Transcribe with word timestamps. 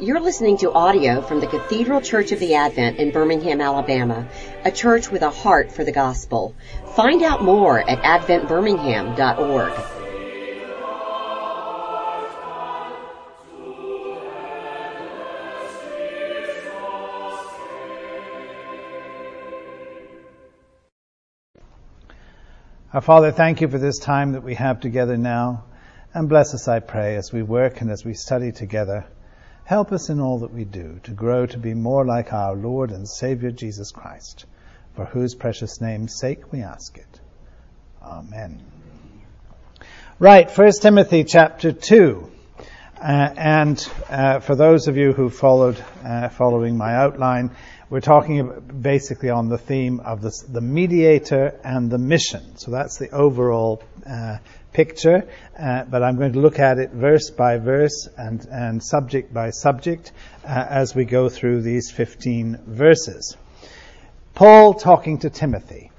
You're 0.00 0.20
listening 0.20 0.56
to 0.58 0.72
audio 0.72 1.20
from 1.20 1.40
the 1.40 1.46
Cathedral 1.46 2.00
Church 2.00 2.32
of 2.32 2.38
the 2.38 2.54
Advent 2.54 2.96
in 2.96 3.10
Birmingham, 3.10 3.60
Alabama, 3.60 4.26
a 4.64 4.70
church 4.70 5.10
with 5.10 5.20
a 5.20 5.28
heart 5.28 5.70
for 5.70 5.84
the 5.84 5.92
gospel. 5.92 6.54
Find 6.96 7.22
out 7.22 7.44
more 7.44 7.78
at 7.78 7.98
adventbirmingham.org. 7.98 9.72
Our 22.94 23.02
Father, 23.02 23.32
thank 23.32 23.60
you 23.60 23.68
for 23.68 23.76
this 23.76 23.98
time 23.98 24.32
that 24.32 24.42
we 24.42 24.54
have 24.54 24.80
together 24.80 25.18
now. 25.18 25.64
And 26.14 26.26
bless 26.26 26.54
us, 26.54 26.68
I 26.68 26.80
pray, 26.80 27.16
as 27.16 27.34
we 27.34 27.42
work 27.42 27.82
and 27.82 27.90
as 27.90 28.02
we 28.02 28.14
study 28.14 28.50
together. 28.50 29.04
Help 29.70 29.92
us 29.92 30.08
in 30.10 30.18
all 30.18 30.40
that 30.40 30.52
we 30.52 30.64
do 30.64 30.98
to 31.04 31.12
grow 31.12 31.46
to 31.46 31.56
be 31.56 31.74
more 31.74 32.04
like 32.04 32.32
our 32.32 32.56
Lord 32.56 32.90
and 32.90 33.08
Savior 33.08 33.52
Jesus 33.52 33.92
Christ, 33.92 34.44
for 34.96 35.04
whose 35.04 35.36
precious 35.36 35.80
name's 35.80 36.18
sake 36.18 36.52
we 36.52 36.62
ask 36.62 36.98
it. 36.98 37.20
Amen. 38.02 38.60
Right, 40.18 40.50
1 40.50 40.72
Timothy 40.82 41.22
chapter 41.22 41.70
2. 41.70 42.32
Uh, 43.00 43.04
and 43.36 43.88
uh, 44.08 44.40
for 44.40 44.56
those 44.56 44.88
of 44.88 44.96
you 44.96 45.12
who 45.12 45.30
followed, 45.30 45.80
uh, 46.04 46.30
following 46.30 46.76
my 46.76 46.96
outline, 46.96 47.52
we're 47.90 48.00
talking 48.00 48.78
basically 48.80 49.30
on 49.30 49.48
the 49.48 49.58
theme 49.58 49.98
of 49.98 50.22
this, 50.22 50.42
the 50.42 50.60
mediator 50.60 51.58
and 51.64 51.90
the 51.90 51.98
mission. 51.98 52.56
So 52.56 52.70
that's 52.70 52.98
the 52.98 53.10
overall 53.10 53.82
uh, 54.08 54.38
picture, 54.72 55.28
uh, 55.58 55.84
but 55.84 56.00
I'm 56.04 56.16
going 56.16 56.34
to 56.34 56.40
look 56.40 56.60
at 56.60 56.78
it 56.78 56.92
verse 56.92 57.30
by 57.30 57.58
verse 57.58 58.08
and, 58.16 58.46
and 58.48 58.82
subject 58.82 59.34
by 59.34 59.50
subject 59.50 60.12
uh, 60.44 60.66
as 60.70 60.94
we 60.94 61.04
go 61.04 61.28
through 61.28 61.62
these 61.62 61.90
15 61.90 62.60
verses. 62.64 63.36
Paul 64.34 64.74
talking 64.74 65.18
to 65.18 65.30
Timothy. 65.30 65.90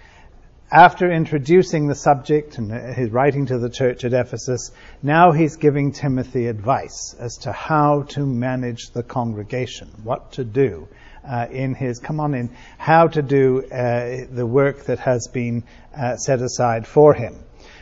After 0.71 1.11
introducing 1.11 1.87
the 1.87 1.95
subject 1.95 2.57
and 2.57 2.71
his 2.71 3.09
writing 3.09 3.47
to 3.47 3.59
the 3.59 3.69
church 3.69 4.05
at 4.05 4.13
Ephesus, 4.13 4.71
now 5.03 5.33
he's 5.33 5.57
giving 5.57 5.91
Timothy 5.91 6.47
advice 6.47 7.13
as 7.19 7.39
to 7.39 7.51
how 7.51 8.03
to 8.03 8.25
manage 8.25 8.91
the 8.91 9.03
congregation, 9.03 9.89
what 10.03 10.31
to 10.33 10.45
do 10.45 10.87
uh, 11.27 11.47
in 11.51 11.75
his, 11.75 11.99
come 11.99 12.19
on 12.19 12.33
in, 12.33 12.49
how 12.77 13.07
to 13.07 13.21
do 13.21 13.63
uh, 13.63 14.25
the 14.31 14.45
work 14.45 14.85
that 14.85 14.99
has 14.99 15.27
been 15.27 15.63
uh, 15.95 16.15
set 16.17 16.41
aside 16.41 16.87
for 16.87 17.13
him. 17.13 17.35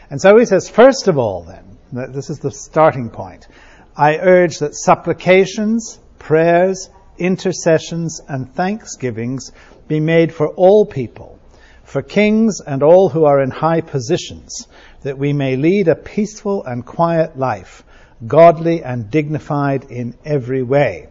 And 0.10 0.22
so 0.22 0.38
he 0.38 0.46
says, 0.46 0.70
first 0.70 1.08
of 1.08 1.18
all, 1.18 1.44
then, 1.44 2.12
this 2.12 2.30
is 2.30 2.40
the 2.40 2.52
starting 2.52 3.10
point. 3.10 3.48
I 3.96 4.18
urge 4.18 4.60
that 4.60 4.76
supplications, 4.76 6.00
prayers, 6.20 6.90
intercessions, 7.18 8.22
and 8.28 8.54
thanksgivings 8.54 9.52
be 9.88 10.00
made 10.00 10.34
for 10.34 10.48
all 10.48 10.86
people, 10.86 11.40
for 11.84 12.02
kings 12.02 12.62
and 12.66 12.84
all 12.84 13.10
who 13.10 13.26
are 13.26 13.42
in 13.42 13.52
high 13.52 13.82
positions, 13.82 14.68
that 15.02 15.18
we 15.18 15.34
may 15.34 15.56
lead 15.56 15.88
a 15.88 15.96
peaceful 15.96 16.64
and 16.64 16.86
quiet 16.86 17.38
life, 17.38 17.84
godly 18.26 18.84
and 18.84 19.10
dignified 19.10 19.86
in 19.86 20.16
every 20.26 20.64
way. 20.64 21.10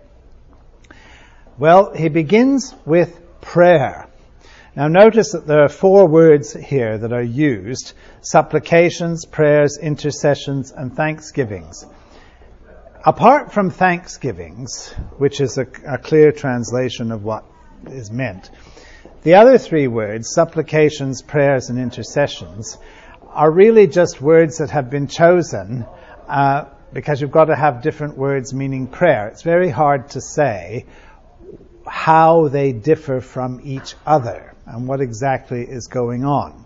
Well, 1.59 1.93
he 1.93 2.09
begins 2.09 2.73
with 2.87 3.21
prayer. 3.41 4.07
Now 4.77 4.87
notice 4.87 5.33
that 5.33 5.45
there 5.45 5.65
are 5.65 5.69
four 5.69 6.07
words 6.07 6.53
here 6.53 6.97
that 6.99 7.13
are 7.13 7.21
used. 7.21 7.95
Supplications, 8.21 9.25
prayers, 9.25 9.77
intercessions, 9.77 10.71
and 10.71 10.95
thanksgivings. 10.95 11.85
Apart 13.05 13.53
from 13.53 13.71
thanksgivings, 13.71 14.93
which 15.17 15.41
is 15.41 15.59
a, 15.59 15.67
a 15.85 15.99
clear 15.99 16.31
translation 16.31 17.11
of 17.11 17.25
what 17.25 17.45
is 17.89 18.13
meant, 18.13 18.51
the 19.25 19.35
other 19.35 19.59
three 19.59 19.89
words, 19.89 20.33
supplications, 20.33 21.23
prayers, 21.23 21.71
and 21.71 21.79
intercessions, 21.81 22.79
are 23.31 23.51
really 23.51 23.89
just 23.89 24.21
words 24.21 24.59
that 24.59 24.71
have 24.71 24.91
been 24.91 25.09
chosen 25.09 25.87
uh, 26.29 26.67
because 26.93 27.21
you've 27.21 27.33
got 27.33 27.47
to 27.47 27.57
have 27.57 27.83
different 27.83 28.17
words 28.17 28.55
meaning 28.55 28.87
prayer. 28.87 29.27
It's 29.27 29.43
very 29.43 29.71
hard 29.71 30.11
to 30.11 30.21
say 30.21 30.87
how 31.89 32.49
they 32.49 32.73
differ 32.73 33.21
from 33.21 33.61
each 33.65 33.95
other 34.07 34.55
and 34.67 34.87
what 34.87 35.01
exactly 35.01 35.63
is 35.63 35.87
going 35.87 36.25
on. 36.25 36.65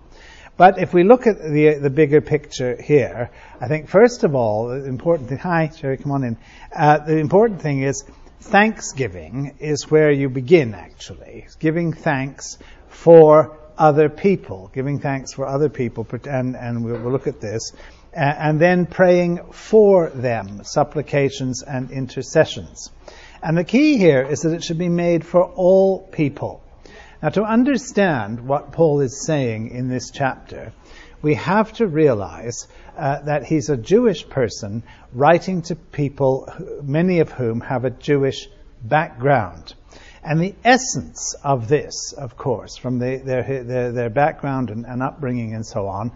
But 0.57 0.79
if 0.79 0.93
we 0.93 1.03
look 1.03 1.27
at 1.27 1.43
the 1.43 1.79
the 1.81 1.91
bigger 1.91 2.21
picture 2.21 2.81
here, 2.81 3.31
I 3.61 3.69
think 3.69 3.89
first 3.89 4.23
of 4.23 4.35
all, 4.35 4.69
the 4.69 4.85
important 4.85 5.29
thing. 5.29 5.39
Hi, 5.39 5.71
Sherry, 5.75 5.97
come 5.97 6.13
on 6.13 6.25
in. 6.25 6.37
Uh, 6.75 6.99
the 6.99 7.17
important 7.19 7.63
thing 7.63 7.83
is 7.83 8.05
thanksgiving 8.41 9.57
is 9.61 9.91
where 9.91 10.11
you 10.11 10.29
begin. 10.29 10.75
Actually, 10.75 11.47
giving 11.59 11.93
thanks 11.95 12.59
for 12.89 13.59
other 13.79 14.11
people, 14.11 14.71
giving 14.75 15.01
thanks 15.01 15.33
for 15.33 15.47
other 15.47 15.71
people, 15.71 16.07
and 16.25 16.55
and 16.55 16.85
we'll, 16.85 17.01
we'll 17.01 17.13
look 17.13 17.27
at 17.27 17.41
this, 17.41 17.73
uh, 18.15 18.21
and 18.21 18.61
then 18.61 18.85
praying 18.85 19.41
for 19.53 20.11
them, 20.11 20.63
supplications 20.65 21.63
and 21.63 21.91
intercessions. 21.91 22.91
And 23.43 23.59
the 23.59 23.65
key 23.65 23.97
here 23.97 24.23
is 24.23 24.43
that 24.43 24.53
it 24.53 24.63
should 24.63 24.79
be 24.79 24.89
made 24.89 25.25
for 25.27 25.43
all 25.43 25.99
people. 25.99 26.63
Now, 27.21 27.31
to 27.31 27.43
understand 27.43 28.47
what 28.47 28.73
Paul 28.73 29.01
is 29.01 29.25
saying 29.27 29.71
in 29.71 29.89
this 29.89 30.11
chapter, 30.11 30.73
we 31.23 31.35
have 31.35 31.73
to 31.75 31.87
realize 31.87 32.69
uh, 32.97 33.21
that 33.23 33.45
he's 33.45 33.69
a 33.69 33.77
Jewish 33.77 34.29
person 34.29 34.85
writing 35.13 35.63
to 35.63 35.77
people, 35.77 36.53
many 36.83 37.19
of 37.19 37.33
whom 37.33 37.61
have 37.61 37.85
a 37.85 37.91
Jewish 37.91 38.49
background. 38.83 39.75
And 40.23 40.41
the 40.41 40.55
essence 40.65 41.35
of 41.43 41.67
this, 41.67 42.13
of 42.13 42.37
course, 42.37 42.77
from 42.77 43.01
the, 43.01 43.17
their, 43.25 43.65
their, 43.65 43.93
their, 43.93 44.11
background 44.11 44.71
and, 44.71 44.87
and 44.87 45.03
upbringing 45.03 45.55
and 45.55 45.67
so 45.67 45.89
on, 45.89 46.13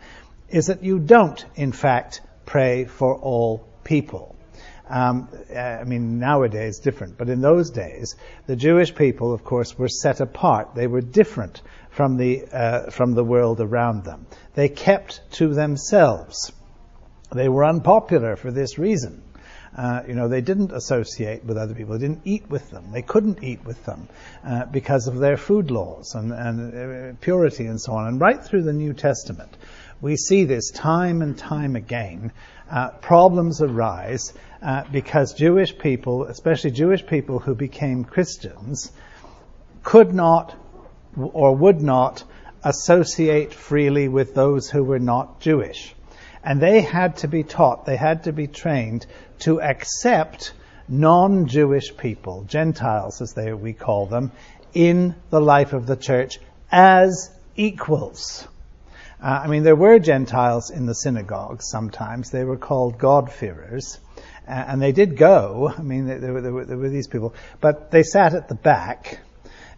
is 0.49 0.67
that 0.67 0.85
you 0.85 1.01
don't, 1.01 1.45
in 1.57 1.73
fact, 1.73 2.21
pray 2.45 2.85
for 2.85 3.17
all 3.17 3.67
people. 3.83 4.36
Um, 4.89 5.29
I 5.55 5.83
mean, 5.85 6.21
nowadays 6.21 6.79
different, 6.79 7.19
but 7.19 7.29
in 7.29 7.41
those 7.41 7.71
days, 7.71 8.15
the 8.47 8.55
Jewish 8.55 8.95
people, 8.95 9.33
of 9.33 9.43
course, 9.43 9.77
were 9.77 9.89
set 9.89 10.21
apart. 10.21 10.77
They 10.77 10.87
were 10.87 11.01
different 11.01 11.61
from 11.91 12.17
the 12.17 12.45
uh, 12.53 12.91
from 12.91 13.15
the 13.15 13.25
world 13.25 13.61
around 13.61 14.05
them. 14.05 14.27
They 14.55 14.69
kept 14.69 15.23
to 15.33 15.55
themselves. 15.55 16.53
They 17.35 17.49
were 17.49 17.65
unpopular 17.65 18.37
for 18.37 18.53
this 18.53 18.79
reason. 18.79 19.23
Uh, 19.77 20.03
you 20.09 20.15
know, 20.15 20.29
they 20.29 20.41
didn't 20.41 20.73
associate 20.73 21.45
with 21.45 21.59
other 21.59 21.75
people. 21.75 21.99
They 21.99 22.07
didn't 22.07 22.23
eat 22.25 22.49
with 22.49 22.71
them. 22.71 22.93
They 22.93 23.03
couldn't 23.03 23.45
eat 23.45 23.63
with 23.65 23.85
them 23.85 24.09
uh, 24.43 24.65
because 24.67 25.07
of 25.07 25.19
their 25.19 25.37
food 25.37 25.71
laws 25.71 26.15
and, 26.15 26.33
and 26.33 27.13
uh, 27.13 27.17
purity 27.21 27.67
and 27.67 27.79
so 27.79 27.93
on. 27.93 28.07
And 28.07 28.21
right 28.21 28.43
through 28.43 28.63
the 28.63 28.73
New 28.73 28.95
Testament, 28.95 29.55
we 30.01 30.17
see 30.17 30.45
this 30.45 30.71
time 30.71 31.21
and 31.21 31.37
time 31.37 31.77
again. 31.77 32.33
Uh, 32.71 32.91
problems 32.91 33.61
arise 33.61 34.33
uh, 34.67 34.83
because 34.91 35.33
Jewish 35.33 35.79
people, 35.79 36.25
especially 36.25 36.73
Jewish 36.73 37.07
people 37.07 37.39
who 37.39 37.55
became 37.55 38.05
Christians, 38.05 38.91
could 39.85 40.13
not 40.13 40.57
or 41.17 41.55
would 41.55 41.81
not 41.81 42.25
associate 42.65 43.55
freely 43.55 44.09
with 44.09 44.35
those 44.35 44.69
who 44.69 44.83
were 44.83 44.99
not 44.99 45.39
Jewish. 45.39 45.95
And 46.43 46.61
they 46.61 46.81
had 46.81 47.19
to 47.19 47.29
be 47.29 47.45
taught, 47.45 47.87
they 47.87 47.97
had 47.97 48.25
to 48.25 48.33
be 48.33 48.49
trained 48.49 49.07
to 49.41 49.63
accept 49.63 50.53
non-Jewish 50.89 51.97
people, 51.97 52.43
Gentiles 52.49 53.21
as 53.21 53.35
they, 53.35 53.53
we 53.53 53.73
call 53.73 54.07
them, 54.07 54.33
in 54.75 55.15
the 55.31 55.41
life 55.41 55.75
of 55.75 55.87
the 55.87 55.97
church 55.97 56.41
as 56.73 57.31
equals. 57.55 58.49
Uh, 59.23 59.43
I 59.45 59.47
mean, 59.47 59.63
there 59.63 59.77
were 59.77 60.01
Gentiles 60.01 60.71
in 60.71 60.87
the 60.87 60.95
synagogues 60.95 61.69
sometimes. 61.71 62.31
They 62.31 62.43
were 62.43 62.57
called 62.57 62.99
God-fearers. 62.99 63.99
And 64.47 64.81
they 64.81 64.93
did 64.93 65.17
go. 65.17 65.73
I 65.77 65.83
mean, 65.83 66.07
there 66.07 66.33
were, 66.33 66.41
there, 66.41 66.53
were, 66.53 66.65
there 66.65 66.79
were, 66.79 66.89
these 66.89 67.09
people, 67.09 67.35
but 67.61 67.91
they 67.91 68.03
sat 68.03 68.35
at 68.35 68.49
the 68.49 68.55
back 68.55 69.21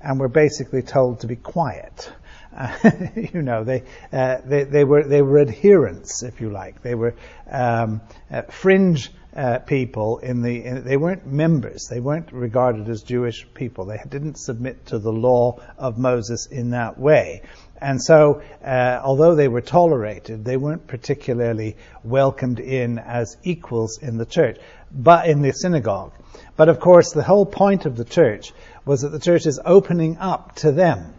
and 0.00 0.20
were 0.20 0.28
basically 0.28 0.82
told 0.82 1.20
to 1.20 1.26
be 1.26 1.36
quiet. 1.36 2.12
Uh, 2.54 2.76
you 3.16 3.42
know, 3.42 3.64
they, 3.64 3.82
uh, 4.12 4.36
they, 4.44 4.64
they 4.64 4.84
were 4.84 5.04
they 5.04 5.22
were 5.22 5.40
adherents, 5.40 6.22
if 6.22 6.40
you 6.40 6.50
like. 6.50 6.82
They 6.82 6.94
were 6.94 7.14
um, 7.50 8.00
uh, 8.30 8.42
fringe 8.42 9.10
uh, 9.36 9.58
people 9.60 10.18
in 10.18 10.42
the. 10.42 10.64
In, 10.64 10.84
they 10.84 10.96
weren't 10.96 11.26
members. 11.26 11.88
They 11.88 12.00
weren't 12.00 12.32
regarded 12.32 12.88
as 12.88 13.02
Jewish 13.02 13.46
people. 13.54 13.84
They 13.84 14.00
didn't 14.08 14.36
submit 14.36 14.86
to 14.86 14.98
the 14.98 15.12
law 15.12 15.60
of 15.76 15.98
Moses 15.98 16.46
in 16.46 16.70
that 16.70 16.98
way. 16.98 17.42
And 17.80 18.02
so, 18.02 18.42
uh, 18.64 19.00
although 19.02 19.34
they 19.34 19.48
were 19.48 19.60
tolerated, 19.60 20.44
they 20.44 20.56
weren't 20.56 20.86
particularly 20.86 21.76
welcomed 22.02 22.58
in 22.58 22.98
as 22.98 23.36
equals 23.44 23.98
in 24.02 24.18
the 24.18 24.26
church, 24.26 24.58
but 24.90 25.28
in 25.28 25.42
the 25.42 25.52
synagogue. 25.52 26.12
But 26.56 26.68
of 26.68 26.80
course, 26.80 27.12
the 27.12 27.22
whole 27.22 27.46
point 27.46 27.86
of 27.86 27.96
the 27.96 28.04
church 28.04 28.52
was 28.84 29.02
that 29.02 29.10
the 29.10 29.20
church 29.20 29.46
is 29.46 29.60
opening 29.64 30.18
up 30.18 30.56
to 30.56 30.72
them. 30.72 31.14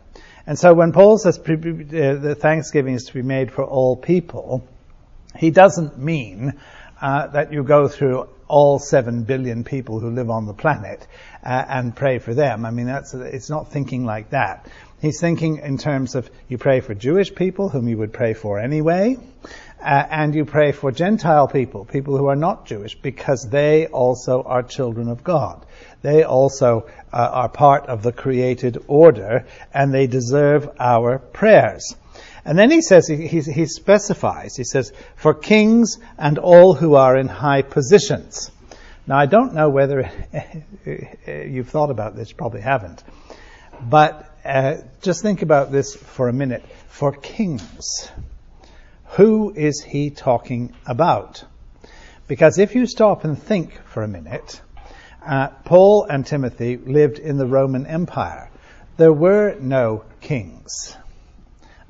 And 0.46 0.58
so 0.58 0.74
when 0.74 0.92
Paul 0.92 1.18
says 1.18 1.38
uh, 1.38 1.42
the 1.44 2.36
thanksgiving 2.38 2.96
is 2.96 3.06
to 3.06 3.14
be 3.14 3.22
made 3.22 3.52
for 3.52 3.64
all 3.64 3.96
people, 3.96 4.68
he 5.38 5.52
doesn't 5.52 5.98
mean 5.98 6.60
uh, 7.01 7.28
that 7.28 7.54
you 7.54 7.63
go 7.63 7.88
through 7.88 8.28
all 8.48 8.80
seven 8.80 9.24
billion 9.24 9.63
people 9.63 10.00
who 10.00 10.10
live 10.10 10.30
on 10.30 10.46
the 10.46 10.54
planet 10.54 11.06
uh, 11.44 11.66
and 11.68 11.96
pray 11.96 12.19
for 12.19 12.34
them. 12.34 12.66
I 12.66 12.72
mean, 12.72 12.88
that's 12.88 13.13
it's 13.13 13.50
not 13.50 13.72
thinking 13.72 14.06
like 14.06 14.31
that. 14.31 14.68
He's 15.01 15.22
thinking 15.22 15.57
in 15.57 15.78
terms 15.78 16.16
of 16.16 16.30
you 16.50 16.57
pray 16.57 16.81
for 16.81 16.94
Jewish 16.94 17.34
people 17.34 17.69
whom 17.69 17.88
you 17.88 17.98
would 17.98 18.12
pray 18.12 18.34
for 18.34 18.60
anyway, 18.60 19.18
uh, 19.81 20.06
and 20.10 20.36
you 20.36 20.44
pray 20.44 20.74
for 20.74 20.92
Gentile 20.92 21.48
people, 21.48 21.86
people 21.86 22.18
who 22.18 22.25
are 22.25 22.36
not 22.36 22.66
Jewish, 22.66 22.96
because 22.96 23.48
they 23.50 23.88
also 23.88 24.44
are 24.44 24.62
children 24.62 25.07
of 25.07 25.24
God. 25.24 25.66
They 26.01 26.24
also 26.24 26.90
uh, 27.13 27.30
are 27.31 27.50
part 27.50 27.86
of 27.86 28.04
the 28.04 28.12
created 28.12 28.84
order, 28.88 29.46
and 29.74 29.94
they 29.94 30.07
deserve 30.07 30.69
our 30.80 31.18
prayers. 31.18 31.96
And 32.45 32.57
then 32.57 32.71
he 32.71 32.81
says, 32.81 33.07
he, 33.07 33.27
he, 33.27 33.41
he 33.41 33.65
specifies, 33.65 34.56
he 34.56 34.63
says, 34.63 34.94
for 35.15 35.33
kings 35.33 35.97
and 36.18 36.38
all 36.38 36.74
who 36.74 36.95
are 36.95 37.18
in 37.18 37.27
high 37.27 37.62
positions. 37.62 38.51
Now, 39.07 39.18
I 39.18 39.25
don't 39.25 39.53
know 39.53 39.69
whether 39.69 40.09
you've 41.27 41.69
thought 41.69 41.89
about 41.89 42.15
this, 42.15 42.31
probably 42.31 42.62
haven't. 42.62 43.03
But 43.81 44.30
uh, 44.45 44.75
just 45.01 45.21
think 45.21 45.41
about 45.41 45.71
this 45.71 45.95
for 45.95 46.30
a 46.30 46.33
minute. 46.33 46.63
For 46.89 47.12
kings, 47.12 48.09
who 49.12 49.51
is 49.56 49.83
he 49.83 50.12
talking 50.12 50.74
about? 50.86 51.44
Because 52.27 52.59
if 52.59 52.75
you 52.75 52.86
stop 52.86 53.24
and 53.24 53.41
think 53.41 53.74
for 53.86 54.03
a 54.03 54.07
minute, 54.07 54.62
uh, 55.25 55.47
Paul 55.65 56.06
and 56.09 56.25
Timothy 56.25 56.77
lived 56.77 57.19
in 57.19 57.38
the 57.38 57.47
Roman 57.47 57.88
Empire. 57.88 58.50
There 58.97 59.13
were 59.13 59.56
no 59.59 60.03
kings. 60.21 60.95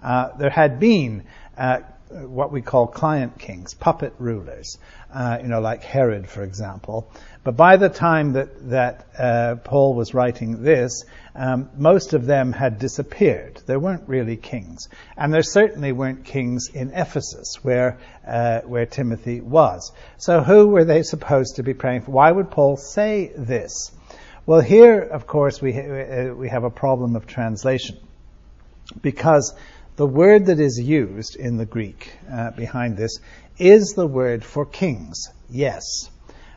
Uh, 0.04 0.30
there 0.38 0.50
had 0.50 0.80
been 0.80 1.24
uh, 1.58 1.80
what 2.10 2.52
we 2.52 2.62
call 2.62 2.88
client 2.88 3.38
kings, 3.38 3.74
puppet 3.74 4.14
rulers, 4.18 4.80
uh, 5.14 5.38
you 5.42 5.48
know, 5.48 5.60
like 5.60 5.84
Herod, 5.84 6.28
for 6.28 6.44
example. 6.44 7.12
But 7.44 7.56
by 7.56 7.78
the 7.78 7.90
time 7.90 8.34
that 8.34 8.70
that 8.70 9.08
uh, 9.18 9.56
Paul 9.64 9.94
was 9.94 10.14
writing 10.14 10.64
this, 10.64 11.04
um, 11.36 11.70
most 11.78 12.14
of 12.14 12.26
them 12.26 12.52
had 12.52 12.80
disappeared. 12.80 13.62
There 13.66 13.80
weren't 13.80 14.08
really 14.08 14.38
kings, 14.38 14.90
and 15.16 15.34
there 15.34 15.44
certainly 15.44 15.92
weren't 15.92 16.26
kings 16.26 16.70
in 16.74 16.92
Ephesus, 16.92 17.64
where 17.64 18.00
uh, 18.28 18.62
where 18.62 18.86
Timothy 18.86 19.40
was. 19.40 19.92
So, 20.18 20.42
who 20.42 20.68
were 20.68 20.86
they 20.86 21.04
supposed 21.04 21.58
to 21.58 21.64
be 21.64 21.74
praying 21.74 22.02
for? 22.02 22.12
Why 22.12 22.32
would 22.32 22.50
Paul 22.50 22.78
say 22.78 23.32
this? 23.38 23.92
Well, 24.46 24.62
here, 24.62 25.00
of 25.00 25.28
course, 25.28 25.62
we 25.62 25.74
ha- 25.74 25.82
uh, 25.82 26.34
we 26.34 26.50
have 26.50 26.64
a 26.64 26.72
problem 26.72 27.16
of 27.16 27.28
translation 27.28 28.00
because 29.02 29.54
the 30.00 30.08
word 30.08 30.46
that 30.46 30.62
is 30.62 30.80
used 30.80 31.36
in 31.36 31.58
the 31.58 31.66
Greek 31.66 32.14
uh, 32.32 32.52
behind 32.52 32.96
this 32.96 33.20
is 33.58 33.96
the 33.98 34.08
word 34.08 34.46
for 34.46 34.66
kings, 34.66 35.28
yes. 35.50 36.10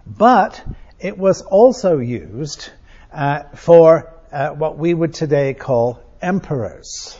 But 0.06 0.64
it 1.00 1.18
was 1.18 1.42
also 1.42 1.98
used 1.98 2.70
uh, 3.12 3.42
for 3.56 4.14
uh, 4.30 4.50
what 4.50 4.78
we 4.78 4.94
would 4.94 5.12
today 5.12 5.54
call 5.54 6.00
emperors. 6.22 7.18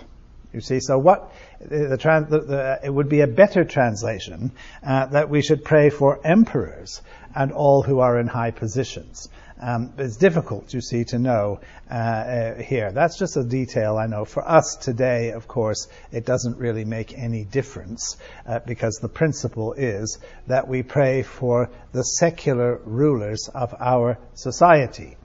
You 0.52 0.60
see, 0.60 0.78
so 0.78 0.96
what 0.96 1.32
the, 1.58 1.98
the, 1.98 2.38
the, 2.38 2.80
it 2.84 2.90
would 2.90 3.08
be 3.08 3.22
a 3.22 3.26
better 3.26 3.64
translation 3.64 4.52
uh, 4.86 5.06
that 5.06 5.28
we 5.28 5.42
should 5.42 5.64
pray 5.64 5.90
for 5.90 6.24
emperors 6.24 7.02
and 7.34 7.50
all 7.50 7.82
who 7.82 7.98
are 7.98 8.20
in 8.20 8.28
high 8.28 8.52
positions. 8.52 9.28
Um, 9.64 9.93
it's 9.97 10.17
difficult, 10.17 10.75
you 10.75 10.81
see, 10.81 11.05
to 11.05 11.20
know 11.20 11.61
uh, 11.88 11.94
uh, 11.94 12.55
here. 12.56 12.91
That's 12.91 13.17
just 13.17 13.37
a 13.37 13.44
detail 13.44 13.97
I 13.97 14.09
know. 14.09 14.25
For 14.25 14.43
us 14.47 14.75
today, 14.75 15.31
of 15.31 15.47
course, 15.47 15.87
it 16.11 16.26
doesn't 16.26 16.59
really 16.59 16.85
make 16.85 17.17
any 17.17 17.44
difference 17.44 18.17
uh, 18.44 18.59
because 18.67 18.97
the 18.97 19.09
principle 19.09 19.75
is 19.75 20.19
that 20.49 20.67
we 20.67 20.82
pray 20.82 21.23
for 21.23 21.70
the 21.93 22.03
secular 22.03 22.81
rulers 22.85 23.49
of 23.55 23.73
our 23.79 24.19
society. 24.35 25.17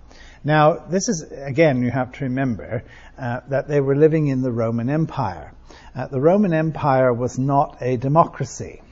Now, 0.44 0.86
this 0.88 1.10
is, 1.10 1.24
again, 1.32 1.82
you 1.82 1.90
have 1.90 2.12
to 2.14 2.26
remember 2.26 2.84
uh, 3.18 3.40
that 3.50 3.68
they 3.68 3.82
were 3.82 3.96
living 3.96 4.28
in 4.28 4.44
the 4.44 4.52
Roman 4.52 4.88
Empire. 4.88 5.52
Uh, 5.96 6.06
the 6.06 6.22
Roman 6.22 6.54
Empire 6.54 7.12
was 7.12 7.40
not 7.40 7.78
a 7.82 7.98
democracy. 7.98 8.84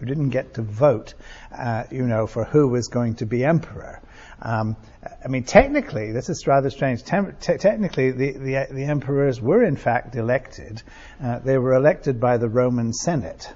You 0.00 0.06
didn't 0.06 0.30
get 0.30 0.54
to 0.54 0.62
vote, 0.62 1.14
uh, 1.56 1.84
you 1.92 2.08
know, 2.08 2.26
for 2.26 2.42
who 2.42 2.66
was 2.66 2.88
going 2.88 3.14
to 3.16 3.26
be 3.26 3.44
emperor. 3.44 4.02
Um, 4.40 4.76
I 5.24 5.28
mean, 5.28 5.44
technically, 5.44 6.12
this 6.12 6.28
is 6.28 6.46
rather 6.46 6.70
strange. 6.70 7.04
Tem- 7.04 7.36
te- 7.40 7.58
technically, 7.58 8.10
the, 8.10 8.32
the, 8.32 8.66
the, 8.70 8.84
emperors 8.84 9.40
were 9.40 9.62
in 9.62 9.76
fact 9.76 10.16
elected. 10.16 10.82
Uh, 11.22 11.38
they 11.38 11.58
were 11.58 11.74
elected 11.74 12.20
by 12.20 12.36
the 12.36 12.48
Roman 12.48 12.92
Senate. 12.92 13.52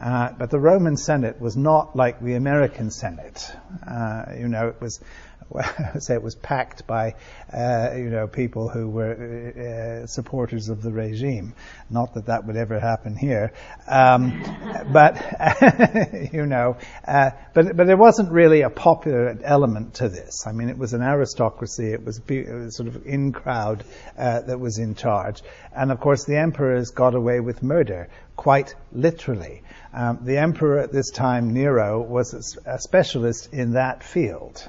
Uh, 0.00 0.30
but 0.38 0.50
the 0.50 0.60
Roman 0.60 0.96
Senate 0.96 1.40
was 1.40 1.56
not 1.56 1.96
like 1.96 2.20
the 2.20 2.34
American 2.34 2.90
Senate. 2.90 3.50
Uh, 3.86 4.26
you 4.38 4.48
know, 4.48 4.68
it 4.68 4.80
was 4.80 5.00
say 5.98 6.14
it 6.14 6.22
was 6.22 6.34
packed 6.34 6.86
by, 6.86 7.14
uh, 7.52 7.90
you 7.96 8.10
know, 8.10 8.26
people 8.26 8.68
who 8.68 8.88
were 8.88 10.02
uh, 10.02 10.06
supporters 10.06 10.68
of 10.68 10.82
the 10.82 10.92
regime. 10.92 11.54
Not 11.90 12.14
that 12.14 12.26
that 12.26 12.46
would 12.46 12.56
ever 12.56 12.78
happen 12.78 13.16
here, 13.16 13.52
um, 13.86 14.42
but 14.92 15.16
you 16.32 16.46
know, 16.46 16.76
uh, 17.06 17.30
but 17.54 17.76
but 17.76 17.86
there 17.86 17.96
wasn't 17.96 18.30
really 18.30 18.62
a 18.62 18.70
popular 18.70 19.38
element 19.42 19.94
to 19.94 20.08
this. 20.08 20.46
I 20.46 20.52
mean, 20.52 20.68
it 20.68 20.78
was 20.78 20.92
an 20.92 21.02
aristocracy. 21.02 21.92
It 21.92 22.04
was, 22.04 22.20
it 22.28 22.48
was 22.48 22.76
sort 22.76 22.88
of 22.88 23.06
in 23.06 23.32
crowd 23.32 23.84
uh, 24.18 24.40
that 24.42 24.60
was 24.60 24.78
in 24.78 24.94
charge, 24.94 25.42
and 25.74 25.90
of 25.90 26.00
course, 26.00 26.24
the 26.24 26.36
emperors 26.36 26.90
got 26.90 27.14
away 27.14 27.40
with 27.40 27.62
murder 27.62 28.08
quite 28.36 28.74
literally. 28.92 29.62
Um, 29.92 30.20
the 30.22 30.36
emperor 30.36 30.78
at 30.78 30.92
this 30.92 31.10
time, 31.10 31.54
Nero, 31.54 32.00
was 32.00 32.56
a 32.64 32.78
specialist 32.78 33.52
in 33.52 33.72
that 33.72 34.04
field 34.04 34.68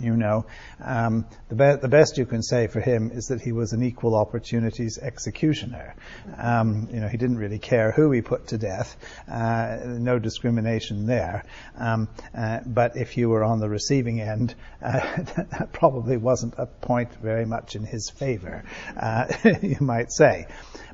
you 0.00 0.16
know. 0.16 0.46
Um, 0.82 1.26
the, 1.48 1.54
be- 1.54 1.80
the, 1.80 1.88
best 1.88 2.18
you 2.18 2.26
can 2.26 2.42
say 2.42 2.66
for 2.66 2.80
him 2.80 3.10
is 3.12 3.28
that 3.28 3.40
he 3.40 3.52
was 3.52 3.72
an 3.72 3.82
equal 3.82 4.14
opportunities 4.14 4.98
executioner. 4.98 5.94
Um, 6.36 6.88
you 6.92 7.00
know, 7.00 7.08
he 7.08 7.16
didn't 7.16 7.38
really 7.38 7.58
care 7.58 7.92
who 7.92 8.10
he 8.10 8.22
put 8.22 8.48
to 8.48 8.58
death, 8.58 8.96
uh, 9.30 9.78
no 9.84 10.18
discrimination 10.18 11.06
there. 11.06 11.44
Um, 11.76 12.08
uh, 12.36 12.60
but 12.64 12.96
if 12.96 13.16
you 13.16 13.28
were 13.28 13.44
on 13.44 13.60
the 13.60 13.68
receiving 13.68 14.20
end, 14.20 14.54
uh, 14.82 15.00
that 15.36 15.70
probably 15.72 16.16
wasn't 16.16 16.54
a 16.58 16.66
point 16.66 17.12
very 17.22 17.44
much 17.44 17.76
in 17.76 17.84
his 17.84 18.10
favor, 18.10 18.64
uh, 18.96 19.26
you 19.62 19.78
might 19.80 20.12
say. 20.12 20.46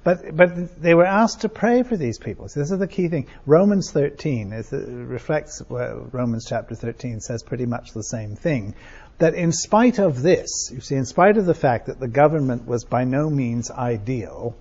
But, 0.06 0.36
but 0.36 0.80
they 0.80 0.94
were 0.94 1.04
asked 1.04 1.40
to 1.40 1.48
pray 1.48 1.82
for 1.82 1.96
these 1.96 2.16
people. 2.16 2.48
So 2.48 2.60
this 2.60 2.70
is 2.70 2.78
the 2.78 2.86
key 2.86 3.08
thing. 3.08 3.26
Romans 3.44 3.90
13 3.90 4.52
is, 4.52 4.70
reflects, 4.70 5.60
well, 5.68 6.06
Romans 6.12 6.46
chapter 6.48 6.76
13 6.76 7.18
says 7.18 7.42
pretty 7.42 7.66
much 7.66 7.90
the 7.90 8.04
same 8.04 8.36
thing. 8.36 8.76
That 9.18 9.34
in 9.34 9.50
spite 9.50 9.98
of 9.98 10.22
this, 10.22 10.70
you 10.72 10.80
see, 10.80 10.94
in 10.94 11.06
spite 11.06 11.38
of 11.38 11.44
the 11.44 11.54
fact 11.54 11.86
that 11.86 11.98
the 11.98 12.06
government 12.06 12.68
was 12.68 12.84
by 12.84 13.02
no 13.02 13.28
means 13.28 13.68
ideal, 13.68 14.54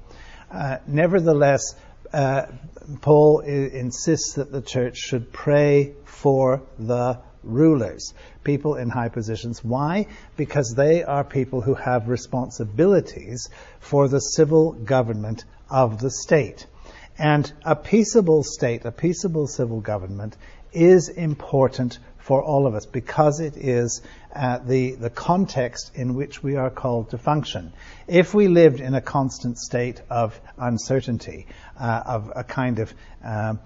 uh, 0.50 0.78
nevertheless, 0.88 1.76
uh, 2.12 2.48
Paul 3.02 3.44
I- 3.46 3.50
insists 3.52 4.34
that 4.38 4.52
the 4.52 4.64
church 4.64 4.98
should 4.98 5.32
pray 5.32 5.94
for 6.06 6.64
the 6.80 7.20
rulers, 7.44 8.16
people 8.46 8.76
in 8.76 8.90
high 8.90 9.10
positions. 9.10 9.62
Why? 9.62 10.08
Because 10.38 10.74
they 10.74 11.04
are 11.04 11.26
people 11.26 11.60
who 11.60 11.74
have 11.74 12.08
responsibilities 12.08 13.50
for 13.82 14.08
the 14.08 14.20
civil 14.20 14.72
government 14.72 15.44
of 15.70 16.00
the 16.00 16.10
state. 16.12 16.66
And 17.18 17.52
a 17.66 17.76
peaceable 17.76 18.44
state, 18.44 18.86
a 18.86 18.92
peaceable 18.92 19.48
civil 19.48 19.82
government 19.82 20.38
is 20.72 21.10
important 21.10 22.00
for 22.20 22.44
all 22.44 22.68
of 22.68 22.76
us 22.76 22.86
because 22.86 23.40
it 23.40 23.56
is 23.56 24.02
uh, 24.36 24.58
the, 24.58 24.96
the 24.96 25.10
context 25.10 25.92
in 25.96 26.14
which 26.14 26.44
we 26.44 26.58
are 26.58 26.70
called 26.70 27.12
to 27.12 27.18
function. 27.18 27.72
If 28.08 28.34
we 28.34 28.50
lived 28.50 28.82
in 28.82 28.94
a 28.94 29.02
constant 29.02 29.58
state 29.58 30.02
of 30.10 30.40
uncertainty, 30.58 31.48
uh, 31.80 32.04
of 32.06 32.32
a 32.36 32.44
kind 32.44 32.80
of 32.80 32.94
um, 33.24 33.60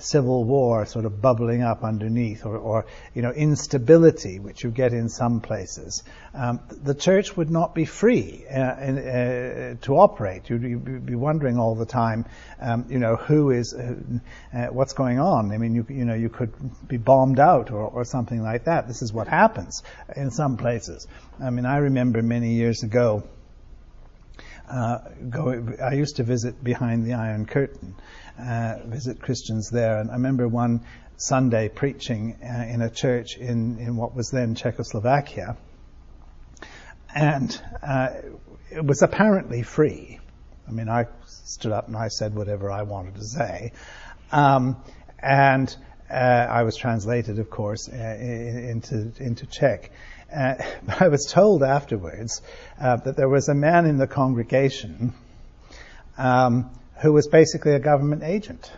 civil 0.00 0.44
war 0.44 0.86
sort 0.86 1.04
of 1.04 1.20
bubbling 1.20 1.62
up 1.62 1.84
underneath, 1.84 2.46
or, 2.46 2.56
or, 2.56 2.86
you 3.14 3.22
know 3.22 3.30
instability, 3.30 4.38
which 4.38 4.64
you 4.64 4.70
get 4.70 4.92
in 4.92 5.08
some 5.08 5.40
places, 5.40 6.02
um, 6.32 6.60
the 6.70 6.94
church 6.94 7.36
would 7.36 7.50
not 7.50 7.74
be 7.74 7.84
free 7.84 8.44
uh, 8.48 8.76
in, 8.80 8.98
uh, 8.98 9.74
to 9.82 9.96
operate. 9.96 10.48
You'd, 10.48 10.62
you'd, 10.62 11.06
be 11.06 11.14
wondering 11.14 11.58
all 11.58 11.74
the 11.74 11.86
time, 11.86 12.24
um, 12.60 12.86
you 12.88 12.98
know, 12.98 13.16
who 13.16 13.50
is, 13.50 13.74
uh, 13.74 14.66
what's 14.70 14.92
going 14.92 15.18
on. 15.18 15.52
I 15.52 15.58
mean, 15.58 15.74
you, 15.74 15.86
you 15.88 16.04
know, 16.04 16.14
you 16.14 16.28
could 16.28 16.52
be 16.88 16.96
bombed 16.96 17.38
out 17.38 17.70
or, 17.70 17.84
or 17.84 18.04
something 18.04 18.42
like 18.42 18.64
that. 18.64 18.88
This 18.88 19.02
is 19.02 19.12
what 19.12 19.28
happens 19.28 19.82
in 20.16 20.30
some 20.30 20.56
places. 20.56 21.06
I 21.42 21.50
mean, 21.50 21.66
I 21.66 21.78
remember 21.78 22.22
many 22.22 22.54
years 22.54 22.82
ago. 22.82 23.24
Uh, 24.68 24.98
go, 25.28 25.76
I 25.82 25.92
used 25.92 26.16
to 26.16 26.22
visit 26.22 26.62
behind 26.64 27.06
the 27.06 27.12
Iron 27.12 27.44
Curtain, 27.44 27.94
uh, 28.38 28.76
visit 28.86 29.20
Christians 29.20 29.68
there, 29.70 29.98
and 29.98 30.10
I 30.10 30.14
remember 30.14 30.48
one 30.48 30.80
Sunday 31.16 31.68
preaching 31.68 32.38
uh, 32.42 32.64
in 32.64 32.80
a 32.80 32.88
church 32.88 33.36
in, 33.36 33.78
in 33.78 33.96
what 33.96 34.14
was 34.14 34.30
then 34.30 34.54
Czechoslovakia, 34.54 35.56
and 37.14 37.60
uh, 37.82 38.08
it 38.70 38.84
was 38.84 39.02
apparently 39.02 39.62
free. 39.62 40.18
I 40.66 40.70
mean, 40.70 40.88
I 40.88 41.06
stood 41.26 41.72
up 41.72 41.88
and 41.88 41.96
I 41.96 42.08
said 42.08 42.34
whatever 42.34 42.72
I 42.72 42.82
wanted 42.82 43.16
to 43.16 43.24
say, 43.24 43.72
um, 44.32 44.76
and 45.18 45.74
I 46.14 46.62
was 46.62 46.76
translated, 46.76 47.38
of 47.38 47.50
course, 47.50 47.88
into 47.88 49.12
into 49.18 49.46
Czech. 49.46 49.90
Uh, 50.34 50.54
but 50.86 51.02
I 51.02 51.08
was 51.08 51.26
told 51.26 51.62
afterwards 51.62 52.42
uh, 52.80 52.96
that 52.96 53.16
there 53.16 53.28
was 53.28 53.48
a 53.48 53.54
man 53.54 53.86
in 53.86 53.98
the 53.98 54.06
congregation 54.06 55.14
um, 56.18 56.70
who 57.02 57.12
was 57.12 57.28
basically 57.28 57.72
a 57.72 57.78
government 57.78 58.22
agent. 58.22 58.72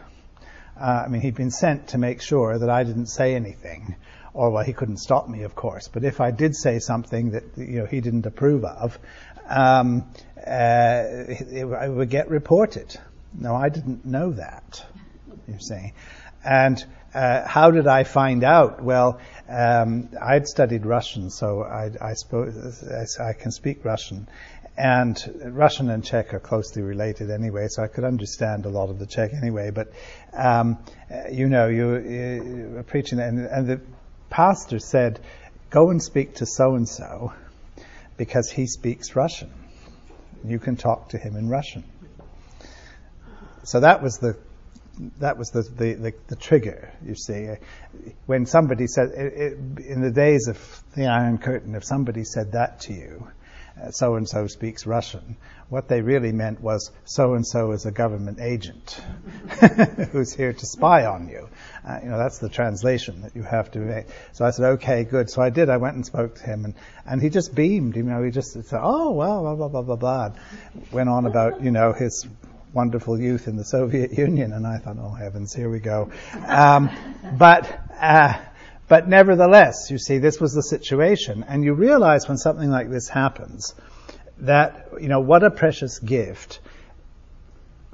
Uh, 0.79 1.05
I 1.07 1.09
mean, 1.09 1.23
he'd 1.23 1.35
been 1.35 1.51
sent 1.51 1.89
to 1.89 1.99
make 1.99 2.21
sure 2.21 2.59
that 2.59 2.69
I 2.69 2.85
didn't 2.85 3.07
say 3.07 3.35
anything, 3.35 3.97
or 4.35 4.51
well, 4.51 4.65
he 4.65 4.75
couldn't 4.75 4.99
stop 4.99 5.29
me, 5.29 5.43
of 5.45 5.55
course. 5.55 5.89
But 5.89 6.05
if 6.05 6.21
I 6.21 6.31
did 6.31 6.55
say 6.55 6.79
something 6.79 7.31
that 7.31 7.45
you 7.57 7.81
know 7.81 7.87
he 7.87 8.01
didn't 8.01 8.27
approve 8.27 8.65
of, 8.65 8.99
um, 9.49 10.11
uh, 10.37 11.03
it, 11.29 11.49
it 11.53 11.65
would 11.65 12.11
get 12.11 12.29
reported. 12.29 12.99
No, 13.33 13.55
I 13.55 13.71
didn't 13.71 14.05
know 14.05 14.33
that. 14.33 14.85
You 15.49 15.59
see, 15.61 15.93
and 16.45 16.85
uh, 17.17 17.49
how 17.49 17.71
did 17.71 17.87
I 17.87 18.05
find 18.05 18.45
out? 18.45 18.83
Well, 18.83 19.19
um, 19.49 20.11
I'd 20.21 20.47
studied 20.47 20.85
Russian, 20.85 21.31
so 21.31 21.63
I, 21.63 21.91
I, 21.99 22.15
I, 23.21 23.33
can 23.33 23.51
speak 23.53 23.87
Russian. 23.87 24.29
And 24.77 25.17
Russian 25.47 25.89
and 25.89 26.05
Czech 26.05 26.35
are 26.35 26.41
closely 26.41 26.83
related 26.83 27.31
anyway, 27.31 27.69
so 27.69 27.83
I 27.83 27.87
could 27.87 28.05
understand 28.05 28.67
a 28.67 28.69
lot 28.69 28.91
of 28.91 28.99
the 28.99 29.07
Czech 29.07 29.33
anyway. 29.33 29.71
But, 29.71 29.93
um, 30.35 30.77
you 31.33 31.49
know, 31.49 31.69
you, 31.69 31.97
you 31.97 32.71
were 32.75 32.83
preaching, 32.83 33.19
and, 33.19 33.47
and 33.47 33.67
the 33.67 33.81
pastor 34.29 34.79
said, 34.79 35.19
go 35.71 35.89
and 35.89 36.03
speak 36.03 36.35
to 36.37 36.45
so 36.45 36.75
and 36.75 36.87
so 36.87 37.33
because 38.19 38.51
he 38.51 38.67
speaks 38.67 39.17
Russian. 39.17 39.51
You 40.45 40.59
can 40.59 40.77
talk 40.77 41.09
to 41.11 41.19
him 41.19 41.35
in 41.37 41.49
Russian. 41.49 41.85
So 43.65 43.81
that 43.81 44.03
was 44.03 44.19
the 44.19 44.37
that 45.19 45.37
was 45.37 45.51
the, 45.51 45.63
the, 45.63 45.95
the, 45.95 46.15
the, 46.29 46.37
trigger, 46.37 46.93
you 47.05 47.15
see. 47.15 47.49
When 48.27 48.47
somebody 48.47 48.87
said, 48.87 49.11
it, 49.11 49.33
it, 49.33 49.87
in 49.87 50.01
the 50.01 50.11
days 50.11 50.49
of 50.49 50.59
the 50.95 51.07
Iron 51.07 51.39
Curtain, 51.39 51.75
if 51.75 51.85
somebody 51.85 52.25
said 52.25 52.53
that 52.53 52.81
to 52.81 52.93
you, 52.93 53.29
so 53.91 54.15
and 54.15 54.29
so 54.29 54.47
speaks 54.47 54.87
Russian, 54.87 55.37
what 55.69 55.89
they 55.89 56.01
really 56.01 56.33
meant 56.33 56.61
was 56.61 56.91
so 57.05 57.35
and 57.35 57.47
so 57.47 57.73
is 57.73 57.85
a 57.85 57.91
government 57.91 58.39
agent 58.41 59.01
who's 60.13 60.33
here 60.33 60.53
to 60.53 60.67
spy 60.67 61.05
on 61.05 61.29
you. 61.29 61.49
Uh, 61.87 61.99
you 62.03 62.09
know, 62.09 62.19
that's 62.19 62.39
the 62.39 62.49
translation 62.49 63.23
that 63.23 63.37
you 63.37 63.43
have 63.43 63.71
to 63.73 63.79
make. 63.79 64.07
So 64.33 64.45
I 64.45 64.51
said, 64.51 64.65
okay, 64.75 65.05
good. 65.05 65.29
So 65.29 65.43
I 65.43 65.51
did. 65.51 65.69
I 65.69 65.77
went 65.77 65.97
and 65.97 66.07
spoke 66.07 66.37
to 66.37 66.43
him, 66.45 66.65
and, 66.65 66.75
and 67.05 67.21
he 67.21 67.29
just 67.29 67.55
beamed. 67.55 67.97
You 67.97 68.05
know, 68.05 68.23
he 68.23 68.31
just 68.31 68.53
said, 68.53 68.81
oh, 68.83 69.13
well, 69.13 69.43
blah, 69.43 69.55
blah, 69.55 69.69
blah, 69.69 69.83
blah, 69.83 69.97
blah. 69.97 70.31
Went 70.91 71.09
on 71.09 71.27
about, 71.27 71.63
you 71.63 71.71
know, 71.71 71.93
his 71.93 72.27
wonderful 72.77 73.19
youth 73.19 73.49
in 73.49 73.57
the 73.57 73.65
Soviet 73.65 74.13
Union, 74.19 74.53
and 74.53 74.67
I 74.67 74.77
thought, 74.77 74.99
oh 75.01 75.11
heavens, 75.11 75.55
here 75.55 75.71
we 75.71 75.81
go. 75.81 76.11
Um, 76.47 76.91
but 77.39 77.81
uh, 77.99 78.35
but 78.87 79.09
nevertheless, 79.09 79.91
you 79.91 79.99
see, 79.99 80.19
this 80.19 80.39
was 80.39 80.53
the 80.53 80.63
situation, 80.63 81.45
and 81.49 81.65
you 81.65 81.73
realize 81.73 82.29
when 82.29 82.37
something 82.37 82.71
like 82.71 82.91
this 82.91 83.09
happens 83.09 83.75
that 84.41 84.89
you 85.01 85.09
know 85.09 85.21
what 85.21 85.43
a 85.43 85.51
precious 85.51 85.99
gift 85.99 86.61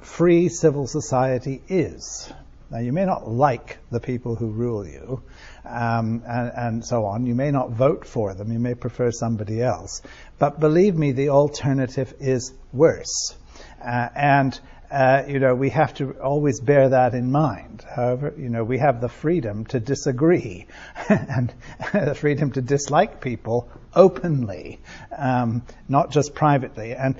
free 0.01 0.49
civil 0.49 0.85
society 0.85 1.61
is. 1.69 2.31
Now, 2.69 2.79
you 2.79 2.91
may 2.91 3.05
not 3.05 3.29
like 3.29 3.77
the 3.91 3.99
people 3.99 4.35
who 4.35 4.47
rule 4.47 4.85
you, 4.85 5.21
um, 5.63 6.23
and, 6.27 6.51
and, 6.55 6.85
so 6.85 7.05
on. 7.05 7.27
You 7.27 7.35
may 7.35 7.51
not 7.51 7.69
vote 7.69 8.03
for 8.03 8.33
them. 8.33 8.51
You 8.51 8.57
may 8.57 8.73
prefer 8.73 9.11
somebody 9.11 9.61
else. 9.61 10.01
But 10.39 10.59
believe 10.59 10.95
me, 10.95 11.11
the 11.11 11.29
alternative 11.29 12.15
is 12.19 12.51
worse. 12.71 13.35
Uh, 13.79 14.09
and 14.15 14.59
uh, 14.93 15.23
you 15.27 15.39
know, 15.39 15.55
we 15.55 15.71
have 15.71 15.91
to 15.95 16.11
always 16.21 16.59
bear 16.59 16.89
that 16.89 17.15
in 17.15 17.31
mind. 17.31 17.83
However, 17.95 18.31
you 18.37 18.47
know, 18.47 18.63
we 18.63 18.77
have 18.77 19.01
the 19.01 19.09
freedom 19.09 19.65
to 19.67 19.79
disagree 19.79 20.67
and 21.09 21.51
the 21.93 22.13
freedom 22.13 22.51
to 22.51 22.61
dislike 22.61 23.19
people 23.19 23.67
openly, 23.95 24.79
um, 25.17 25.63
not 25.89 26.11
just 26.11 26.35
privately. 26.35 26.93
And 26.93 27.15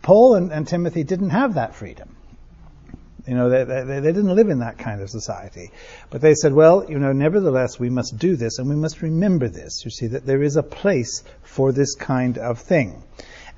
Paul 0.00 0.36
and, 0.36 0.52
and, 0.52 0.66
Timothy 0.66 1.04
didn't 1.04 1.30
have 1.30 1.54
that 1.54 1.74
freedom. 1.74 2.16
You 3.26 3.34
know, 3.34 3.50
they, 3.50 3.64
they, 3.64 4.00
they 4.00 4.12
didn't 4.12 4.34
live 4.34 4.48
in 4.48 4.60
that 4.60 4.78
kind 4.78 5.02
of 5.02 5.10
society. 5.10 5.70
But 6.08 6.22
they 6.22 6.32
said, 6.32 6.54
well, 6.54 6.86
you 6.88 6.98
know, 6.98 7.12
nevertheless, 7.12 7.78
we 7.78 7.90
must 7.90 8.16
do 8.16 8.36
this 8.36 8.58
and 8.58 8.70
we 8.70 8.76
must 8.76 9.02
remember 9.02 9.48
this. 9.48 9.84
You 9.84 9.90
see, 9.90 10.06
that 10.06 10.24
there 10.24 10.42
is 10.42 10.56
a 10.56 10.62
place 10.62 11.24
for 11.42 11.72
this 11.72 11.94
kind 11.94 12.38
of 12.38 12.58
thing. 12.58 13.02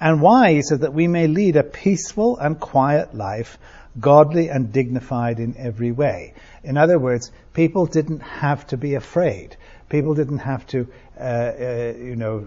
And 0.00 0.22
why? 0.22 0.54
He 0.54 0.62
said 0.62 0.80
that 0.80 0.94
we 0.94 1.06
may 1.06 1.26
lead 1.26 1.56
a 1.56 1.62
peaceful 1.62 2.38
and 2.38 2.58
quiet 2.58 3.14
life, 3.14 3.58
godly 3.98 4.48
and 4.48 4.72
dignified 4.72 5.40
in 5.40 5.56
every 5.58 5.92
way. 5.92 6.34
In 6.64 6.76
other 6.76 6.98
words, 6.98 7.30
people 7.52 7.86
didn't 7.86 8.20
have 8.20 8.66
to 8.68 8.76
be 8.76 8.94
afraid. 8.94 9.56
People 9.88 10.14
didn't 10.14 10.38
have 10.38 10.66
to, 10.68 10.86
uh, 11.18 11.22
uh, 11.22 11.94
you 11.98 12.16
know, 12.16 12.46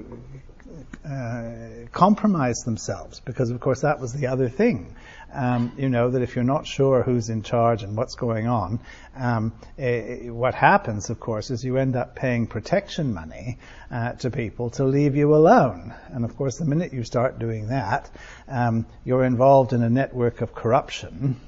uh, 1.05 1.87
compromise 1.91 2.63
themselves 2.63 3.19
because, 3.19 3.49
of 3.49 3.59
course, 3.59 3.81
that 3.81 3.99
was 3.99 4.13
the 4.13 4.27
other 4.27 4.49
thing 4.49 4.95
um, 5.33 5.71
you 5.77 5.89
know 5.89 6.11
that 6.11 6.21
if 6.21 6.35
you're 6.35 6.43
not 6.43 6.67
sure 6.67 7.01
who's 7.01 7.29
in 7.29 7.41
charge 7.41 7.83
and 7.83 7.97
what's 7.97 8.15
going 8.15 8.47
on, 8.47 8.79
um, 9.15 9.53
it, 9.77 10.31
what 10.31 10.53
happens, 10.53 11.09
of 11.09 11.19
course, 11.19 11.49
is 11.49 11.63
you 11.63 11.77
end 11.77 11.95
up 11.95 12.15
paying 12.15 12.47
protection 12.47 13.13
money 13.13 13.57
uh, 13.91 14.13
to 14.13 14.29
people 14.29 14.69
to 14.71 14.83
leave 14.83 15.15
you 15.15 15.33
alone. 15.33 15.93
And 16.09 16.23
of 16.23 16.37
course, 16.37 16.57
the 16.57 16.65
minute 16.65 16.93
you 16.93 17.03
start 17.03 17.39
doing 17.39 17.69
that, 17.69 18.09
um, 18.47 18.85
you're 19.03 19.25
involved 19.25 19.73
in 19.73 19.81
a 19.81 19.89
network 19.89 20.41
of 20.41 20.53
corruption. 20.53 21.39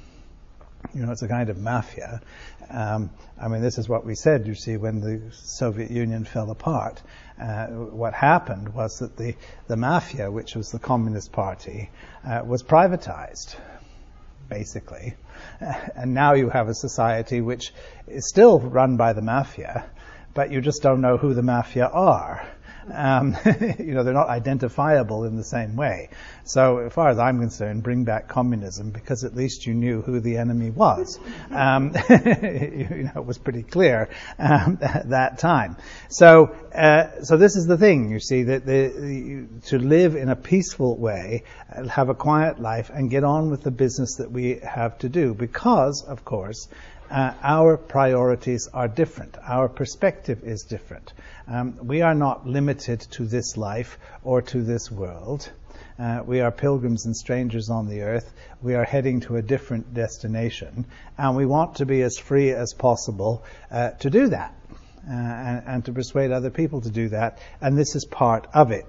You 0.94 1.06
know, 1.06 1.12
it's 1.12 1.22
a 1.22 1.28
kind 1.28 1.50
of 1.50 1.58
mafia. 1.58 2.22
Um, 2.70 3.12
I 3.40 3.48
mean, 3.48 3.62
this 3.62 3.78
is 3.78 3.88
what 3.88 4.06
we 4.06 4.16
said, 4.16 4.48
you 4.48 4.56
see, 4.56 4.78
when 4.78 5.02
the 5.02 5.32
Soviet 5.32 5.92
Union 5.92 6.26
fell 6.26 6.50
apart. 6.50 7.02
Uh, 7.40 7.68
what 7.68 8.14
happened 8.14 8.74
was 8.74 9.00
that 9.00 9.18
the, 9.18 9.36
the 9.68 9.76
mafia, 9.76 10.32
which 10.32 10.56
was 10.56 10.72
the 10.72 10.80
Communist 10.80 11.32
Party, 11.32 11.90
uh, 12.26 12.42
was 12.46 12.64
privatized 12.64 13.56
basically. 14.50 15.16
And 15.96 16.14
now 16.14 16.34
you 16.34 16.50
have 16.50 16.68
a 16.70 16.74
society 16.74 17.42
which 17.42 17.74
is 18.08 18.28
still 18.30 18.60
run 18.60 18.98
by 18.98 19.14
the 19.14 19.22
mafia, 19.22 19.86
but 20.34 20.52
you 20.52 20.62
just 20.62 20.82
don't 20.82 21.02
know 21.02 21.18
who 21.18 21.34
the 21.34 21.44
mafia 21.44 21.88
are. 21.88 22.48
Um, 22.92 23.36
you 23.80 23.94
know, 23.94 24.04
they're 24.04 24.14
not 24.14 24.30
identifiable 24.30 25.24
in 25.24 25.36
the 25.36 25.44
same 25.44 25.76
way. 25.76 26.10
So, 26.44 26.80
as 26.80 26.94
far 26.94 27.10
as 27.10 27.18
I'm 27.18 27.40
concerned, 27.40 27.84
bring 27.84 28.04
back 28.04 28.28
communism 28.28 28.92
because 28.92 29.24
at 29.24 29.36
least 29.36 29.66
you 29.66 29.74
knew 29.74 30.02
who 30.02 30.20
the 30.20 30.38
enemy 30.38 30.70
was. 30.70 31.20
Um, 31.52 31.94
you 32.10 33.10
know, 33.14 33.22
it 33.22 33.26
was 33.26 33.38
pretty 33.38 33.64
clear 33.64 34.10
um, 34.38 34.78
at 34.82 35.10
that 35.10 35.40
time. 35.40 35.78
So, 36.10 36.56
uh, 36.74 37.24
so 37.24 37.38
this 37.38 37.56
is 37.56 37.66
the 37.66 37.78
thing. 37.78 38.12
You 38.12 38.20
see 38.20 38.44
that 38.44 38.66
the, 38.66 39.48
to 39.68 39.80
live 39.80 40.16
in 40.16 40.30
a 40.30 40.36
peaceful 40.36 40.98
way, 40.98 41.44
have 41.90 42.10
a 42.10 42.16
quiet 42.16 42.60
life, 42.60 42.92
and 42.94 43.10
get 43.10 43.24
on 43.24 43.50
with 43.50 43.64
the 43.64 43.72
business 43.72 44.16
that 44.18 44.32
we 44.32 44.60
have 44.64 44.98
to 45.00 45.10
do, 45.10 45.34
because, 45.34 46.06
of 46.08 46.24
course, 46.24 46.68
uh, 47.10 47.34
our 47.44 47.78
priorities 47.78 48.68
are 48.74 48.88
different. 48.88 49.38
Our 49.48 49.70
perspective 49.70 50.44
is 50.44 50.64
different. 50.64 51.14
Um, 51.48 51.78
we 51.82 52.02
are 52.02 52.16
not 52.16 52.48
limited 52.48 53.02
to 53.12 53.26
this 53.26 53.58
life 53.58 53.98
or 54.24 54.42
to 54.44 54.62
this 54.62 54.92
world. 54.92 55.50
Uh, 55.98 56.22
we 56.26 56.42
are 56.42 56.52
pilgrims 56.52 57.06
and 57.06 57.16
strangers 57.16 57.70
on 57.70 57.88
the 57.88 58.02
earth. 58.02 58.34
We 58.62 58.76
are 58.76 58.84
heading 58.84 59.22
to 59.22 59.38
a 59.38 59.42
different 59.42 59.94
destination, 59.94 60.86
and 61.18 61.38
we 61.38 61.46
want 61.46 61.76
to 61.76 61.86
be 61.86 62.02
as 62.02 62.18
free 62.18 62.52
as 62.52 62.74
possible 62.74 63.44
uh, 63.72 63.92
to 63.92 64.10
do 64.10 64.28
that, 64.28 64.54
uh, 65.08 65.14
and, 65.14 65.64
and, 65.68 65.86
to 65.86 65.94
persuade 65.94 66.32
other 66.32 66.50
people 66.50 66.82
to 66.82 66.90
do 66.90 67.10
that. 67.10 67.40
And 67.62 67.78
this 67.78 67.96
is 67.96 68.06
part 68.06 68.48
of 68.54 68.72
it. 68.72 68.86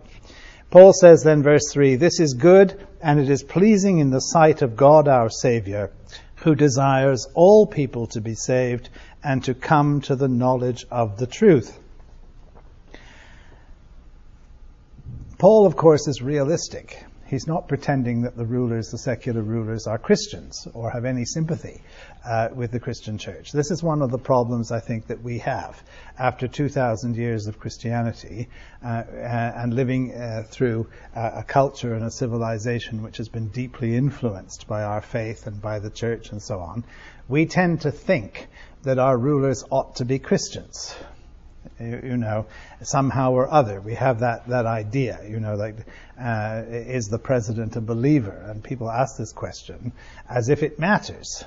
Paul 0.71 0.93
says 0.93 1.23
then, 1.23 1.45
verse 1.45 1.71
three: 1.73 1.95
"This 1.95 2.19
is 2.19 2.35
good, 2.35 2.85
and 3.01 3.21
it 3.21 3.31
is 3.31 3.45
pleasing 3.45 3.99
in 3.99 4.11
the 4.11 4.21
sight 4.21 4.63
of 4.63 4.77
God 4.77 5.07
our 5.07 5.31
Savior, 5.31 5.93
who 6.37 6.55
desires 6.55 7.27
all 7.35 7.67
people 7.67 8.07
to 8.07 8.21
be 8.21 8.35
saved 8.35 8.89
and 9.23 9.43
to 9.45 9.55
come 9.55 10.01
to 10.03 10.17
the 10.17 10.29
knowledge 10.29 10.87
of 10.91 11.19
the 11.19 11.27
truth." 11.27 11.79
Paul, 15.39 15.67
of 15.67 15.77
course, 15.77 16.09
is 16.09 16.23
realistic. 16.23 17.05
He's 17.29 17.49
not 17.49 17.67
pretending 17.67 18.23
that 18.23 18.37
the 18.37 18.47
rulers, 18.47 18.91
the 18.91 18.99
secular 18.99 19.43
rulers, 19.43 19.89
are 19.89 19.99
Christians 19.99 20.69
or 20.75 20.91
have 20.91 21.05
any 21.05 21.25
sympathy 21.25 21.83
uh, 22.25 22.51
with 22.55 22.71
the 22.71 22.79
Christian 22.79 23.19
church. 23.19 23.51
This 23.51 23.73
is 23.73 23.83
one 23.83 24.01
of 24.01 24.13
the 24.13 24.19
problems 24.19 24.71
I 24.71 24.79
think 24.79 25.09
that 25.09 25.23
we 25.23 25.39
have 25.39 25.83
after 26.17 26.47
2,000 26.47 27.17
years 27.17 27.49
of 27.49 27.59
Christianity 27.59 28.49
uh, 28.81 29.03
and 29.13 29.75
living 29.75 30.15
uh, 30.15 30.45
through 30.49 30.89
a 31.15 31.43
culture 31.43 31.95
and 31.95 32.05
a 32.05 32.11
civilization 32.13 33.03
which 33.03 33.17
has 33.17 33.29
been 33.29 33.49
deeply 33.49 33.97
influenced 33.97 34.69
by 34.69 34.85
our 34.85 35.01
faith 35.01 35.49
and 35.49 35.61
by 35.61 35.81
the 35.81 35.91
church 35.91 36.31
and 36.31 36.41
so 36.41 36.61
on. 36.61 36.85
We 37.29 37.47
tend 37.47 37.81
to 37.81 37.91
think 37.91 38.47
that 38.85 39.01
our 39.01 39.19
rulers 39.19 39.65
ought 39.69 39.97
to 39.97 40.05
be 40.05 40.21
Christians 40.21 40.95
you 41.81 42.17
know, 42.17 42.47
somehow 42.83 43.33
or 43.33 43.51
other. 43.51 43.81
We 43.81 43.95
have 43.95 44.21
that, 44.21 44.49
that 44.49 44.67
idea, 44.67 45.21
you 45.29 45.41
know, 45.41 45.55
like, 45.55 45.77
uh, 46.21 46.63
is 46.69 47.09
the 47.09 47.19
president 47.19 47.77
a 47.77 47.81
believer? 47.81 48.45
And 48.49 48.63
people 48.63 48.91
ask 48.91 49.17
this 49.17 49.33
question 49.33 49.93
as 50.29 50.49
if 50.49 50.63
it 50.63 50.79
matters. 50.79 51.45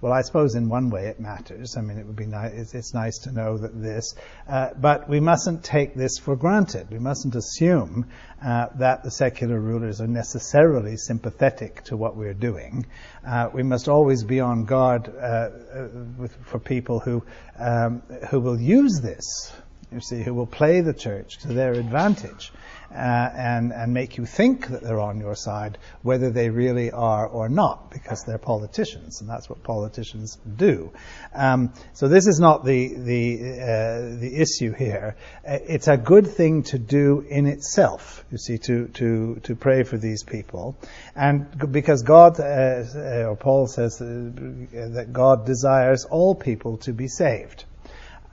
Well, 0.00 0.12
I 0.12 0.22
suppose 0.22 0.54
in 0.54 0.68
one 0.68 0.90
way 0.90 1.06
it 1.06 1.20
matters. 1.20 1.76
I 1.76 1.80
mean, 1.80 1.98
it 1.98 2.06
would 2.06 2.16
be 2.16 2.26
nice. 2.26 2.52
It's, 2.52 2.74
it's 2.74 2.94
nice 2.94 3.18
to 3.20 3.32
know 3.32 3.56
that 3.58 3.80
this, 3.80 4.14
uh, 4.48 4.70
but 4.76 5.08
we 5.08 5.20
mustn't 5.20 5.64
take 5.64 5.94
this 5.94 6.18
for 6.18 6.36
granted. 6.36 6.90
We 6.90 6.98
mustn't 6.98 7.34
assume 7.34 8.06
uh, 8.44 8.66
that 8.78 9.02
the 9.04 9.10
secular 9.10 9.58
rulers 9.58 10.00
are 10.00 10.06
necessarily 10.06 10.96
sympathetic 10.96 11.84
to 11.84 11.96
what 11.96 12.16
we're 12.16 12.34
doing. 12.34 12.86
Uh, 13.26 13.48
we 13.52 13.62
must 13.62 13.88
always 13.88 14.22
be 14.22 14.40
on 14.40 14.64
guard 14.64 15.08
uh, 15.08 15.20
uh, 15.20 15.88
with, 16.18 16.36
for 16.44 16.58
people 16.58 17.00
who 17.00 17.24
um, 17.58 18.02
who 18.30 18.40
will 18.40 18.60
use 18.60 19.00
this. 19.00 19.52
You 19.92 20.00
see, 20.00 20.22
who 20.22 20.34
will 20.34 20.46
play 20.46 20.80
the 20.80 20.92
church 20.92 21.38
to 21.38 21.48
their 21.48 21.72
advantage 21.72 22.52
uh, 22.90 22.94
and, 22.94 23.72
and 23.72 23.92
make 23.92 24.16
you 24.16 24.26
think 24.26 24.68
that 24.68 24.82
they're 24.82 25.00
on 25.00 25.18
your 25.18 25.34
side, 25.34 25.76
whether 26.02 26.30
they 26.30 26.50
really 26.50 26.90
are 26.90 27.26
or 27.26 27.48
not, 27.48 27.90
because 27.90 28.24
they're 28.24 28.38
politicians, 28.38 29.20
and 29.20 29.28
that's 29.28 29.50
what 29.50 29.62
politicians 29.62 30.38
do. 30.56 30.92
Um, 31.34 31.72
so 31.94 32.08
this 32.08 32.26
is 32.26 32.38
not 32.38 32.64
the 32.64 32.94
the 32.94 33.40
uh, 33.40 34.20
the 34.20 34.36
issue 34.36 34.72
here. 34.72 35.16
Uh, 35.46 35.58
it's 35.66 35.88
a 35.88 35.96
good 35.96 36.28
thing 36.28 36.62
to 36.64 36.78
do 36.78 37.26
in 37.28 37.46
itself. 37.46 38.24
You 38.30 38.38
see, 38.38 38.58
to 38.58 38.86
to 38.88 39.40
to 39.42 39.56
pray 39.56 39.82
for 39.82 39.98
these 39.98 40.22
people, 40.22 40.78
and 41.14 41.72
because 41.72 42.02
God, 42.02 42.38
uh, 42.38 42.42
uh 42.44 43.24
or 43.28 43.36
Paul 43.36 43.66
says 43.66 44.00
uh, 44.00 44.04
that 44.04 45.08
God 45.12 45.44
desires 45.44 46.04
all 46.04 46.34
people 46.34 46.78
to 46.78 46.92
be 46.92 47.08
saved. 47.08 47.64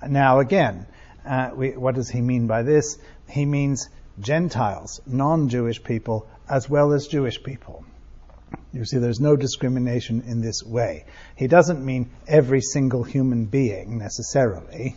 Now 0.07 0.39
again. 0.39 0.85
We, 1.55 1.69
what 1.69 1.95
does 1.95 2.09
he 2.09 2.19
mean 2.19 2.47
by 2.47 2.63
this? 2.63 2.97
He 3.29 3.45
means 3.45 3.87
Gentiles, 4.19 5.01
non-Jewish 5.05 5.83
people, 5.83 6.27
as 6.49 6.69
well 6.69 6.93
as 6.93 7.07
Jewish 7.07 7.41
people. 7.41 7.83
You 8.71 8.85
see, 8.85 8.97
there's 8.97 9.19
no 9.19 9.35
discrimination 9.35 10.23
in 10.27 10.41
this 10.41 10.63
way. 10.63 11.05
He 11.35 11.47
doesn't 11.47 11.83
mean 11.83 12.11
every 12.27 12.61
single 12.61 13.03
human 13.03 13.45
being 13.45 13.97
necessarily, 13.97 14.95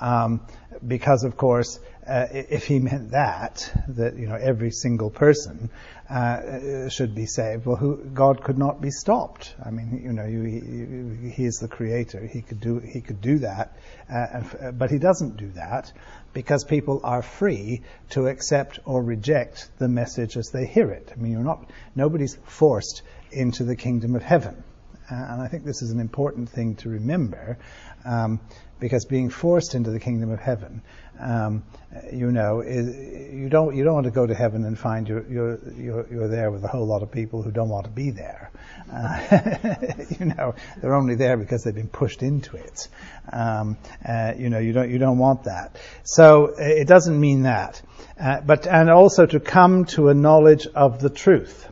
um, 0.00 0.40
because 0.86 1.24
of 1.24 1.36
course, 1.36 1.80
uh, 2.06 2.26
if 2.30 2.66
he 2.66 2.78
meant 2.78 3.10
that, 3.10 3.70
that 3.88 4.16
you 4.16 4.28
know 4.28 4.36
every 4.36 4.70
single 4.70 5.10
person 5.10 5.70
uh, 6.08 6.88
should 6.88 7.14
be 7.14 7.26
saved, 7.26 7.66
well, 7.66 7.76
who, 7.76 7.96
God 7.96 8.42
could 8.42 8.56
not 8.56 8.80
be 8.80 8.90
stopped. 8.90 9.54
I 9.62 9.70
mean, 9.70 10.00
you 10.02 10.12
know, 10.12 10.24
you, 10.24 11.30
he, 11.30 11.44
is 11.44 11.56
the 11.56 11.68
Creator; 11.68 12.26
he 12.26 12.40
could 12.40 12.60
do 12.60 12.78
he 12.78 13.00
could 13.00 13.20
do 13.20 13.40
that, 13.40 13.76
uh, 14.10 14.70
but 14.72 14.90
he 14.90 14.98
doesn't 14.98 15.36
do 15.36 15.50
that 15.50 15.92
because 16.32 16.64
people 16.64 17.00
are 17.04 17.22
free 17.22 17.82
to 18.10 18.28
accept 18.28 18.78
or 18.84 19.02
reject 19.02 19.70
the 19.78 19.88
message 19.88 20.36
as 20.36 20.50
they 20.50 20.66
hear 20.66 20.90
it. 20.90 21.12
I 21.12 21.20
mean, 21.20 21.32
you're 21.32 21.42
not, 21.42 21.70
nobody's 21.94 22.36
forced 22.44 23.02
into 23.30 23.64
the 23.64 23.76
kingdom 23.76 24.14
of 24.14 24.22
heaven. 24.22 24.62
Uh, 25.10 25.14
and 25.14 25.42
I 25.42 25.48
think 25.48 25.64
this 25.64 25.82
is 25.82 25.90
an 25.90 26.00
important 26.00 26.50
thing 26.50 26.76
to 26.76 26.90
remember, 26.90 27.58
um, 28.04 28.40
because 28.78 29.06
being 29.06 29.30
forced 29.30 29.74
into 29.74 29.90
the 29.90 30.00
kingdom 30.00 30.30
of 30.30 30.38
heaven 30.38 30.82
um, 31.18 31.64
you 32.12 32.30
know, 32.30 32.62
you 32.62 33.48
don't 33.48 33.74
you 33.74 33.84
don't 33.84 33.94
want 33.94 34.04
to 34.04 34.10
go 34.10 34.26
to 34.26 34.34
heaven 34.34 34.64
and 34.64 34.78
find 34.78 35.08
you're 35.08 35.26
you're 35.28 35.72
you're, 35.74 36.06
you're 36.10 36.28
there 36.28 36.50
with 36.50 36.62
a 36.64 36.68
whole 36.68 36.86
lot 36.86 37.02
of 37.02 37.10
people 37.10 37.42
who 37.42 37.50
don't 37.50 37.68
want 37.68 37.86
to 37.86 37.90
be 37.90 38.10
there. 38.10 38.50
Uh, 38.92 39.74
you 40.18 40.26
know, 40.26 40.54
they're 40.80 40.94
only 40.94 41.14
there 41.14 41.36
because 41.36 41.64
they've 41.64 41.74
been 41.74 41.88
pushed 41.88 42.22
into 42.22 42.56
it. 42.56 42.88
Um, 43.32 43.76
uh, 44.06 44.34
you 44.36 44.50
know, 44.50 44.58
you 44.58 44.72
don't 44.72 44.90
you 44.90 44.98
don't 44.98 45.18
want 45.18 45.44
that. 45.44 45.78
So 46.04 46.54
it 46.58 46.86
doesn't 46.86 47.18
mean 47.18 47.42
that, 47.42 47.80
uh, 48.20 48.40
but 48.42 48.66
and 48.66 48.90
also 48.90 49.26
to 49.26 49.40
come 49.40 49.86
to 49.86 50.08
a 50.08 50.14
knowledge 50.14 50.66
of 50.66 51.00
the 51.00 51.10
truth. 51.10 51.68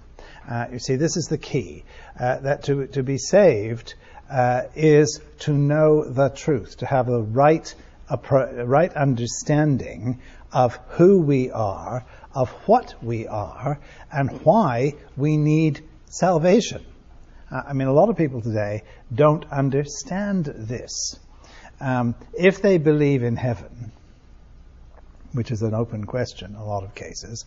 Uh, 0.49 0.67
you 0.73 0.79
see, 0.79 0.97
this 0.97 1.17
is 1.17 1.27
the 1.27 1.39
key. 1.39 1.85
Uh, 2.19 2.39
that 2.39 2.65
to 2.65 2.87
to 2.89 3.03
be 3.03 3.19
saved 3.19 3.95
uh, 4.31 4.63
is 4.75 5.21
to 5.41 5.53
know 5.53 6.05
the 6.05 6.31
truth, 6.31 6.79
to 6.79 6.87
have 6.87 7.07
the 7.07 7.23
right 7.23 7.75
a, 8.09 8.17
pro- 8.17 8.65
right 8.65 8.93
understanding 8.93 10.21
of 10.53 10.79
who 10.91 11.21
we 11.21 11.51
are, 11.51 12.05
of 12.35 12.51
what 12.67 12.95
we 13.03 13.27
are, 13.27 13.79
and 14.13 14.31
why 14.43 14.95
we 15.17 15.37
need 15.37 15.83
salvation. 16.07 16.85
Uh, 17.51 17.63
I 17.69 17.73
mean, 17.73 17.89
a 17.89 17.93
lot 17.93 18.09
of 18.09 18.17
people 18.17 18.41
today 18.43 18.83
don't 19.15 19.45
understand 19.51 20.47
this. 20.47 21.19
Um, 21.81 22.15
if 22.33 22.63
they 22.63 22.79
believe 22.79 23.23
in 23.23 23.37
heaven, 23.37 23.93
which 25.33 25.51
is 25.51 25.63
an 25.63 25.75
open 25.75 26.05
question 26.05 26.53
in 26.53 26.57
a 26.57 26.65
lot 26.65 26.85
of 26.85 26.95
cases, 26.95 27.45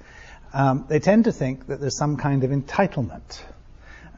um, 0.54 0.86
they 0.88 1.00
tend 1.00 1.26
to 1.26 1.32
think 1.32 1.68
that 1.68 1.80
there's 1.80 1.98
some 1.98 2.18
kind 2.18 2.44
of 2.44 2.52
entitlement. 2.52 3.42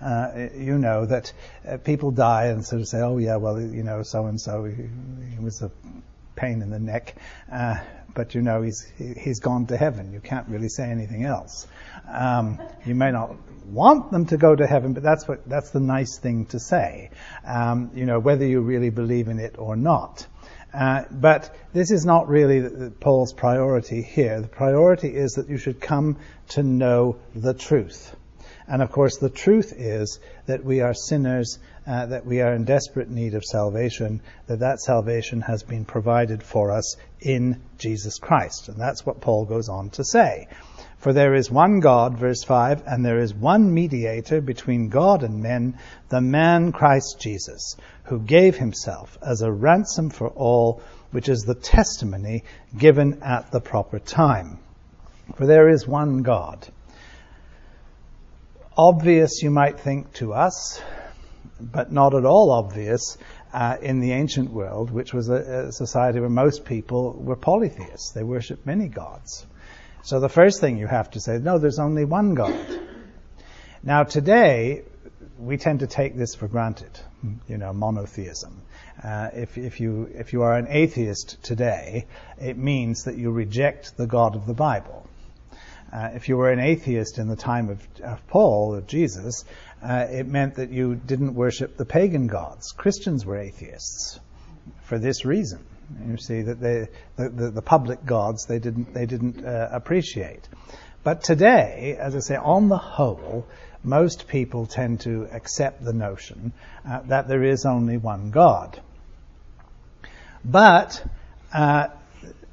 Uh, 0.02 0.48
you 0.56 0.80
know 0.80 1.06
that 1.06 1.32
uh, 1.68 1.78
people 1.78 2.10
die 2.10 2.46
and 2.46 2.66
sort 2.66 2.82
of 2.82 2.88
say, 2.88 3.00
"Oh 3.02 3.18
yeah, 3.20 3.36
well, 3.36 3.62
you 3.62 3.84
know, 3.84 4.02
so 4.02 4.26
and 4.26 4.42
so, 4.42 4.66
he 4.66 5.40
was 5.40 5.62
a 5.62 5.70
pain 6.42 6.62
in 6.64 6.72
the 6.72 6.80
neck, 6.80 7.16
uh, 7.52 7.76
but 8.16 8.34
you 8.36 8.42
know 8.42 8.62
he's 8.64 8.92
he's 8.98 9.40
gone 9.40 9.68
to 9.68 9.78
heaven. 9.78 10.12
You 10.12 10.20
can't 10.20 10.48
really 10.50 10.70
say 10.70 10.90
anything 10.90 11.24
else. 11.24 11.68
Um, 12.12 12.60
you 12.86 12.96
may 12.96 13.12
not 13.12 13.36
want 13.66 14.12
them 14.12 14.26
to 14.26 14.38
go 14.38 14.56
to 14.56 14.66
heaven, 14.66 14.94
but 14.94 15.04
that's 15.04 15.28
what 15.28 15.48
that's 15.48 15.70
the 15.70 15.80
nice 15.80 16.18
thing 16.18 16.48
to 16.48 16.60
say. 16.60 17.12
Um, 17.46 17.92
you 17.94 18.06
know 18.06 18.20
whether 18.20 18.46
you 18.46 18.62
really 18.62 18.90
believe 18.90 19.28
in 19.28 19.40
it 19.40 19.56
or 19.60 19.76
not. 19.76 20.28
Uh, 20.74 21.04
but 21.12 21.54
this 21.74 21.92
is 21.92 22.06
not 22.06 22.30
really 22.30 22.62
the, 22.62 22.70
the, 22.70 22.92
Paul's 22.92 23.34
priority 23.34 24.02
here. 24.02 24.40
The 24.40 24.48
priority 24.48 25.10
is 25.10 25.34
that 25.34 25.50
you 25.50 25.58
should 25.58 25.82
come 25.82 26.18
to 26.50 26.64
know 26.64 27.18
the 27.36 27.54
truth. 27.54 28.16
And 28.72 28.82
of 28.82 28.90
course, 28.90 29.18
the 29.18 29.30
truth 29.30 29.74
is 29.76 30.18
that 30.46 30.64
we 30.64 30.80
are 30.80 30.94
sinners, 30.94 31.60
uh, 31.86 32.06
that 32.06 32.26
we 32.26 32.40
are 32.40 32.54
in 32.54 32.64
desperate 32.64 33.10
need 33.10 33.34
of 33.34 33.44
salvation, 33.44 34.22
that 34.48 34.60
that 34.60 34.80
salvation 34.80 35.42
has 35.42 35.62
been 35.62 35.84
provided 35.84 36.42
for 36.42 36.72
us 36.72 36.96
in 37.20 37.60
Jesus 37.78 38.18
Christ. 38.18 38.70
And 38.70 38.80
that's 38.80 39.06
what 39.06 39.20
Paul 39.20 39.44
goes 39.44 39.68
on 39.68 39.90
to 39.90 40.06
say. 40.06 40.48
For 41.00 41.12
there 41.12 41.36
is 41.36 41.52
one 41.52 41.82
God, 41.82 42.18
verse 42.18 42.46
5, 42.46 42.84
and 42.88 43.06
there 43.06 43.20
is 43.20 43.34
one 43.34 43.74
mediator 43.74 44.40
between 44.40 44.88
God 44.88 45.24
and 45.24 45.44
men, 45.44 45.78
the 46.08 46.22
man 46.22 46.72
Christ 46.72 47.18
Jesus, 47.20 47.76
who 48.06 48.22
gave 48.22 48.56
himself 48.56 49.18
as 49.22 49.42
a 49.42 49.52
ransom 49.52 50.10
for 50.10 50.30
all, 50.30 50.82
which 51.12 51.28
is 51.28 51.42
the 51.42 51.56
testimony 51.56 52.46
given 52.78 53.22
at 53.22 53.52
the 53.52 53.60
proper 53.60 54.00
time. 54.00 54.60
For 55.36 55.46
there 55.46 55.68
is 55.68 55.86
one 55.86 56.22
God 56.22 56.70
obvious, 58.78 59.42
you 59.42 59.52
might 59.52 59.80
think, 59.80 60.14
to 60.14 60.34
us, 60.34 60.82
but 61.60 61.92
not 61.92 62.16
at 62.16 62.26
all 62.26 62.52
obvious 62.52 63.18
uh, 63.54 63.78
in 63.82 64.00
the 64.00 64.14
ancient 64.14 64.52
world, 64.52 64.92
which 64.92 65.14
was 65.14 65.30
a, 65.30 65.68
a, 65.68 65.72
society 65.72 66.20
where 66.20 66.30
most 66.30 66.66
people 66.66 67.14
were 67.14 67.36
polytheists. 67.36 68.12
They 68.12 68.24
worshipped 68.24 68.66
many 68.66 68.88
gods. 68.88 69.46
So 70.04 70.20
the 70.20 70.30
first 70.30 70.62
thing 70.62 70.78
you 70.78 70.88
have 70.88 71.12
to 71.12 71.20
say, 71.20 71.38
no, 71.38 71.60
there's 71.60 71.80
only 71.80 72.06
one 72.06 72.34
God. 72.34 72.56
Now 73.84 74.04
today, 74.04 74.84
we 75.38 75.58
tend 75.58 75.80
to 75.82 75.88
take 75.88 76.16
this 76.16 76.36
for 76.36 76.48
granted, 76.48 77.00
you 77.48 77.58
know, 77.58 77.74
monotheism. 77.74 78.62
Uh, 79.04 79.30
if, 79.34 79.58
if, 79.58 79.80
you, 79.80 80.10
if 80.14 80.34
you 80.34 80.44
are 80.44 80.56
an 80.56 80.68
atheist 80.70 81.44
today, 81.44 82.06
it 82.40 82.58
means 82.58 83.06
that 83.06 83.18
you 83.18 83.32
reject 83.32 83.98
the 83.98 84.06
God 84.06 84.36
of 84.36 84.46
the 84.46 84.54
Bible. 84.54 85.08
Uh, 85.92 86.10
if 86.14 86.30
you 86.30 86.38
were 86.38 86.52
an 86.52 86.60
atheist 86.60 87.18
in 87.18 87.28
the 87.28 87.36
time 87.36 87.70
of, 87.70 87.86
of 88.02 88.26
Paul, 88.28 88.76
of 88.76 88.88
Jesus, 88.88 89.44
uh, 89.84 90.08
it 90.10 90.28
meant 90.28 90.56
that 90.56 90.70
you 90.70 90.96
didn't 90.96 91.36
worship 91.36 91.76
the 91.76 91.86
pagan 91.86 92.28
gods. 92.28 92.72
Christians 92.72 93.26
were 93.26 93.38
atheists 93.38 94.20
for 94.84 95.00
this 95.00 95.26
reason. 95.26 95.66
You 96.08 96.18
see 96.18 96.42
that 96.44 96.62
they, 96.62 96.88
the, 97.18 97.30
the, 97.30 97.52
the 97.52 97.62
public 97.62 98.06
gods 98.06 98.46
they 98.46 98.60
didn't 98.60 98.94
they 98.94 99.06
didn't 99.06 99.46
uh, 99.46 99.70
appreciate. 99.72 100.48
But 101.04 101.24
today, 101.24 101.98
as 102.00 102.16
I 102.16 102.20
say, 102.20 102.36
on 102.36 102.70
the 102.70 102.78
whole, 102.78 103.46
most 103.84 104.28
people 104.28 104.68
tend 104.68 105.02
to 105.02 105.28
accept 105.32 105.84
the 105.84 105.94
notion 105.94 106.54
uh, 106.88 107.02
that 107.08 107.28
there 107.28 107.44
is 107.44 107.66
only 107.66 107.98
one 107.98 108.32
God. 108.32 108.80
But 110.46 111.04
uh, 111.54 111.88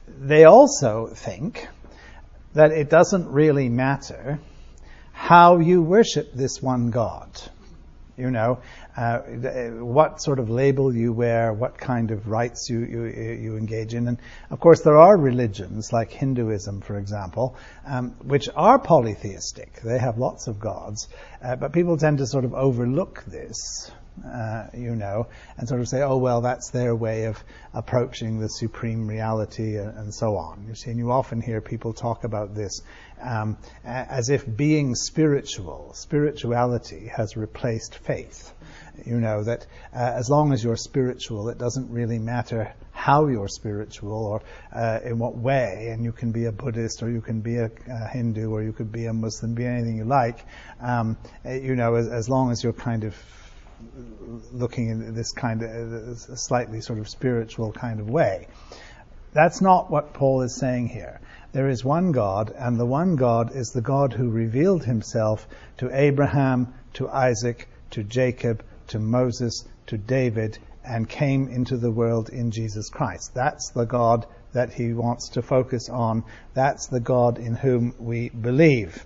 they 0.08 0.44
also 0.44 1.08
think 1.08 1.68
that 2.58 2.72
it 2.72 2.90
doesn't 2.90 3.28
really 3.28 3.68
matter 3.68 4.40
how 5.12 5.58
you 5.58 5.80
worship 5.80 6.32
this 6.32 6.60
one 6.60 6.90
God. 6.90 7.30
You 8.16 8.32
know, 8.32 8.58
uh, 8.96 9.18
what 9.78 10.20
sort 10.20 10.40
of 10.40 10.50
label 10.50 10.92
you 10.92 11.12
wear, 11.12 11.52
what 11.52 11.78
kind 11.78 12.10
of 12.10 12.26
rites 12.26 12.68
you, 12.68 12.80
you, 12.80 13.04
you 13.04 13.56
engage 13.56 13.94
in. 13.94 14.08
And 14.08 14.18
of 14.50 14.58
course, 14.58 14.80
there 14.80 14.96
are 14.96 15.16
religions 15.16 15.92
like 15.92 16.10
Hinduism, 16.10 16.80
for 16.80 16.98
example, 16.98 17.54
um, 17.86 18.10
which 18.24 18.48
are 18.56 18.80
polytheistic. 18.80 19.80
They 19.82 19.98
have 19.98 20.18
lots 20.18 20.48
of 20.48 20.58
gods, 20.58 21.06
uh, 21.40 21.54
but 21.54 21.72
people 21.72 21.96
tend 21.96 22.18
to 22.18 22.26
sort 22.26 22.44
of 22.44 22.54
overlook 22.54 23.22
this 23.24 23.92
uh, 24.24 24.68
you 24.74 24.94
know, 24.94 25.26
and 25.56 25.68
sort 25.68 25.80
of 25.80 25.88
say, 25.88 26.02
oh, 26.02 26.16
well, 26.16 26.40
that's 26.40 26.70
their 26.70 26.94
way 26.94 27.24
of 27.24 27.42
approaching 27.74 28.38
the 28.38 28.48
supreme 28.48 29.06
reality 29.06 29.76
and, 29.76 29.96
and 29.96 30.14
so 30.14 30.36
on. 30.36 30.66
You 30.68 30.74
see, 30.74 30.90
and 30.90 30.98
you 30.98 31.10
often 31.10 31.40
hear 31.40 31.60
people 31.60 31.92
talk 31.92 32.24
about 32.24 32.54
this 32.54 32.82
um, 33.20 33.56
as 33.84 34.30
if 34.30 34.44
being 34.56 34.94
spiritual, 34.94 35.92
spirituality 35.94 37.10
has 37.14 37.36
replaced 37.36 37.96
faith. 37.96 38.52
You 39.04 39.20
know, 39.20 39.44
that 39.44 39.64
uh, 39.94 39.98
as 39.98 40.28
long 40.28 40.52
as 40.52 40.62
you're 40.62 40.76
spiritual, 40.76 41.48
it 41.50 41.58
doesn't 41.58 41.90
really 41.90 42.18
matter 42.18 42.74
how 42.90 43.28
you're 43.28 43.48
spiritual 43.48 44.26
or 44.26 44.42
uh, 44.74 44.98
in 45.04 45.20
what 45.20 45.36
way, 45.36 45.90
and 45.92 46.02
you 46.02 46.10
can 46.10 46.32
be 46.32 46.46
a 46.46 46.52
Buddhist 46.52 47.02
or 47.02 47.08
you 47.08 47.20
can 47.20 47.40
be 47.40 47.56
a, 47.56 47.70
a 47.88 48.08
Hindu 48.08 48.50
or 48.50 48.62
you 48.62 48.72
could 48.72 48.90
be 48.90 49.06
a 49.06 49.12
Muslim, 49.12 49.54
be 49.54 49.64
anything 49.64 49.98
you 49.98 50.04
like, 50.04 50.44
um, 50.80 51.16
you 51.44 51.76
know, 51.76 51.94
as, 51.94 52.08
as 52.08 52.28
long 52.28 52.50
as 52.50 52.64
you're 52.64 52.72
kind 52.72 53.04
of 53.04 53.14
looking 54.52 54.88
in 54.88 55.14
this 55.14 55.32
kind 55.32 55.62
of 55.62 56.18
slightly 56.18 56.80
sort 56.80 56.98
of 56.98 57.08
spiritual 57.08 57.72
kind 57.72 58.00
of 58.00 58.08
way. 58.08 58.48
That's 59.32 59.60
not 59.60 59.90
what 59.90 60.14
Paul 60.14 60.42
is 60.42 60.56
saying 60.56 60.88
here. 60.88 61.20
There 61.52 61.68
is 61.68 61.84
one 61.84 62.12
God, 62.12 62.52
and 62.56 62.78
the 62.78 62.86
one 62.86 63.16
God 63.16 63.54
is 63.54 63.70
the 63.70 63.80
God 63.80 64.12
who 64.12 64.30
revealed 64.30 64.84
himself 64.84 65.46
to 65.78 65.90
Abraham, 65.92 66.74
to 66.94 67.08
Isaac, 67.08 67.68
to 67.90 68.02
Jacob, 68.02 68.62
to 68.88 68.98
Moses, 68.98 69.64
to 69.86 69.96
David, 69.96 70.58
and 70.84 71.08
came 71.08 71.48
into 71.48 71.76
the 71.76 71.90
world 71.90 72.30
in 72.30 72.50
Jesus 72.50 72.88
Christ. 72.88 73.34
That's 73.34 73.70
the 73.70 73.84
God 73.84 74.26
that 74.52 74.72
he 74.72 74.92
wants 74.92 75.30
to 75.30 75.42
focus 75.42 75.88
on. 75.88 76.24
That's 76.54 76.86
the 76.86 77.00
God 77.00 77.38
in 77.38 77.54
whom 77.54 77.94
we 77.98 78.30
believe. 78.30 79.04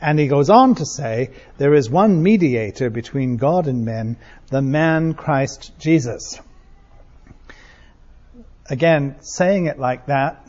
And 0.00 0.18
he 0.18 0.26
goes 0.26 0.50
on 0.50 0.74
to 0.76 0.86
say, 0.86 1.30
there 1.56 1.74
is 1.74 1.88
one 1.88 2.22
mediator 2.22 2.90
between 2.90 3.36
God 3.36 3.68
and 3.68 3.84
men, 3.84 4.16
the 4.48 4.62
man 4.62 5.14
Christ 5.14 5.72
Jesus. 5.78 6.40
Again, 8.68 9.16
saying 9.20 9.66
it 9.66 9.78
like 9.78 10.06
that 10.06 10.46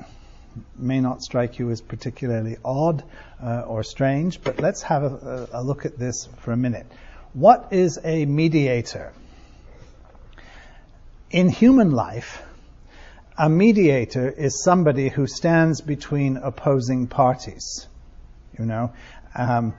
may 0.77 1.01
not 1.01 1.21
strike 1.21 1.60
you 1.60 1.69
as 1.69 1.81
particularly 1.81 2.58
odd 2.63 3.03
uh, 3.41 3.62
or 3.62 3.84
strange, 3.84 4.41
but 4.41 4.60
let's 4.60 4.81
have 4.84 5.03
a, 5.03 5.49
a 5.53 5.63
look 5.63 5.86
at 5.86 5.97
this 5.97 6.27
for 6.39 6.51
a 6.51 6.58
minute. 6.58 6.86
What 7.34 7.69
is 7.71 7.99
a 8.03 8.25
mediator? 8.25 9.12
In 11.29 11.49
human 11.49 11.91
life, 11.91 12.41
a 13.38 13.49
mediator 13.49 14.29
is 14.29 14.63
somebody 14.63 15.10
who 15.10 15.27
stands 15.27 15.81
between 15.81 16.38
opposing 16.38 17.08
parties. 17.08 17.88
You 18.58 18.65
know, 18.65 18.93
um, 19.36 19.74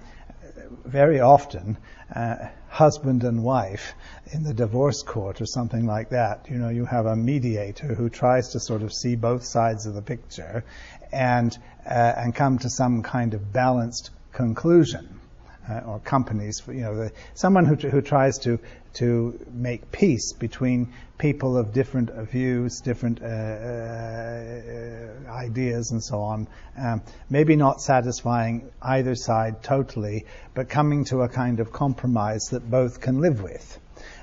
very 0.85 1.21
often, 1.21 1.77
uh, 2.15 2.37
husband 2.69 3.25
and 3.25 3.43
wife 3.43 3.95
in 4.33 4.43
the 4.43 4.53
divorce 4.53 5.03
court 5.03 5.41
or 5.41 5.47
something 5.47 5.87
like 5.87 6.11
that, 6.11 6.47
you 6.51 6.57
know, 6.57 6.69
you 6.69 6.85
have 6.85 7.07
a 7.07 7.17
mediator 7.17 7.95
who 7.95 8.09
tries 8.09 8.51
to 8.51 8.61
sort 8.61 8.83
of 8.83 8.93
see 8.93 9.17
both 9.17 9.45
sides 9.45 9.87
of 9.87 9.95
the 9.95 10.03
picture 10.03 10.65
and 11.13 11.57
uh, 11.87 12.13
and 12.17 12.35
come 12.35 12.59
to 12.59 12.69
some 12.69 13.03
kind 13.03 13.35
of 13.35 13.53
balanced 13.53 14.11
conclusion 14.33 15.21
uh, 15.69 15.81
or 15.87 15.99
companies, 16.01 16.63
you 16.67 16.81
know, 16.81 16.97
the, 16.97 17.13
someone 17.35 17.65
who, 17.65 17.75
who 17.75 18.01
tries 18.01 18.39
to 18.39 18.59
to 18.97 19.39
make 19.53 19.93
peace 19.93 20.33
between 20.33 20.93
people 21.19 21.59
of 21.59 21.75
different 21.75 22.11
views, 22.31 22.81
different 22.81 23.21
uh, 23.21 23.27
uh, 23.27 25.31
ideas, 25.31 25.91
and 25.91 26.03
so 26.03 26.21
on. 26.21 26.49
Um, 26.79 27.03
maybe 27.29 27.57
not 27.57 27.83
satisfying 27.83 28.71
either 28.81 29.15
side 29.15 29.63
totally, 29.63 30.25
but 30.55 30.71
coming 30.71 31.05
to 31.07 31.23
a 31.23 31.29
kind 31.29 31.61
of 31.61 31.73
compromise 31.73 32.49
that 32.53 32.71
both 32.71 33.03
can 33.03 33.21
live 33.21 33.43
with. 33.43 33.79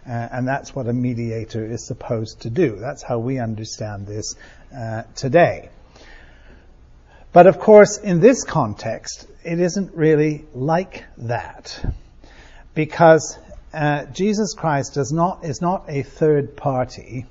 Uh, 0.07 0.11
and 0.11 0.47
that's 0.47 0.75
what 0.75 0.87
a 0.87 0.93
mediator 0.93 1.65
is 1.65 1.85
supposed 1.85 2.41
to 2.41 2.49
do. 2.49 2.75
That's 2.75 3.03
how 3.03 3.19
we 3.19 3.37
understand 3.37 4.07
this 4.07 4.35
uh, 4.75 5.03
today. 5.15 5.69
But 7.31 7.45
of 7.45 7.59
course, 7.59 7.97
in 7.97 8.19
this 8.19 8.43
context, 8.43 9.27
it 9.43 9.59
isn't 9.59 9.95
really 9.95 10.45
like 10.53 11.03
that. 11.17 11.85
Because 12.73 13.37
uh, 13.73 14.05
Jesus 14.05 14.53
Christ 14.53 14.93
does 14.93 15.11
not, 15.11 15.43
is 15.43 15.61
not 15.61 15.85
a 15.87 16.03
third 16.03 16.55
party 16.55 17.25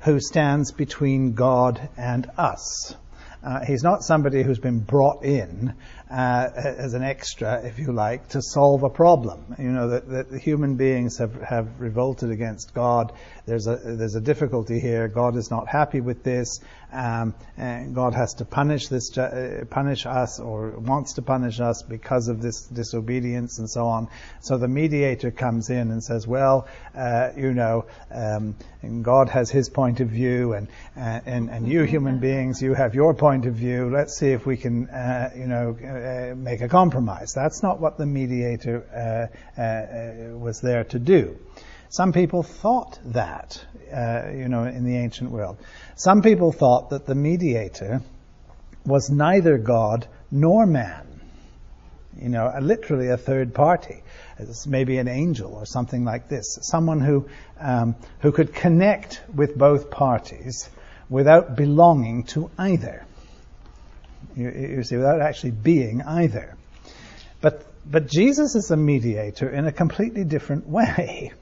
who 0.00 0.20
stands 0.20 0.72
between 0.72 1.34
God 1.34 1.88
and 1.96 2.30
us. 2.36 2.94
Uh, 3.42 3.64
he's 3.64 3.82
not 3.82 4.02
somebody 4.02 4.42
who's 4.42 4.58
been 4.58 4.80
brought 4.80 5.24
in 5.24 5.74
uh, 6.10 6.50
as 6.54 6.94
an 6.94 7.02
extra, 7.02 7.62
if 7.64 7.78
you 7.78 7.92
like, 7.92 8.28
to 8.28 8.40
solve 8.40 8.82
a 8.82 8.90
problem. 8.90 9.54
You 9.58 9.70
know 9.70 9.88
that, 9.90 10.08
that 10.08 10.40
human 10.40 10.76
beings 10.76 11.18
have, 11.18 11.34
have 11.42 11.80
revolted 11.80 12.30
against 12.30 12.72
God. 12.74 13.12
There's 13.46 13.66
a 13.66 13.76
there's 13.76 14.14
a 14.14 14.20
difficulty 14.20 14.80
here. 14.80 15.08
God 15.08 15.36
is 15.36 15.50
not 15.50 15.68
happy 15.68 16.00
with 16.00 16.22
this. 16.22 16.60
Um, 16.90 17.34
and 17.58 17.94
God 17.94 18.14
has 18.14 18.34
to 18.34 18.46
punish 18.46 18.88
this, 18.88 19.16
uh, 19.18 19.64
punish 19.68 20.06
us, 20.06 20.40
or 20.40 20.70
wants 20.70 21.14
to 21.14 21.22
punish 21.22 21.60
us 21.60 21.82
because 21.82 22.28
of 22.28 22.40
this 22.40 22.62
disobedience 22.62 23.58
and 23.58 23.68
so 23.68 23.86
on. 23.86 24.08
So 24.40 24.56
the 24.56 24.68
mediator 24.68 25.30
comes 25.30 25.68
in 25.68 25.90
and 25.90 26.02
says, 26.02 26.26
"Well, 26.26 26.66
uh, 26.96 27.30
you 27.36 27.52
know, 27.52 27.84
um, 28.10 28.56
God 29.02 29.28
has 29.28 29.50
His 29.50 29.68
point 29.68 30.00
of 30.00 30.08
view, 30.08 30.54
and 30.54 30.68
uh, 30.96 31.20
and 31.26 31.50
and 31.50 31.68
you 31.68 31.82
human 31.82 32.20
beings, 32.20 32.62
you 32.62 32.72
have 32.72 32.94
your 32.94 33.12
point 33.12 33.44
of 33.44 33.54
view. 33.54 33.90
Let's 33.90 34.16
see 34.16 34.30
if 34.30 34.46
we 34.46 34.56
can, 34.56 34.88
uh, 34.88 35.30
you 35.36 35.46
know." 35.46 35.76
Uh, 35.98 36.34
make 36.36 36.60
a 36.60 36.68
compromise. 36.68 37.32
That's 37.34 37.62
not 37.62 37.80
what 37.80 37.98
the 37.98 38.06
mediator 38.06 39.30
uh, 39.58 39.60
uh, 39.60 40.38
was 40.38 40.60
there 40.60 40.84
to 40.84 40.98
do. 40.98 41.36
Some 41.88 42.12
people 42.12 42.42
thought 42.42 42.98
that, 43.06 43.64
you 44.32 44.48
know, 44.48 44.64
in 44.64 44.84
the 44.84 44.96
ancient 44.96 45.30
world. 45.30 45.56
Some 45.96 46.22
people 46.22 46.52
thought 46.52 46.90
that 46.90 47.06
the 47.06 47.14
mediator 47.14 48.02
was 48.86 49.10
neither 49.10 49.58
God 49.58 50.06
nor 50.30 50.66
man. 50.66 51.20
You 52.20 52.28
know, 52.28 52.52
literally 52.60 53.08
a 53.08 53.16
third 53.16 53.54
party. 53.54 54.02
It's 54.38 54.66
maybe 54.66 54.98
an 54.98 55.08
angel 55.08 55.54
or 55.54 55.66
something 55.66 56.04
like 56.04 56.28
this. 56.28 56.58
Someone 56.62 57.00
who, 57.00 57.28
um, 57.58 57.96
who 58.20 58.32
could 58.32 58.54
connect 58.54 59.22
with 59.34 59.56
both 59.56 59.90
parties 59.90 60.68
without 61.08 61.56
belonging 61.56 62.24
to 62.24 62.50
either. 62.58 63.06
You, 64.38 64.50
you 64.50 64.82
see, 64.84 64.96
without 64.96 65.20
actually 65.20 65.50
being 65.50 66.00
either. 66.02 66.56
But, 67.40 67.66
but 67.90 68.06
Jesus 68.06 68.54
is 68.54 68.70
a 68.70 68.76
mediator 68.76 69.50
in 69.50 69.66
a 69.66 69.72
completely 69.72 70.22
different 70.22 70.68
way. 70.68 71.32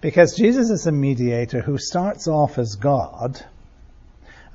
Because 0.00 0.34
Jesus 0.36 0.68
is 0.70 0.88
a 0.88 0.92
mediator 0.92 1.60
who 1.60 1.78
starts 1.78 2.26
off 2.26 2.58
as 2.58 2.74
God. 2.74 3.40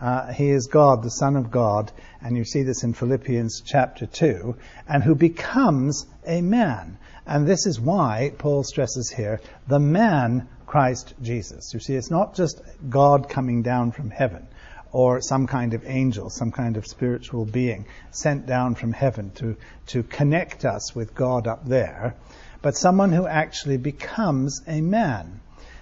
Uh, 0.02 0.34
he 0.34 0.50
is 0.50 0.68
God, 0.68 1.02
the 1.02 1.10
Son 1.10 1.38
of 1.38 1.50
God, 1.50 1.92
and 2.22 2.36
you 2.36 2.44
see 2.44 2.64
this 2.64 2.84
in 2.84 2.94
Philippians 2.94 3.62
chapter 3.66 4.06
2, 4.06 4.56
and 4.88 5.02
who 5.02 5.16
becomes 5.16 6.06
a 6.26 6.42
man. 6.42 6.98
And 7.26 7.48
this 7.48 7.66
is 7.66 7.80
why 7.80 8.34
Paul 8.38 8.64
stresses 8.64 9.10
here 9.10 9.40
the 9.68 9.80
man 9.80 10.50
Christ 10.66 11.14
Jesus. 11.22 11.74
You 11.74 11.80
see, 11.80 11.96
it's 11.96 12.12
not 12.12 12.36
just 12.36 12.62
God 12.90 13.30
coming 13.30 13.64
down 13.64 13.94
from 13.94 14.10
heaven 14.10 14.46
or 14.92 15.22
some 15.22 15.48
kind 15.48 15.74
of 15.74 15.86
angel, 15.86 16.30
some 16.30 16.52
kind 16.52 16.78
of 16.78 16.88
spiritual 16.88 17.46
being 17.46 17.86
sent 18.12 18.46
down 18.46 18.76
from 18.76 18.94
heaven 18.94 19.32
to, 19.32 19.56
to 19.88 20.04
connect 20.04 20.66
us 20.66 20.96
with 20.96 21.14
God 21.14 21.48
up 21.48 21.66
there, 21.66 22.16
but 22.62 22.76
someone 22.76 23.12
who 23.12 23.28
actually 23.28 23.78
becomes 23.78 24.62
a 24.68 24.82
man. 24.82 25.40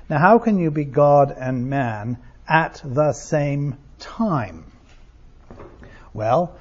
Now, 0.10 0.20
how 0.20 0.40
can 0.40 0.60
you 0.60 0.72
be 0.72 0.86
God 0.86 1.32
and 1.32 1.70
man 1.70 2.18
at 2.48 2.82
the 2.84 3.14
same 3.14 3.78
time? 4.00 4.72
Well, 6.14 6.56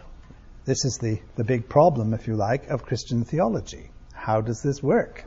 this 0.64 0.84
is 0.84 0.98
the, 0.98 1.20
the 1.36 1.44
big 1.44 1.68
problem, 1.68 2.14
if 2.14 2.26
you 2.26 2.36
like, 2.36 2.68
of 2.68 2.84
Christian 2.84 3.24
theology. 3.24 3.90
How 4.12 4.40
does 4.40 4.62
this 4.62 4.82
work? 4.82 5.24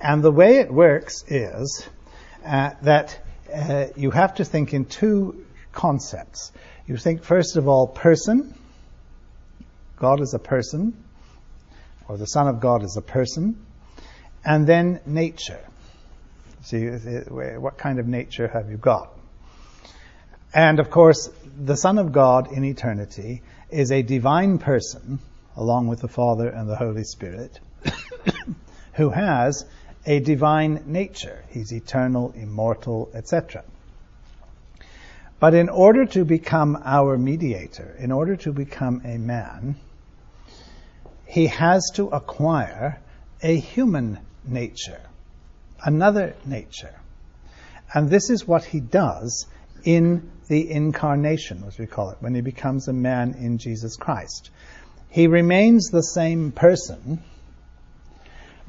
And 0.00 0.22
the 0.22 0.30
way 0.30 0.58
it 0.58 0.70
works 0.70 1.24
is 1.26 1.88
uh, 2.44 2.70
that 2.82 3.18
uh, 3.52 3.86
you 3.96 4.10
have 4.10 4.34
to 4.34 4.44
think 4.44 4.74
in 4.74 4.84
two 4.84 5.45
concepts. 5.76 6.50
You 6.88 6.96
think, 6.96 7.22
first 7.22 7.56
of 7.56 7.68
all, 7.68 7.86
person. 7.86 8.54
God 9.98 10.20
is 10.20 10.34
a 10.34 10.38
person, 10.38 10.94
or 12.08 12.16
the 12.16 12.26
Son 12.26 12.48
of 12.48 12.60
God 12.60 12.82
is 12.82 12.96
a 12.96 13.02
person. 13.02 13.64
And 14.44 14.66
then 14.66 15.00
nature. 15.06 15.60
See, 16.62 16.86
what 16.86 17.78
kind 17.78 17.98
of 17.98 18.08
nature 18.08 18.48
have 18.48 18.70
you 18.70 18.76
got? 18.76 19.12
And 20.52 20.80
of 20.80 20.90
course, 20.90 21.30
the 21.64 21.76
Son 21.76 21.98
of 21.98 22.12
God 22.12 22.52
in 22.52 22.64
eternity 22.64 23.42
is 23.70 23.92
a 23.92 24.02
divine 24.02 24.58
person, 24.58 25.18
along 25.56 25.88
with 25.88 26.00
the 26.00 26.08
Father 26.08 26.48
and 26.48 26.68
the 26.68 26.76
Holy 26.76 27.04
Spirit, 27.04 27.60
who 28.94 29.10
has 29.10 29.64
a 30.04 30.20
divine 30.20 30.82
nature. 30.86 31.44
He's 31.50 31.72
eternal, 31.72 32.32
immortal, 32.36 33.10
etc. 33.14 33.64
But 35.38 35.54
in 35.54 35.68
order 35.68 36.06
to 36.06 36.24
become 36.24 36.80
our 36.82 37.18
mediator, 37.18 37.94
in 37.98 38.10
order 38.10 38.36
to 38.36 38.52
become 38.52 39.02
a 39.04 39.18
man, 39.18 39.76
he 41.26 41.48
has 41.48 41.90
to 41.94 42.08
acquire 42.08 43.00
a 43.42 43.56
human 43.56 44.18
nature. 44.44 45.00
another 45.84 46.34
nature. 46.44 46.94
And 47.92 48.10
this 48.10 48.30
is 48.30 48.48
what 48.48 48.64
he 48.64 48.80
does 48.80 49.46
in 49.84 50.30
the 50.48 50.70
incarnation, 50.70 51.64
as 51.66 51.78
we 51.78 51.86
call 51.86 52.10
it, 52.10 52.18
when 52.20 52.34
he 52.34 52.40
becomes 52.40 52.88
a 52.88 52.92
man 52.92 53.34
in 53.34 53.58
Jesus 53.58 53.96
Christ. 53.96 54.50
He 55.08 55.26
remains 55.26 55.90
the 55.90 56.02
same 56.02 56.50
person, 56.52 57.22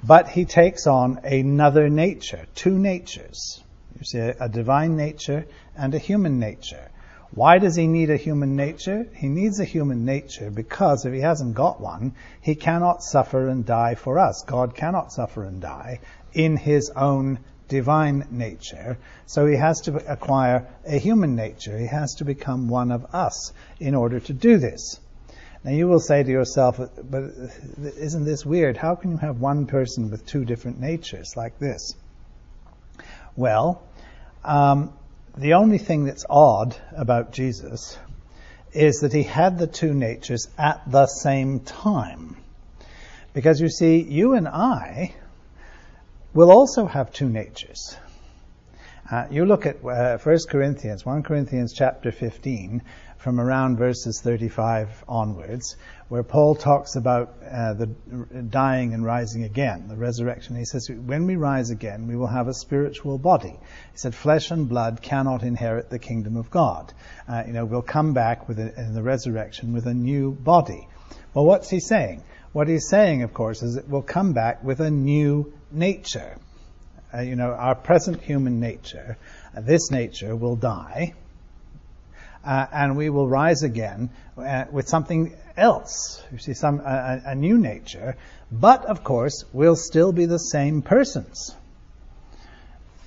but 0.04 0.28
he 0.30 0.46
takes 0.46 0.86
on 0.86 1.20
another 1.24 1.90
nature, 1.90 2.46
two 2.56 2.78
natures. 2.78 3.64
You 4.00 4.06
see, 4.06 4.20
a 4.20 4.48
divine 4.48 4.96
nature 4.96 5.46
and 5.76 5.96
a 5.96 6.00
human 6.00 6.40
nature. 6.40 6.90
Why 7.32 7.58
does 7.58 7.76
he 7.76 7.88
need 7.88 8.10
a 8.10 8.18
human 8.18 8.56
nature? 8.56 9.08
He 9.14 9.28
needs 9.28 9.60
a 9.60 9.66
human 9.66 10.06
nature 10.06 10.50
because 10.50 11.06
if 11.06 11.14
he 11.14 11.20
hasn't 11.20 11.56
got 11.56 11.82
one, 11.82 12.14
he 12.42 12.56
cannot 12.56 13.04
suffer 13.04 13.48
and 13.48 13.66
die 13.66 13.96
for 13.96 14.20
us. 14.20 14.44
God 14.46 14.76
cannot 14.76 15.12
suffer 15.12 15.44
and 15.44 15.62
die 15.62 16.00
in 16.34 16.58
his 16.58 16.90
own 16.92 17.40
divine 17.68 18.28
nature. 18.32 18.98
So 19.26 19.46
he 19.46 19.56
has 19.56 19.82
to 19.82 19.96
acquire 20.12 20.68
a 20.86 20.98
human 20.98 21.36
nature. 21.36 21.78
He 21.78 21.88
has 21.88 22.16
to 22.16 22.26
become 22.26 22.70
one 22.70 22.92
of 22.92 23.14
us 23.14 23.52
in 23.80 23.96
order 23.96 24.20
to 24.22 24.34
do 24.34 24.58
this. 24.58 25.00
Now 25.64 25.72
you 25.72 25.88
will 25.88 26.00
say 26.00 26.24
to 26.24 26.32
yourself, 26.32 26.78
but 26.78 27.24
isn't 27.98 28.26
this 28.26 28.46
weird? 28.46 28.78
How 28.78 28.96
can 28.96 29.12
you 29.12 29.18
have 29.18 29.42
one 29.42 29.66
person 29.66 30.12
with 30.12 30.26
two 30.26 30.46
different 30.46 30.80
natures 30.80 31.34
like 31.36 31.60
this? 31.60 31.94
Well, 33.36 33.84
um, 34.48 34.94
the 35.38 35.54
only 35.54 35.78
thing 35.78 36.06
that's 36.06 36.26
odd 36.30 36.76
about 36.96 37.32
Jesus 37.32 37.98
is 38.74 39.02
that 39.02 39.14
he 39.14 39.24
had 39.24 39.60
the 39.60 39.68
two 39.68 39.94
natures 39.94 40.48
at 40.58 40.82
the 40.90 41.06
same 41.06 41.60
time. 41.60 42.38
Because 43.34 43.62
you 43.62 43.70
see, 43.70 44.02
you 44.02 44.34
and 44.34 44.48
I 44.48 45.14
will 46.34 46.52
also 46.52 46.86
have 46.86 47.12
two 47.12 47.30
natures. 47.30 47.98
Uh, 49.10 49.26
you 49.30 49.46
look 49.46 49.66
at 49.66 49.84
uh, 49.86 50.18
1 50.18 50.38
Corinthians, 50.50 51.06
1 51.06 51.24
Corinthians 51.24 51.74
chapter 51.74 52.12
15, 52.12 52.82
from 53.18 53.40
around 53.40 53.78
verses 53.78 54.22
35 54.22 55.04
onwards, 55.08 55.76
where 56.08 56.24
Paul 56.24 56.56
talks 56.56 56.96
about 56.96 57.36
uh, 57.44 57.74
the 57.74 57.88
dying 58.50 58.94
and 58.94 59.04
rising 59.04 59.44
again, 59.44 59.88
the 59.88 59.96
resurrection. 59.96 60.56
He 60.56 60.66
says, 60.66 60.90
when 60.90 61.26
we 61.26 61.36
rise 61.36 61.70
again, 61.70 62.08
we 62.08 62.16
will 62.16 62.28
have 62.28 62.48
a 62.48 62.54
spiritual 62.54 63.18
body. 63.18 63.50
He 63.92 63.98
said, 63.98 64.16
flesh 64.16 64.52
and 64.52 64.70
blood 64.70 65.02
cannot 65.02 65.44
inherit 65.44 65.90
the 65.90 66.00
kingdom 66.00 66.38
of 66.38 66.50
God. 66.50 66.94
Uh, 67.28 67.44
you 67.46 67.54
know, 67.54 67.66
we'll 67.66 67.82
come 67.82 68.14
back 68.14 68.48
with 68.48 68.60
a, 68.60 68.74
in 68.80 68.94
the 68.94 69.04
resurrection 69.04 69.74
with 69.74 69.88
a 69.88 69.94
new 69.94 70.32
body. 70.32 70.88
Well, 71.34 71.46
what's 71.46 71.70
he 71.70 71.80
saying? 71.80 72.24
What 72.54 72.68
he's 72.68 72.88
saying, 72.88 73.24
of 73.24 73.34
course, 73.34 73.62
is 73.62 73.76
that 73.76 73.88
we'll 73.90 74.02
come 74.02 74.34
back 74.34 74.64
with 74.64 74.80
a 74.80 74.90
new 74.90 75.54
nature. 75.72 76.38
Uh, 77.14 77.22
you 77.22 77.36
know, 77.36 77.52
our 77.52 77.76
present 77.76 78.22
human 78.22 78.60
nature, 78.60 79.18
uh, 79.56 79.62
this 79.62 79.92
nature 79.92 80.36
will 80.36 80.56
die, 80.56 81.14
uh, 82.48 82.66
and 82.72 82.96
we 82.96 83.10
will 83.10 83.28
rise 83.28 83.62
again 83.62 84.10
uh, 84.38 84.64
with 84.72 84.88
something 84.88 85.36
else. 85.58 86.24
You 86.32 86.38
see, 86.38 86.54
some 86.54 86.80
a, 86.80 87.22
a 87.26 87.36
new 87.36 87.58
nature, 87.58 88.16
but 88.50 88.86
of 88.86 89.04
course, 89.04 89.44
we'll 89.52 89.76
still 89.76 90.14
be 90.14 90.26
the 90.26 90.40
same 90.40 90.82
persons. 90.82 91.54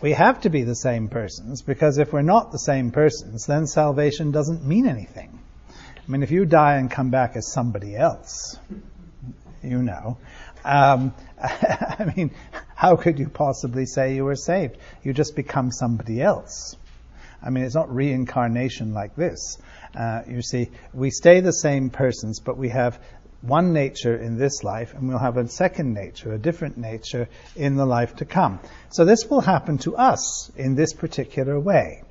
We 0.03 0.13
have 0.13 0.43
to 0.43 0.51
be 0.51 0.65
the 0.65 0.75
same 0.75 1.09
persons 1.09 1.63
because 1.63 1.97
if 1.97 2.13
we're 2.13 2.21
not 2.21 2.53
the 2.53 2.59
same 2.59 2.91
persons, 2.91 3.47
then 3.47 3.67
salvation 3.67 4.31
doesn't 4.31 4.65
mean 4.65 4.87
anything. 4.87 5.39
I 5.71 6.11
mean, 6.11 6.23
if 6.23 6.31
you 6.31 6.45
die 6.45 6.77
and 6.77 6.91
come 6.91 7.11
back 7.11 7.35
as 7.37 7.51
somebody 7.51 7.97
else, 7.97 8.59
you 9.63 9.83
know, 9.83 10.19
um, 10.65 11.15
I 11.43 12.13
mean, 12.15 12.31
how 12.75 12.97
could 12.97 13.19
you 13.19 13.29
possibly 13.31 13.87
say 13.87 14.15
you 14.17 14.25
were 14.25 14.37
saved? 14.37 14.77
You 15.03 15.15
just 15.15 15.35
become 15.35 15.71
somebody 15.71 16.21
else. 16.21 16.77
I 17.43 17.51
mean, 17.51 17.65
it's 17.65 17.75
not 17.75 17.95
reincarnation 17.95 18.93
like 18.93 19.17
this. 19.17 19.59
Uh, 19.95 20.23
you 20.29 20.43
see, 20.43 20.71
we 20.93 21.11
stay 21.11 21.41
the 21.41 21.53
same 21.53 21.91
persons, 21.91 22.41
but 22.41 22.57
we 22.57 22.69
have 22.69 23.01
one 23.43 23.73
nature 23.73 24.17
in 24.17 24.37
this 24.37 24.63
life, 24.63 24.93
and 24.95 25.09
we'll 25.09 25.19
have 25.19 25.37
a 25.37 25.49
second 25.49 25.95
nature, 25.95 26.33
a 26.33 26.39
different 26.39 26.77
nature 26.77 27.29
in 27.57 27.77
the 27.77 27.87
life 27.87 28.17
to 28.17 28.25
come. 28.25 28.61
So 28.91 29.05
this 29.05 29.25
will 29.27 29.41
happen 29.41 29.79
to 29.79 29.97
us 29.97 30.51
in 30.57 30.75
this 30.75 30.93
particular 30.93 31.59
way. 31.59 32.03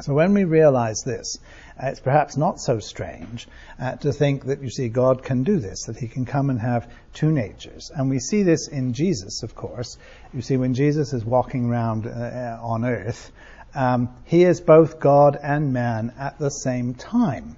So 0.00 0.14
when 0.14 0.34
we 0.34 0.44
realize 0.44 1.02
this, 1.04 1.38
uh, 1.80 1.88
it's 1.88 2.00
perhaps 2.00 2.36
not 2.36 2.60
so 2.60 2.78
strange 2.80 3.46
uh, 3.80 3.96
to 3.96 4.12
think 4.12 4.46
that 4.46 4.62
you 4.62 4.70
see 4.70 4.88
God 4.88 5.22
can 5.22 5.44
do 5.44 5.58
this, 5.58 5.84
that 5.84 5.96
He 5.96 6.08
can 6.08 6.24
come 6.24 6.50
and 6.50 6.60
have 6.60 6.90
two 7.12 7.30
natures. 7.30 7.90
And 7.94 8.10
we 8.10 8.18
see 8.18 8.42
this 8.42 8.68
in 8.68 8.92
Jesus, 8.92 9.42
of 9.42 9.54
course. 9.54 9.96
You 10.32 10.42
see, 10.42 10.56
when 10.56 10.74
Jesus 10.74 11.12
is 11.12 11.24
walking 11.24 11.66
around 11.66 12.06
uh, 12.06 12.58
on 12.60 12.84
earth, 12.84 13.30
um, 13.74 14.14
he 14.24 14.44
is 14.44 14.60
both 14.60 15.00
God 15.00 15.38
and 15.42 15.72
man 15.72 16.12
at 16.18 16.38
the 16.38 16.50
same 16.50 16.94
time. 16.94 17.56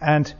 And 0.00 0.32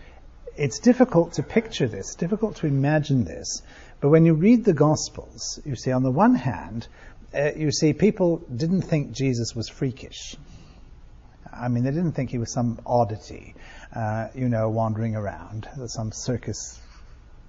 it's 0.56 0.78
difficult 0.78 1.34
to 1.34 1.42
picture 1.42 1.88
this, 1.88 2.14
difficult 2.14 2.56
to 2.56 2.66
imagine 2.66 3.24
this. 3.24 3.62
But 4.00 4.08
when 4.08 4.24
you 4.24 4.34
read 4.34 4.64
the 4.64 4.72
Gospels, 4.72 5.60
you 5.64 5.76
see, 5.76 5.92
on 5.92 6.02
the 6.02 6.10
one 6.10 6.34
hand, 6.34 6.88
uh, 7.34 7.50
you 7.56 7.70
see 7.70 7.92
people 7.92 8.38
didn't 8.54 8.82
think 8.82 9.12
Jesus 9.12 9.54
was 9.54 9.68
freakish. 9.68 10.36
I 11.52 11.68
mean, 11.68 11.84
they 11.84 11.90
didn't 11.90 12.12
think 12.12 12.30
he 12.30 12.38
was 12.38 12.52
some 12.52 12.80
oddity, 12.86 13.54
uh, 13.94 14.28
you 14.34 14.48
know, 14.48 14.68
wandering 14.70 15.16
around, 15.16 15.68
some 15.86 16.12
circus 16.12 16.78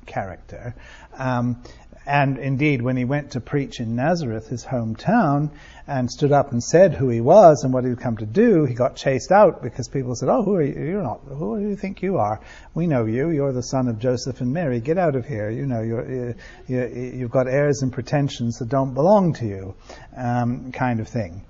character. 0.05 0.75
Um, 1.13 1.63
and 2.05 2.39
indeed, 2.39 2.81
when 2.81 2.97
he 2.97 3.05
went 3.05 3.31
to 3.31 3.39
preach 3.39 3.79
in 3.79 3.95
Nazareth, 3.95 4.47
his 4.47 4.65
hometown, 4.65 5.51
and 5.85 6.09
stood 6.09 6.31
up 6.31 6.51
and 6.51 6.63
said 6.63 6.95
who 6.95 7.09
he 7.09 7.21
was 7.21 7.63
and 7.63 7.71
what 7.73 7.85
he'd 7.85 7.99
come 7.99 8.17
to 8.17 8.25
do, 8.25 8.65
he 8.65 8.73
got 8.73 8.95
chased 8.95 9.31
out 9.31 9.61
because 9.61 9.87
people 9.87 10.15
said, 10.15 10.27
"Oh, 10.27 10.41
who 10.41 10.55
are 10.55 10.63
you? 10.63 10.73
You're 10.73 11.03
not. 11.03 11.21
Who 11.27 11.59
do 11.59 11.67
you 11.67 11.75
think 11.75 12.01
you 12.01 12.17
are? 12.17 12.41
We 12.73 12.87
know 12.87 13.05
you. 13.05 13.29
You're 13.29 13.53
the 13.53 13.61
son 13.61 13.87
of 13.87 13.99
Joseph 13.99 14.41
and 14.41 14.51
Mary. 14.51 14.79
Get 14.79 14.97
out 14.97 15.15
of 15.15 15.27
here. 15.27 15.51
You 15.51 15.67
know, 15.67 15.81
you're, 15.81 16.35
you, 16.67 17.11
you've 17.15 17.31
got 17.31 17.47
airs 17.47 17.83
and 17.83 17.93
pretensions 17.93 18.57
that 18.59 18.69
don't 18.69 18.95
belong 18.95 19.33
to 19.33 19.45
you," 19.45 19.75
um, 20.17 20.71
kind 20.71 20.99
of 21.01 21.07
thing. 21.07 21.43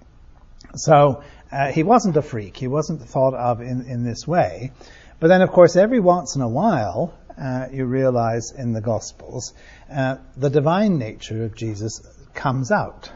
So 0.75 1.23
uh, 1.51 1.71
he 1.71 1.83
wasn't 1.83 2.17
a 2.17 2.21
freak. 2.21 2.57
He 2.57 2.67
wasn't 2.67 3.01
thought 3.01 3.33
of 3.33 3.61
in 3.61 3.85
in 3.87 4.03
this 4.03 4.27
way. 4.27 4.71
But 5.21 5.27
then, 5.27 5.43
of 5.43 5.51
course, 5.51 5.75
every 5.75 5.99
once 5.99 6.35
in 6.35 6.41
a 6.41 6.49
while, 6.49 7.13
uh, 7.37 7.67
you 7.71 7.85
realize 7.85 8.51
in 8.51 8.73
the 8.73 8.81
Gospels, 8.81 9.53
uh, 9.93 10.17
the 10.37 10.49
divine 10.49 10.97
nature 10.97 11.43
of 11.45 11.55
Jesus 11.55 12.01
comes 12.33 12.71
out. 12.71 13.11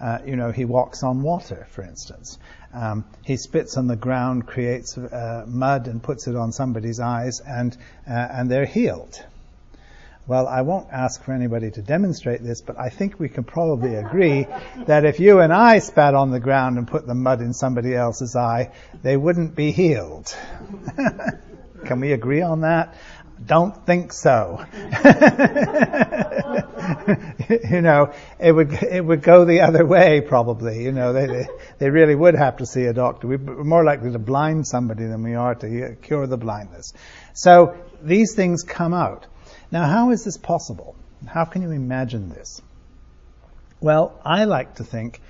Uh, 0.00 0.18
you 0.24 0.36
know, 0.36 0.50
he 0.50 0.64
walks 0.64 1.02
on 1.02 1.22
water, 1.22 1.66
for 1.70 1.82
instance. 1.82 2.38
Um, 2.72 3.04
he 3.24 3.36
spits 3.36 3.76
on 3.76 3.86
the 3.86 3.96
ground, 3.96 4.46
creates 4.46 4.96
uh, 4.96 5.44
mud, 5.46 5.88
and 5.88 6.02
puts 6.02 6.26
it 6.26 6.36
on 6.36 6.52
somebody's 6.52 7.00
eyes, 7.00 7.40
and 7.40 7.76
uh, 8.08 8.12
and 8.12 8.50
they're 8.50 8.64
healed. 8.64 9.22
Well, 10.26 10.46
I 10.46 10.62
won't 10.62 10.86
ask 10.92 11.22
for 11.24 11.32
anybody 11.32 11.72
to 11.72 11.82
demonstrate 11.82 12.42
this, 12.42 12.60
but 12.60 12.78
I 12.78 12.88
think 12.88 13.18
we 13.18 13.28
can 13.28 13.42
probably 13.42 13.96
agree 13.96 14.46
that 14.86 15.04
if 15.04 15.18
you 15.18 15.40
and 15.40 15.52
I 15.52 15.80
spat 15.80 16.14
on 16.14 16.30
the 16.30 16.38
ground 16.38 16.78
and 16.78 16.86
put 16.86 17.04
the 17.04 17.16
mud 17.16 17.40
in 17.40 17.52
somebody 17.52 17.96
else's 17.96 18.36
eye, 18.36 18.70
they 19.02 19.16
wouldn't 19.16 19.56
be 19.56 19.72
healed. 19.72 20.32
can 21.84 22.00
we 22.00 22.12
agree 22.12 22.42
on 22.42 22.60
that? 22.60 22.94
Don't 23.44 23.86
think 23.86 24.12
so. 24.12 24.64
you 27.70 27.80
know, 27.80 28.12
it 28.38 28.52
would 28.52 28.72
it 28.82 29.04
would 29.04 29.22
go 29.22 29.46
the 29.46 29.62
other 29.62 29.86
way 29.86 30.20
probably. 30.20 30.82
You 30.84 30.92
know, 30.92 31.14
they 31.14 31.46
they, 31.78 31.88
really 31.88 32.14
would 32.14 32.34
have 32.34 32.58
to 32.58 32.66
see 32.66 32.84
a 32.84 32.92
doctor. 32.92 33.28
We're 33.28 33.38
more 33.38 33.82
likely 33.82 34.12
to 34.12 34.18
blind 34.18 34.66
somebody 34.66 35.06
than 35.06 35.22
we 35.22 35.34
are 35.34 35.54
to 35.54 35.96
cure 36.02 36.26
the 36.26 36.36
blindness. 36.36 36.92
So 37.32 37.76
these 38.02 38.34
things 38.34 38.62
come 38.62 38.92
out. 38.92 39.26
Now, 39.70 39.86
how 39.86 40.10
is 40.10 40.22
this 40.24 40.36
possible? 40.36 40.94
How 41.26 41.46
can 41.46 41.62
you 41.62 41.70
imagine 41.70 42.28
this? 42.28 42.60
Well, 43.80 44.20
I 44.22 44.44
like 44.44 44.74
to 44.76 44.84
think 44.84 45.22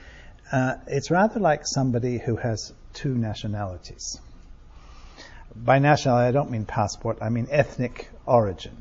uh, 0.51 0.75
it's 0.89 1.13
rather 1.13 1.39
like 1.39 1.61
somebody 1.65 2.19
who 2.19 2.35
has 2.37 2.73
two 2.93 3.15
nationalities 3.15 4.19
by 5.55 5.79
nationality, 5.79 6.29
I 6.29 6.33
don't 6.33 6.51
mean 6.51 6.65
passport, 6.65 7.19
I 7.21 7.29
mean 7.29 7.49
ethnic 7.51 8.11
origin. 8.27 8.77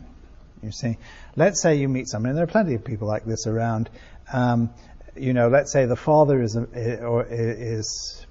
You 0.62 0.72
see, 0.72 0.98
let's 1.36 1.62
say 1.62 1.76
you 1.76 1.88
meet 1.88 2.10
someone, 2.10 2.32
and 2.32 2.38
there 2.38 2.44
are 2.44 2.48
plenty 2.48 2.76
of 2.76 2.84
people 2.84 3.08
like 3.08 3.26
this 3.26 3.48
around. 3.48 3.90
Um, 4.32 4.72
you 5.16 5.34
know, 5.34 5.48
let's 5.48 5.72
say 5.72 5.86
the 5.86 5.96
father 5.96 6.42
is 6.42 6.56
a, 6.56 7.02
or 7.02 7.26
is 7.30 8.26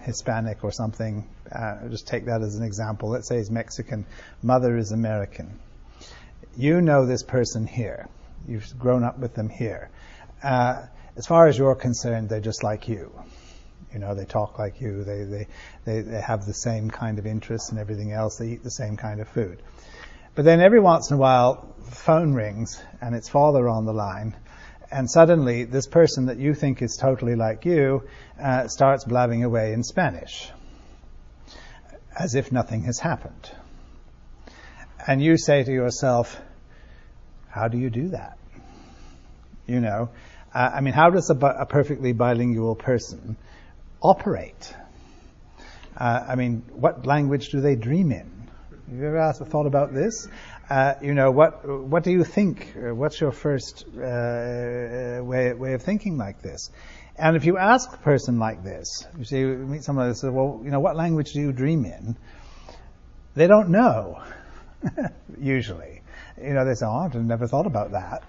Hispanic 0.00 0.62
or 0.64 0.72
something. 0.72 1.28
Uh, 1.50 1.88
just 1.88 2.06
take 2.06 2.26
that 2.26 2.42
as 2.42 2.56
an 2.56 2.62
example. 2.62 3.08
Let's 3.08 3.28
say 3.28 3.38
he's 3.38 3.50
Mexican, 3.50 4.06
mother 4.42 4.76
is 4.76 4.92
American. 4.92 5.58
You 6.56 6.80
know 6.80 7.06
this 7.06 7.22
person 7.22 7.66
here. 7.66 8.08
You've 8.46 8.78
grown 8.78 9.04
up 9.04 9.18
with 9.18 9.34
them 9.34 9.48
here. 9.48 9.90
Uh, 10.42 10.86
as 11.16 11.26
far 11.26 11.48
as 11.48 11.58
you're 11.58 11.74
concerned, 11.74 12.28
they're 12.28 12.40
just 12.40 12.62
like 12.62 12.88
you. 12.88 13.12
You 13.92 13.98
know, 13.98 14.14
they 14.14 14.24
talk 14.24 14.58
like 14.58 14.80
you. 14.80 15.04
They, 15.04 15.24
they, 15.24 15.46
they, 15.84 16.00
they 16.02 16.20
have 16.20 16.46
the 16.46 16.54
same 16.54 16.90
kind 16.90 17.18
of 17.18 17.26
interests 17.26 17.70
and 17.70 17.78
everything 17.78 18.12
else. 18.12 18.38
They 18.38 18.48
eat 18.48 18.62
the 18.62 18.70
same 18.70 18.96
kind 18.96 19.20
of 19.20 19.28
food. 19.28 19.62
But 20.34 20.44
then 20.44 20.60
every 20.60 20.80
once 20.80 21.10
in 21.10 21.16
a 21.16 21.18
while, 21.18 21.74
the 21.84 21.90
phone 21.90 22.34
rings 22.34 22.80
and 23.00 23.14
it's 23.14 23.28
father 23.28 23.68
on 23.68 23.84
the 23.84 23.92
line. 23.92 24.36
and 24.90 25.10
suddenly 25.10 25.64
this 25.64 25.86
person 25.86 26.26
that 26.26 26.38
you 26.38 26.54
think 26.54 26.82
is 26.82 26.96
totally 26.96 27.36
like 27.36 27.64
you 27.64 28.02
uh, 28.42 28.66
starts 28.66 29.04
blabbing 29.04 29.44
away 29.44 29.72
in 29.72 29.82
Spanish, 29.82 30.50
as 32.18 32.34
if 32.34 32.50
nothing 32.50 32.82
has 32.82 32.98
happened. 32.98 33.50
And 35.06 35.22
you 35.22 35.36
say 35.36 35.62
to 35.64 35.72
yourself, 35.72 36.38
how 37.48 37.68
do 37.68 37.78
you 37.78 37.90
do 37.90 38.08
that? 38.08 38.38
You 39.66 39.80
know, 39.80 40.10
uh, 40.52 40.70
I 40.74 40.80
mean, 40.80 40.94
how 40.94 41.10
does 41.10 41.30
a, 41.30 41.36
a 41.36 41.66
perfectly 41.66 42.12
bilingual 42.12 42.74
person 42.74 43.36
operate? 44.02 44.74
Uh, 45.96 46.24
I 46.28 46.34
mean, 46.34 46.62
what 46.72 47.06
language 47.06 47.50
do 47.50 47.60
they 47.60 47.76
dream 47.76 48.12
in? 48.12 48.48
Have 48.90 48.98
you 48.98 49.06
ever 49.06 49.18
asked, 49.18 49.42
thought 49.42 49.66
about 49.66 49.94
this? 49.94 50.26
Uh, 50.68 50.94
you 51.02 51.14
know, 51.14 51.30
what 51.30 51.68
what 51.68 52.02
do 52.02 52.10
you 52.10 52.24
think? 52.24 52.74
Uh, 52.76 52.94
what's 52.94 53.20
your 53.20 53.32
first 53.32 53.84
uh, 53.96 54.00
uh, 54.00 55.20
way 55.22 55.52
way 55.52 55.74
of 55.74 55.82
thinking 55.82 56.16
like 56.16 56.42
this? 56.42 56.70
And 57.16 57.36
if 57.36 57.44
you 57.44 57.58
ask 57.58 57.92
a 57.92 57.98
person 57.98 58.38
like 58.38 58.64
this, 58.64 59.06
you 59.18 59.24
see, 59.24 59.38
you 59.40 59.48
meet 59.48 59.84
someone 59.84 60.08
that 60.08 60.14
says, 60.14 60.30
"Well, 60.30 60.60
you 60.64 60.70
know, 60.70 60.80
what 60.80 60.96
language 60.96 61.32
do 61.32 61.40
you 61.40 61.52
dream 61.52 61.84
in?" 61.84 62.16
They 63.34 63.46
don't 63.46 63.68
know, 63.68 64.22
usually. 65.38 66.02
You 66.42 66.54
know, 66.54 66.64
they 66.64 66.74
say, 66.74 66.86
"Oh, 66.86 66.98
I've 66.98 67.14
never 67.14 67.46
thought 67.46 67.66
about 67.66 67.92
that." 67.92 68.22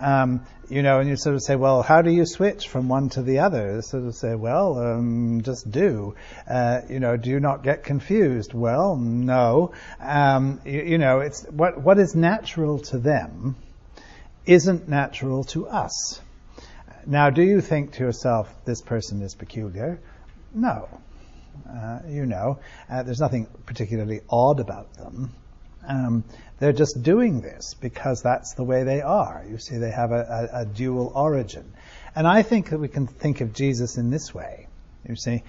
Um, 0.00 0.46
you 0.68 0.82
know, 0.82 1.00
and 1.00 1.08
you 1.08 1.16
sort 1.16 1.34
of 1.34 1.42
say, 1.42 1.56
well, 1.56 1.82
how 1.82 2.02
do 2.02 2.10
you 2.10 2.26
switch 2.26 2.68
from 2.68 2.88
one 2.88 3.08
to 3.10 3.22
the 3.22 3.38
other? 3.38 3.76
They 3.76 3.80
sort 3.80 4.04
of 4.04 4.14
say, 4.14 4.34
well, 4.34 4.78
um, 4.78 5.40
just 5.42 5.70
do. 5.70 6.14
Uh, 6.48 6.82
you 6.88 7.00
know, 7.00 7.16
do 7.16 7.30
you 7.30 7.40
not 7.40 7.62
get 7.62 7.84
confused? 7.84 8.52
Well, 8.52 8.96
no. 8.96 9.72
Um, 9.98 10.60
you, 10.64 10.82
you, 10.82 10.98
know, 10.98 11.20
it's 11.20 11.44
what 11.44 11.80
what 11.80 11.98
is 11.98 12.14
natural 12.14 12.80
to 12.80 12.98
them 12.98 13.56
isn't 14.44 14.88
natural 14.88 15.44
to 15.44 15.68
us. 15.68 16.20
Now, 17.06 17.30
do 17.30 17.42
you 17.42 17.60
think 17.60 17.92
to 17.92 18.00
yourself, 18.00 18.52
this 18.64 18.82
person 18.82 19.22
is 19.22 19.34
peculiar? 19.34 19.98
No. 20.54 20.88
Uh, 21.68 22.00
you 22.08 22.26
know, 22.26 22.58
uh, 22.90 23.02
there's 23.02 23.20
nothing 23.20 23.46
particularly 23.66 24.20
odd 24.28 24.60
about 24.60 24.92
them. 24.94 25.32
Um, 25.86 26.24
they're 26.58 26.72
just 26.72 27.02
doing 27.02 27.40
this 27.40 27.74
because 27.74 28.22
that's 28.22 28.54
the 28.54 28.64
way 28.64 28.82
they 28.84 29.00
are. 29.00 29.44
You 29.48 29.58
see, 29.58 29.76
they 29.76 29.90
have 29.90 30.12
a, 30.12 30.48
a, 30.52 30.60
a 30.62 30.66
dual 30.66 31.12
origin. 31.14 31.72
And 32.14 32.26
I 32.26 32.42
think 32.42 32.70
that 32.70 32.78
we 32.78 32.88
can 32.88 33.06
think 33.06 33.40
of 33.40 33.52
Jesus 33.52 33.96
in 33.96 34.10
this 34.10 34.34
way. 34.34 34.66
You 35.08 35.16
see, 35.16 35.42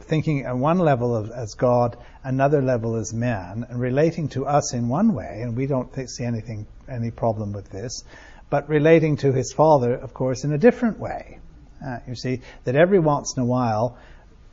thinking 0.00 0.44
at 0.44 0.56
one 0.56 0.78
level 0.78 1.14
of, 1.14 1.30
as 1.30 1.54
God, 1.54 1.96
another 2.24 2.62
level 2.62 2.96
as 2.96 3.12
man, 3.12 3.66
and 3.68 3.80
relating 3.80 4.28
to 4.30 4.46
us 4.46 4.74
in 4.74 4.88
one 4.88 5.14
way, 5.14 5.40
and 5.42 5.56
we 5.56 5.66
don't 5.66 5.94
see 6.08 6.24
anything, 6.24 6.66
any 6.88 7.10
problem 7.10 7.52
with 7.52 7.70
this, 7.70 8.02
but 8.50 8.68
relating 8.68 9.16
to 9.18 9.32
his 9.32 9.52
Father, 9.52 9.94
of 9.94 10.14
course, 10.14 10.44
in 10.44 10.52
a 10.52 10.58
different 10.58 10.98
way. 10.98 11.38
Uh, 11.84 11.98
you 12.08 12.16
see, 12.16 12.40
that 12.64 12.74
every 12.74 12.98
once 12.98 13.36
in 13.36 13.42
a 13.42 13.46
while 13.46 13.96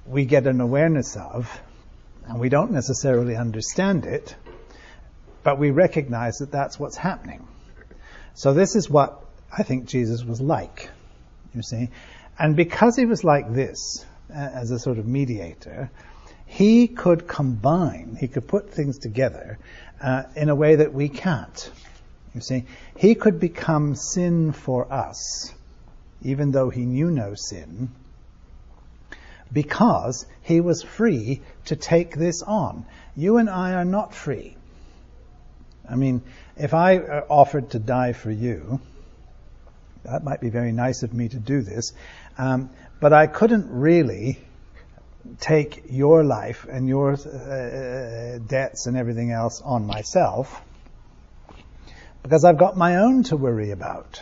we 0.06 0.26
get 0.26 0.46
an 0.46 0.62
awareness 0.62 1.16
of, 1.16 1.50
and 2.28 2.40
we 2.40 2.50
don't 2.50 2.72
necessarily 2.72 3.36
understand 3.36 4.06
it, 4.06 4.36
but 5.46 5.60
we 5.60 5.70
recognize 5.70 6.40
that 6.40 6.52
that's 6.52 6.80
what's 6.80 6.98
happening. 6.98 7.48
So 8.34 8.56
this 8.56 8.76
is 8.76 8.90
what 8.90 9.22
I 9.56 9.62
think 9.62 9.86
Jesus 9.86 10.24
was 10.24 10.42
like, 10.42 10.90
you 11.54 11.62
see. 11.62 11.90
And 12.38 12.56
because 12.56 12.96
he 12.96 13.06
was 13.06 13.24
like 13.24 13.54
this, 13.54 14.04
uh, 14.32 14.38
as 14.38 14.72
a 14.72 14.80
sort 14.80 14.98
of 14.98 15.06
mediator, 15.06 15.92
he 16.48 16.88
could 16.88 17.28
combine, 17.28 18.18
he 18.20 18.28
could 18.28 18.48
put 18.48 18.72
things 18.72 18.98
together 18.98 19.60
uh, 20.02 20.24
in 20.36 20.50
a 20.50 20.56
way 20.56 20.78
that 20.78 20.92
we 20.96 21.10
can't. 21.10 21.72
You 22.34 22.42
see, 22.42 22.66
he 22.98 23.14
could 23.14 23.40
become 23.40 23.94
sin 23.94 24.52
for 24.52 24.92
us, 24.92 25.54
even 26.24 26.52
though 26.52 26.72
he 26.72 26.86
knew 26.86 27.12
no 27.12 27.36
sin, 27.36 27.90
because 29.54 30.26
he 30.42 30.60
was 30.60 30.82
free 30.82 31.42
to 31.66 31.76
take 31.76 32.16
this 32.16 32.42
on. 32.42 32.88
You 33.16 33.38
and 33.38 33.48
I 33.48 33.74
are 33.74 33.86
not 33.86 34.16
free. 34.16 34.58
I 35.90 35.96
mean, 35.96 36.22
if 36.58 36.74
I 36.74 36.98
uh, 36.98 37.26
offered 37.30 37.72
to 37.72 37.80
die 37.80 38.14
for 38.14 38.32
you, 38.32 38.80
that 40.04 40.24
might 40.24 40.42
be 40.42 40.50
very 40.50 40.72
nice 40.72 41.04
of 41.04 41.14
me 41.14 41.30
to 41.30 41.38
do 41.38 41.62
this, 41.62 41.94
um, 42.38 42.70
but 43.00 43.14
I 43.14 43.28
couldn't 43.28 43.70
really 43.70 44.40
take 45.40 45.84
your 45.90 46.24
life 46.24 46.66
and 46.70 46.88
your 46.88 47.14
uh, 47.14 48.40
debts 48.48 48.86
and 48.86 48.96
everything 48.96 49.32
else 49.32 49.62
on 49.62 49.88
myself 49.88 50.62
because 52.22 52.44
I've 52.44 52.58
got 52.58 52.76
my 52.76 52.98
own 52.98 53.24
to 53.24 53.38
worry 53.38 53.72
about. 53.72 54.22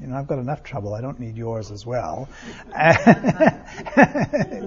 You 0.00 0.06
know, 0.06 0.16
I've 0.16 0.28
got 0.28 0.38
enough 0.38 0.62
trouble. 0.62 0.94
I 0.94 1.00
don't 1.00 1.18
need 1.18 1.36
yours 1.36 1.72
as 1.72 1.84
well. 1.84 2.28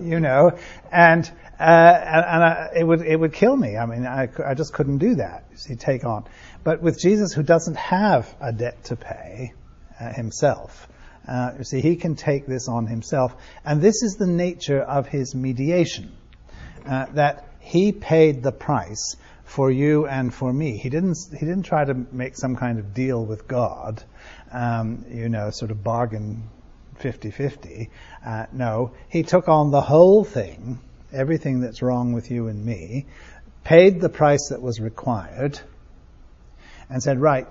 you 0.01 0.19
know, 0.19 0.57
and 0.91 1.31
uh, 1.57 1.63
and, 1.63 2.25
and 2.25 2.43
I, 2.43 2.69
it 2.75 2.83
would 2.83 3.01
it 3.01 3.17
would 3.17 3.33
kill 3.33 3.55
me. 3.55 3.77
I 3.77 3.85
mean, 3.85 4.05
I, 4.05 4.27
I 4.45 4.55
just 4.55 4.73
couldn't 4.73 4.97
do 4.97 5.15
that. 5.15 5.45
You 5.51 5.57
see, 5.57 5.75
take 5.75 6.03
on. 6.03 6.25
But 6.63 6.81
with 6.81 6.99
Jesus, 6.99 7.33
who 7.33 7.43
doesn't 7.43 7.77
have 7.77 8.33
a 8.41 8.51
debt 8.51 8.83
to 8.85 8.97
pay 8.97 9.53
uh, 9.99 10.11
himself, 10.11 10.89
uh, 11.27 11.51
you 11.57 11.63
see, 11.63 11.79
he 11.79 11.95
can 11.95 12.15
take 12.15 12.45
this 12.45 12.67
on 12.67 12.87
himself, 12.87 13.33
and 13.63 13.81
this 13.81 14.03
is 14.03 14.15
the 14.15 14.27
nature 14.27 14.81
of 14.81 15.07
his 15.07 15.33
mediation. 15.33 16.11
Uh, 16.85 17.05
that 17.13 17.47
he 17.59 17.91
paid 17.91 18.41
the 18.41 18.51
price 18.51 19.15
for 19.43 19.69
you 19.69 20.07
and 20.07 20.33
for 20.33 20.51
me. 20.51 20.77
He 20.77 20.89
didn't 20.89 21.17
he 21.31 21.45
didn't 21.45 21.63
try 21.63 21.85
to 21.85 21.93
make 21.93 22.35
some 22.35 22.55
kind 22.55 22.79
of 22.79 22.93
deal 22.93 23.23
with 23.23 23.47
God 23.47 24.03
um, 24.51 25.05
you 25.09 25.29
know, 25.29 25.49
sort 25.51 25.71
of 25.71 25.83
bargain 25.83 26.49
50-50. 26.99 27.89
Uh, 28.25 28.45
no, 28.51 28.91
he 29.09 29.23
took 29.23 29.47
on 29.47 29.71
the 29.71 29.81
whole 29.81 30.23
thing, 30.23 30.79
everything 31.11 31.61
that's 31.61 31.81
wrong 31.81 32.13
with 32.13 32.31
you 32.31 32.47
and 32.47 32.65
me, 32.65 33.05
paid 33.63 34.01
the 34.01 34.09
price 34.09 34.49
that 34.49 34.61
was 34.61 34.79
required, 34.79 35.59
and 36.89 37.01
said, 37.01 37.19
right, 37.19 37.47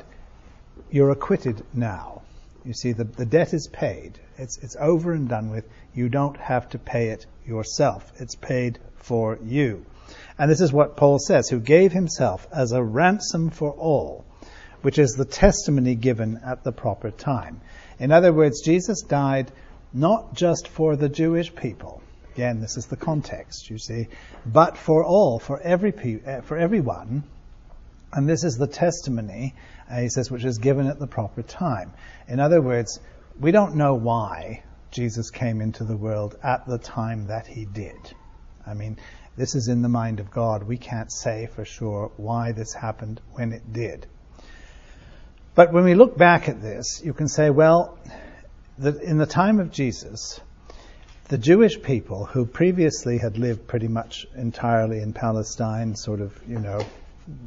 you're 0.91 1.11
acquitted 1.11 1.63
now. 1.73 2.23
You 2.65 2.75
see, 2.75 2.93
the, 2.93 3.05
the 3.05 3.25
debt 3.25 3.55
is 3.55 3.69
paid. 3.69 4.19
It's, 4.37 4.59
it's 4.59 4.77
over 4.79 5.13
and 5.13 5.29
done 5.29 5.51
with. 5.51 5.67
You 5.95 6.09
don't 6.09 6.37
have 6.37 6.69
to 6.71 6.79
pay 6.79 7.09
it 7.09 7.27
yourself. 7.47 8.13
It's 8.19 8.35
paid 8.35 8.79
for 8.97 9.39
you. 9.43 9.87
And 10.39 10.51
this 10.51 10.61
is 10.61 10.73
what 10.73 10.97
Paul 10.97 11.19
says, 11.19 11.49
who 11.49 11.61
gave 11.61 11.93
himself 11.93 12.47
as 12.53 12.73
a 12.73 12.83
ransom 12.83 13.51
for 13.51 13.71
all 13.73 14.25
which 14.83 14.99
is 14.99 15.13
the 15.13 15.25
testimony 15.25 15.95
given 15.95 16.41
at 16.45 16.65
the 16.65 16.73
proper 16.73 17.11
time. 17.11 17.61
In 17.99 18.13
other 18.13 18.33
words, 18.33 18.63
Jesus 18.63 19.03
died 19.03 19.51
not 19.93 20.35
just 20.35 20.69
for 20.69 20.97
the 20.97 21.09
Jewish 21.09 21.55
people. 21.55 22.03
Again, 22.35 22.61
this 22.61 22.77
is 22.77 22.87
the 22.87 22.97
context, 22.97 23.69
you 23.69 23.79
see, 23.79 24.09
but 24.47 24.79
for 24.79 25.05
all, 25.05 25.39
for 25.39 25.61
every 25.61 25.93
uh, 26.25 26.43
for 26.43 26.57
everyone. 26.57 27.25
And 28.13 28.29
this 28.29 28.45
is 28.45 28.57
the 28.57 28.67
testimony, 28.67 29.55
uh, 29.91 30.01
he 30.01 30.09
says, 30.09 30.31
which 30.31 30.45
is 30.45 30.59
given 30.59 30.87
at 30.87 30.99
the 30.99 31.07
proper 31.07 31.43
time. 31.43 31.93
In 32.29 32.41
other 32.41 32.61
words, 32.61 32.99
we 33.39 33.53
don't 33.53 33.77
know 33.77 33.95
why 33.95 34.63
Jesus 34.91 35.31
came 35.31 35.61
into 35.61 35.85
the 35.85 35.97
world 35.97 36.37
at 36.43 36.67
the 36.67 36.79
time 36.79 37.29
that 37.29 37.47
he 37.47 37.65
did. 37.65 38.15
I 38.67 38.75
mean, 38.75 38.99
this 39.37 39.55
is 39.55 39.69
in 39.69 39.83
the 39.83 39.89
mind 39.89 40.21
of 40.21 40.31
God. 40.31 40.65
We 40.65 40.77
can't 40.77 41.13
say 41.13 41.49
for 41.55 41.65
sure 41.65 42.11
why 42.17 42.53
this 42.53 42.73
happened 42.75 43.21
when 43.33 43.53
it 43.53 43.73
did. 43.73 44.07
But 45.61 45.75
when 45.75 45.85
we 45.85 45.95
look 45.95 46.17
back 46.17 46.49
at 46.49 46.63
this, 46.63 47.03
you 47.05 47.13
can 47.13 47.29
say, 47.29 47.51
well, 47.51 47.99
the, 48.79 48.99
in 48.99 49.19
the 49.19 49.27
time 49.27 49.61
of 49.61 49.71
Jesus, 49.71 50.41
the 51.29 51.37
Jewish 51.37 51.83
people 51.83 52.25
who 52.25 52.47
previously 52.47 53.19
had 53.19 53.37
lived 53.37 53.67
pretty 53.67 53.87
much 53.87 54.27
entirely 54.35 55.03
in 55.03 55.13
Palestine, 55.13 55.97
sort 55.97 56.23
of, 56.23 56.33
you 56.49 56.59
know, 56.59 56.83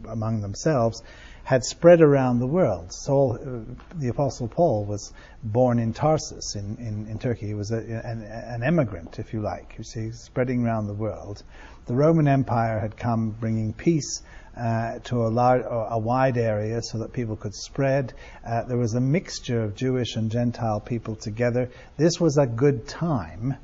among 0.07 0.41
themselves, 0.41 1.01
had 1.43 1.63
spread 1.63 2.01
around 2.01 2.37
the 2.37 2.45
world. 2.45 2.93
Saul, 2.93 3.39
uh, 3.41 3.73
the 3.95 4.09
Apostle 4.09 4.47
Paul 4.47 4.85
was 4.85 5.11
born 5.43 5.79
in 5.79 5.91
Tarsus 5.91 6.55
in, 6.55 6.77
in, 6.77 7.07
in 7.07 7.17
Turkey. 7.17 7.47
He 7.47 7.55
was 7.55 7.71
a, 7.71 7.77
an, 7.77 8.21
an, 8.21 8.61
emigrant, 8.61 9.17
if 9.17 9.33
you 9.33 9.41
like, 9.41 9.73
you 9.79 9.83
see, 9.83 10.11
spreading 10.11 10.63
around 10.63 10.85
the 10.85 10.93
world. 10.93 11.41
The 11.87 11.95
Roman 11.95 12.27
Empire 12.27 12.79
had 12.79 12.95
come 12.95 13.31
bringing 13.31 13.73
peace 13.73 14.21
uh, 14.57 14.99
to 14.99 15.25
a, 15.25 15.29
large, 15.29 15.63
a, 15.65 15.97
wide 15.97 16.37
area 16.37 16.81
so 16.81 16.99
that 16.99 17.11
people 17.11 17.35
could 17.35 17.55
spread. 17.55 18.13
Uh, 18.45 18.63
there 18.63 18.77
was 18.77 18.93
a 18.93 19.01
mixture 19.01 19.63
of 19.63 19.75
Jewish 19.75 20.15
and 20.15 20.29
Gentile 20.29 20.79
people 20.79 21.15
together. 21.15 21.69
This 21.97 22.19
was 22.19 22.37
a 22.37 22.45
good 22.45 22.87
time 22.87 23.55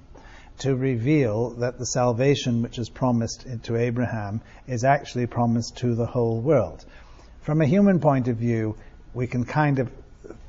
to 0.60 0.76
reveal 0.76 1.52
that 1.52 1.78
the 1.78 1.86
salvation 1.86 2.62
which 2.62 2.78
is 2.78 2.90
promised 2.90 3.46
to 3.64 3.78
Abraham 3.78 4.42
is 4.68 4.84
actually 4.84 5.28
promised 5.28 5.78
to 5.78 5.96
the 5.96 6.06
whole 6.06 6.42
world. 6.42 6.84
From 7.42 7.62
a 7.62 7.66
human 7.66 8.00
point 8.00 8.28
of 8.28 8.38
view, 8.38 8.76
we 9.14 9.28
can 9.28 9.46
kind 9.46 9.80
of 9.80 9.90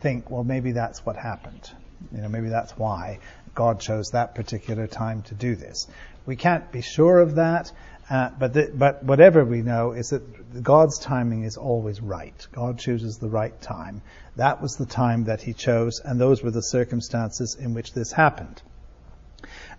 think, 0.00 0.30
well, 0.30 0.44
maybe 0.44 0.72
that's 0.72 1.04
what 1.04 1.16
happened. 1.16 1.70
You 2.12 2.22
know, 2.22 2.28
maybe 2.28 2.48
that's 2.48 2.76
why 2.76 3.20
God 3.54 3.80
chose 3.80 4.10
that 4.12 4.34
particular 4.34 4.86
time 4.86 5.22
to 5.22 5.34
do 5.34 5.54
this. 5.54 5.86
We 6.26 6.36
can't 6.36 6.70
be 6.72 6.82
sure 6.82 7.18
of 7.18 7.36
that. 7.36 7.70
Uh, 8.10 8.28
but, 8.40 8.52
the, 8.52 8.72
but 8.74 9.04
whatever 9.04 9.44
we 9.44 9.62
know 9.62 9.92
is 9.92 10.08
that 10.08 10.62
God's 10.64 10.98
timing 10.98 11.44
is 11.44 11.56
always 11.56 12.00
right. 12.00 12.46
God 12.50 12.76
chooses 12.76 13.18
the 13.18 13.28
right 13.28 13.58
time. 13.62 14.02
That 14.34 14.60
was 14.60 14.74
the 14.74 14.86
time 14.86 15.24
that 15.24 15.40
He 15.40 15.52
chose, 15.52 16.00
and 16.04 16.20
those 16.20 16.42
were 16.42 16.50
the 16.50 16.60
circumstances 16.60 17.56
in 17.58 17.72
which 17.72 17.92
this 17.92 18.10
happened. 18.10 18.60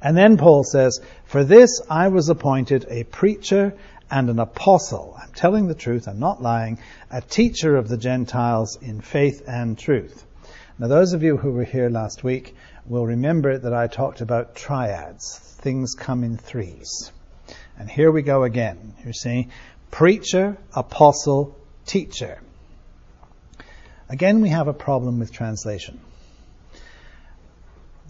And 0.02 0.16
then 0.16 0.38
Paul 0.38 0.64
says, 0.64 1.02
For 1.26 1.44
this 1.44 1.82
I 1.90 2.08
was 2.08 2.30
appointed 2.30 2.86
a 2.90 3.04
preacher 3.04 3.74
and 4.10 4.30
an 4.30 4.40
apostle. 4.40 5.18
I'm 5.22 5.34
telling 5.34 5.68
the 5.68 5.76
truth, 5.76 6.08
I'm 6.08 6.20
not 6.20 6.42
lying, 6.42 6.80
a 7.12 7.22
teacher 7.22 7.76
of 7.76 7.90
the 7.90 7.98
Gentiles 7.98 8.78
in 8.82 9.02
faith 9.02 9.44
and 9.46 9.78
truth. 9.78 10.26
Now, 10.80 10.88
those 10.88 11.12
of 11.12 11.22
you 11.22 11.36
who 11.36 11.52
were 11.52 11.66
here 11.66 11.90
last 11.90 12.24
week 12.24 12.56
will 12.86 13.06
remember 13.06 13.58
that 13.58 13.74
I 13.74 13.88
talked 13.88 14.22
about 14.22 14.56
triads. 14.56 15.38
Things 15.62 15.96
come 15.96 16.24
in 16.24 16.38
threes. 16.38 17.12
And 17.82 17.90
here 17.90 18.12
we 18.12 18.22
go 18.22 18.44
again. 18.44 18.94
You 19.04 19.12
see, 19.12 19.48
preacher, 19.90 20.56
apostle, 20.72 21.58
teacher. 21.88 22.40
Again, 24.08 24.42
we 24.42 24.50
have 24.50 24.68
a 24.68 24.74
problem 24.74 25.18
with 25.18 25.32
translation. 25.32 26.00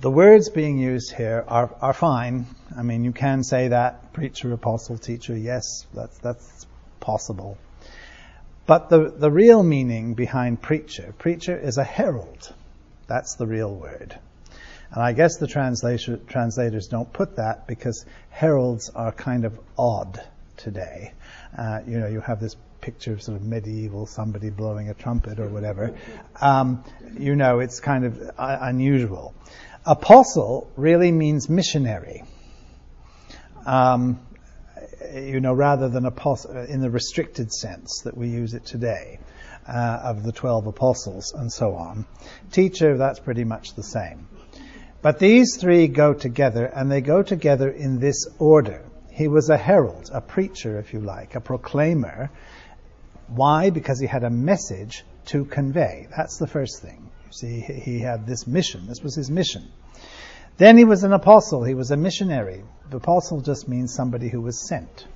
The 0.01 0.11
words 0.11 0.49
being 0.49 0.77
used 0.77 1.13
here 1.13 1.45
are, 1.47 1.73
are 1.79 1.93
fine. 1.93 2.47
I 2.77 2.81
mean, 2.83 3.05
you 3.05 3.13
can 3.13 3.45
say 3.45 3.69
that, 3.69 4.11
preacher, 4.11 4.51
apostle, 4.51 4.97
teacher, 4.97 5.37
yes, 5.37 5.85
that's, 5.93 6.17
that's 6.17 6.65
possible. 6.99 7.57
But 8.65 8.89
the, 8.89 9.09
the 9.09 9.31
real 9.31 9.63
meaning 9.63 10.15
behind 10.15 10.61
preacher, 10.61 11.13
preacher 11.17 11.57
is 11.57 11.77
a 11.77 11.85
herald. 11.85 12.53
That's 13.07 13.35
the 13.35 13.47
real 13.47 13.73
word. 13.73 14.19
And 14.91 15.01
I 15.01 15.13
guess 15.13 15.37
the 15.37 15.47
translators 15.47 16.87
don't 16.87 17.11
put 17.13 17.37
that 17.37 17.67
because 17.67 18.05
heralds 18.29 18.89
are 18.89 19.11
kind 19.11 19.45
of 19.45 19.57
odd 19.77 20.21
today. 20.57 21.13
Uh, 21.57 21.79
you 21.87 21.97
know, 21.99 22.07
you 22.07 22.19
have 22.19 22.39
this 22.41 22.55
picture 22.81 23.13
of 23.13 23.21
sort 23.21 23.37
of 23.39 23.45
medieval 23.45 24.05
somebody 24.05 24.49
blowing 24.49 24.89
a 24.89 24.93
trumpet 24.93 25.39
or 25.39 25.47
whatever. 25.47 25.95
Um, 26.41 26.83
you 27.17 27.35
know, 27.35 27.59
it's 27.59 27.79
kind 27.79 28.05
of 28.05 28.21
uh, 28.37 28.57
unusual. 28.61 29.33
Apostle 29.85 30.69
really 30.75 31.11
means 31.11 31.49
missionary. 31.49 32.23
Um, 33.65 34.19
you 35.13 35.39
know, 35.39 35.53
rather 35.53 35.89
than 35.89 36.05
apostle 36.05 36.57
in 36.65 36.81
the 36.81 36.89
restricted 36.89 37.51
sense 37.53 38.01
that 38.01 38.17
we 38.17 38.29
use 38.29 38.53
it 38.53 38.65
today 38.65 39.19
uh, 39.67 39.99
of 40.03 40.23
the 40.23 40.31
twelve 40.31 40.67
apostles 40.67 41.33
and 41.33 41.51
so 41.51 41.75
on. 41.75 42.05
Teacher, 42.51 42.97
that's 42.97 43.19
pretty 43.19 43.43
much 43.43 43.75
the 43.75 43.83
same. 43.83 44.27
But 45.01 45.17
these 45.17 45.57
three 45.57 45.87
go 45.87 46.13
together, 46.13 46.65
and 46.65 46.91
they 46.91 47.01
go 47.01 47.23
together 47.23 47.69
in 47.69 47.99
this 47.99 48.27
order. 48.37 48.83
He 49.09 49.27
was 49.27 49.49
a 49.49 49.57
herald, 49.57 50.09
a 50.13 50.21
preacher, 50.21 50.77
if 50.79 50.93
you 50.93 50.99
like, 50.99 51.35
a 51.35 51.41
proclaimer. 51.41 52.29
Why? 53.27 53.71
Because 53.71 53.99
he 53.99 54.07
had 54.07 54.23
a 54.23 54.29
message 54.29 55.03
to 55.25 55.45
convey. 55.45 56.07
That's 56.15 56.37
the 56.37 56.47
first 56.47 56.81
thing. 56.81 57.09
You 57.27 57.31
see, 57.31 57.59
he 57.61 57.99
had 57.99 58.27
this 58.27 58.45
mission. 58.45 58.87
This 58.87 59.01
was 59.01 59.15
his 59.15 59.31
mission. 59.31 59.71
Then 60.57 60.77
he 60.77 60.85
was 60.85 61.03
an 61.03 61.13
apostle. 61.13 61.63
He 61.63 61.73
was 61.73 61.89
a 61.89 61.97
missionary. 61.97 62.63
The 62.89 62.97
apostle 62.97 63.41
just 63.41 63.67
means 63.67 63.93
somebody 63.93 64.29
who 64.29 64.41
was 64.41 64.67
sent. 64.67 65.07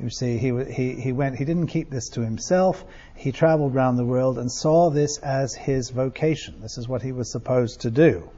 You 0.00 0.10
see, 0.10 0.38
he, 0.38 0.52
he, 0.72 1.00
he 1.00 1.12
went, 1.12 1.36
he 1.36 1.44
didn't 1.44 1.68
keep 1.68 1.88
this 1.88 2.08
to 2.10 2.20
himself. 2.22 2.84
He 3.14 3.30
traveled 3.30 3.76
around 3.76 3.96
the 3.96 4.04
world 4.04 4.38
and 4.38 4.50
saw 4.50 4.90
this 4.90 5.18
as 5.18 5.54
his 5.54 5.90
vocation. 5.90 6.60
This 6.60 6.78
is 6.78 6.88
what 6.88 7.02
he 7.02 7.12
was 7.12 7.30
supposed 7.30 7.82
to 7.82 7.92
do. 7.92 8.28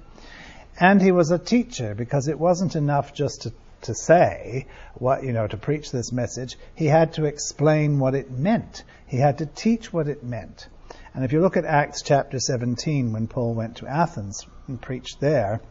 And 0.78 1.00
he 1.00 1.12
was 1.12 1.30
a 1.30 1.38
teacher 1.38 1.94
because 1.94 2.28
it 2.28 2.38
wasn't 2.38 2.76
enough 2.76 3.14
just 3.14 3.42
to, 3.42 3.52
to 3.82 3.94
say 3.94 4.66
what, 4.94 5.24
you 5.24 5.32
know, 5.32 5.46
to 5.46 5.56
preach 5.56 5.90
this 5.90 6.12
message. 6.12 6.56
He 6.74 6.86
had 6.86 7.14
to 7.14 7.24
explain 7.24 7.98
what 7.98 8.14
it 8.14 8.30
meant. 8.30 8.84
He 9.06 9.16
had 9.16 9.38
to 9.38 9.46
teach 9.46 9.92
what 9.92 10.08
it 10.08 10.22
meant. 10.22 10.68
And 11.14 11.24
if 11.24 11.32
you 11.32 11.40
look 11.40 11.56
at 11.56 11.64
Acts 11.64 12.02
chapter 12.02 12.38
17, 12.38 13.12
when 13.12 13.26
Paul 13.26 13.54
went 13.54 13.78
to 13.78 13.86
Athens 13.86 14.46
and 14.68 14.80
preached 14.80 15.18
there, 15.18 15.62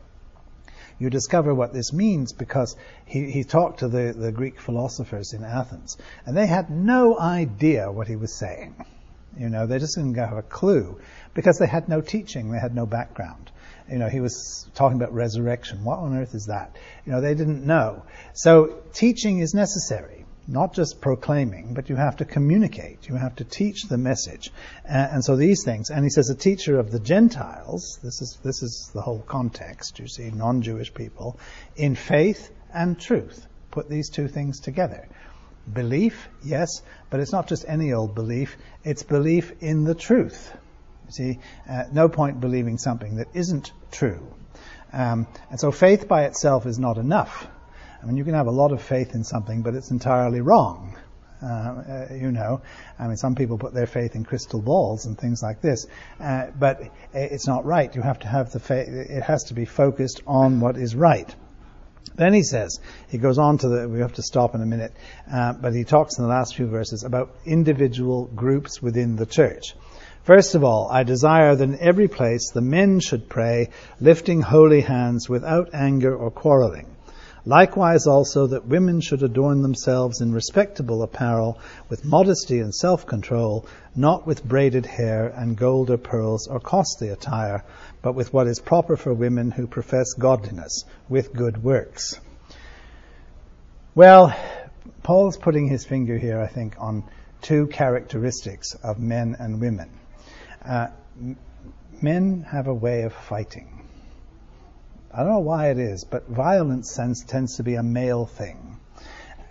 you 0.98 1.10
discover 1.10 1.54
what 1.54 1.74
this 1.74 1.94
means 1.94 2.34
because 2.34 2.76
he, 3.06 3.30
he 3.30 3.44
talked 3.44 3.80
to 3.80 3.88
the, 3.88 4.14
the 4.18 4.32
Greek 4.32 4.60
philosophers 4.60 5.34
in 5.34 5.44
Athens, 5.44 5.98
and 6.26 6.36
they 6.36 6.48
had 6.48 6.70
no 6.70 7.20
idea 7.20 7.92
what 7.92 8.08
he 8.08 8.16
was 8.16 8.34
saying. 8.34 8.76
You 9.38 9.50
know, 9.50 9.68
they 9.68 9.80
just 9.80 9.96
didn't 9.96 10.16
have 10.16 10.38
a 10.38 10.42
clue 10.42 11.00
because 11.34 11.60
they 11.60 11.68
had 11.68 11.90
no 11.90 12.00
teaching, 12.02 12.52
they 12.52 12.60
had 12.60 12.74
no 12.74 12.86
background. 12.86 13.52
You 13.90 14.00
know, 14.00 14.10
he 14.10 14.20
was 14.20 14.68
talking 14.74 14.98
about 14.98 15.14
resurrection. 15.14 15.84
What 15.84 16.00
on 16.00 16.18
earth 16.18 16.34
is 16.34 16.48
that? 16.48 16.76
You 17.06 17.12
know, 17.12 17.22
they 17.22 17.36
didn't 17.36 17.66
know. 17.66 18.04
So 18.34 18.82
teaching 18.94 19.40
is 19.40 19.54
necessary, 19.54 20.26
not 20.48 20.74
just 20.74 21.02
proclaiming, 21.02 21.74
but 21.74 21.90
you 21.90 21.96
have 21.96 22.18
to 22.18 22.26
communicate. 22.26 23.08
You 23.08 23.16
have 23.16 23.36
to 23.36 23.44
teach 23.44 23.84
the 23.84 23.98
message. 23.98 24.52
And, 24.84 25.14
and 25.14 25.26
so 25.26 25.36
these 25.36 25.64
things, 25.64 25.92
and 25.92 26.04
he 26.04 26.10
says 26.10 26.30
a 26.30 26.36
teacher 26.36 26.80
of 26.80 26.92
the 26.92 27.00
Gentiles, 27.00 28.00
this 28.04 28.22
is, 28.22 28.40
this 28.44 28.64
is 28.64 28.90
the 28.94 29.02
whole 29.02 29.22
context, 29.22 30.00
you 30.00 30.08
see, 30.08 30.32
non-Jewish 30.32 30.94
people, 30.94 31.40
in 31.76 31.96
faith 31.96 32.52
and 32.74 33.00
truth. 33.00 33.46
Put 33.72 33.90
these 33.90 34.10
two 34.10 34.28
things 34.28 34.60
together. 34.60 35.08
Belief, 35.72 36.28
yes, 36.44 36.82
but 37.10 37.20
it's 37.20 37.32
not 37.32 37.48
just 37.48 37.66
any 37.68 37.94
old 37.94 38.16
belief, 38.16 38.58
it's 38.84 39.04
belief 39.04 39.52
in 39.62 39.84
the 39.84 39.96
truth. 39.96 40.56
See, 41.10 41.40
uh, 41.70 41.84
no 41.92 42.10
point 42.10 42.40
believing 42.40 42.78
something 42.78 43.18
that 43.18 43.28
isn't 43.34 43.72
true. 43.92 44.34
Um, 44.94 45.28
and 45.50 45.60
so 45.60 45.72
faith 45.72 46.08
by 46.08 46.26
itself 46.26 46.66
is 46.66 46.80
not 46.80 46.98
enough. 46.98 47.48
I 48.02 48.06
mean, 48.06 48.18
you 48.18 48.24
can 48.24 48.34
have 48.34 48.48
a 48.48 48.52
lot 48.52 48.72
of 48.72 48.82
faith 48.82 49.16
in 49.16 49.24
something, 49.24 49.62
but 49.62 49.74
it's 49.74 49.92
entirely 49.92 50.42
wrong. 50.42 50.98
Uh, 51.44 51.48
uh, 51.48 52.08
you 52.14 52.32
know, 52.32 52.62
I 52.98 53.08
mean, 53.08 53.18
some 53.18 53.36
people 53.36 53.58
put 53.58 53.74
their 53.74 53.88
faith 53.88 54.16
in 54.16 54.24
crystal 54.24 54.62
balls 54.62 55.06
and 55.06 55.18
things 55.18 55.44
like 55.44 55.62
this, 55.62 55.86
uh, 56.20 56.48
but 56.58 56.82
it's 57.14 57.46
not 57.46 57.66
right. 57.66 57.94
You 57.94 58.02
have 58.02 58.20
to 58.20 58.28
have 58.28 58.52
the 58.52 58.60
faith; 58.60 58.88
it 58.88 59.22
has 59.22 59.44
to 59.46 59.54
be 59.54 59.66
focused 59.66 60.22
on 60.26 60.60
what 60.60 60.78
is 60.78 60.96
right. 60.96 61.34
Then 62.16 62.34
he 62.34 62.44
says, 62.44 62.80
he 63.10 63.18
goes 63.18 63.38
on 63.38 63.58
to 63.58 63.68
the, 63.68 63.90
we 63.90 64.00
have 64.00 64.14
to 64.14 64.22
stop 64.22 64.56
in 64.56 64.62
a 64.62 64.66
minute, 64.66 64.94
uh, 65.32 65.54
but 65.54 65.74
he 65.74 65.84
talks 65.84 66.18
in 66.18 66.24
the 66.24 66.30
last 66.30 66.56
few 66.56 66.68
verses 66.68 67.04
about 67.04 67.36
individual 67.46 68.26
groups 68.26 68.82
within 68.82 69.18
the 69.18 69.26
church. 69.26 69.76
First 70.26 70.56
of 70.56 70.64
all, 70.64 70.90
I 70.90 71.04
desire 71.04 71.56
that 71.56 71.64
in 71.64 71.78
every 71.80 72.08
place 72.08 72.50
the 72.50 72.60
men 72.60 73.00
should 73.00 73.30
pray, 73.30 73.70
lifting 74.02 74.42
holy 74.42 74.82
hands 74.82 75.30
without 75.30 75.70
anger 75.72 76.16
or 76.16 76.32
quarreling. 76.32 76.88
Likewise 77.46 78.08
also 78.08 78.48
that 78.48 78.66
women 78.66 79.02
should 79.02 79.22
adorn 79.22 79.62
themselves 79.62 80.22
in 80.22 80.34
respectable 80.34 81.04
apparel, 81.04 81.60
with 81.90 82.04
modesty 82.04 82.60
and 82.60 82.74
self-control, 82.74 83.68
not 83.96 84.26
with 84.26 84.44
braided 84.44 84.88
hair 84.88 85.28
and 85.28 85.56
gold 85.58 85.92
or 85.92 85.98
pearls 85.98 86.48
or 86.48 86.60
costly 86.60 87.10
attire, 87.10 87.64
but 88.02 88.16
with 88.16 88.34
what 88.34 88.48
is 88.48 88.60
proper 88.60 88.98
for 88.98 89.14
women 89.14 89.52
who 89.52 89.68
profess 89.68 90.14
godliness, 90.14 90.86
with 91.08 91.34
good 91.34 91.64
works. 91.64 92.20
Well, 93.94 94.36
Paul's 95.04 95.38
putting 95.38 95.68
his 95.68 95.86
finger 95.86 96.18
here, 96.18 96.42
I 96.42 96.48
think, 96.48 96.78
on 96.80 97.04
two 97.44 97.68
characteristics 97.68 98.74
of 98.84 98.98
men 98.98 99.36
and 99.38 99.62
women. 99.62 99.92
Uh, 100.68 100.88
men 102.02 102.42
have 102.42 102.68
a 102.68 102.74
way 102.74 103.04
of 103.04 103.14
fighting. 103.14 103.88
I 105.14 105.20
don't 105.20 105.30
know 105.30 105.40
why 105.40 105.70
it 105.70 105.80
is, 105.80 106.04
but 106.04 106.28
violence 106.28 106.94
tends, 106.94 107.24
tends 107.24 107.58
to 107.58 107.64
be 107.64 107.76
a 107.76 107.84
male 107.84 108.26
thing. 108.26 108.80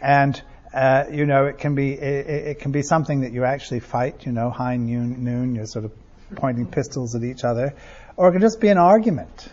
And, 0.01 0.41
uh, 0.75 1.05
you 1.11 1.25
know, 1.25 1.47
it 1.47 1.59
can 1.59 1.75
be, 1.75 1.93
it, 1.93 2.27
it, 2.49 2.59
can 2.59 2.73
be 2.73 2.83
something 2.83 3.23
that 3.23 3.33
you 3.33 3.45
actually 3.45 3.81
fight, 3.81 4.27
you 4.27 4.33
know, 4.33 4.51
high 4.51 4.77
noon, 4.77 5.25
noon, 5.25 5.55
you're 5.55 5.67
sort 5.67 5.87
of 5.87 5.93
pointing 6.37 6.67
pistols 6.67 7.15
at 7.15 7.23
each 7.23 7.45
other. 7.45 7.75
Or 8.17 8.29
it 8.29 8.33
can 8.33 8.43
just 8.43 8.61
be 8.61 8.69
an 8.69 8.77
argument. 8.79 9.49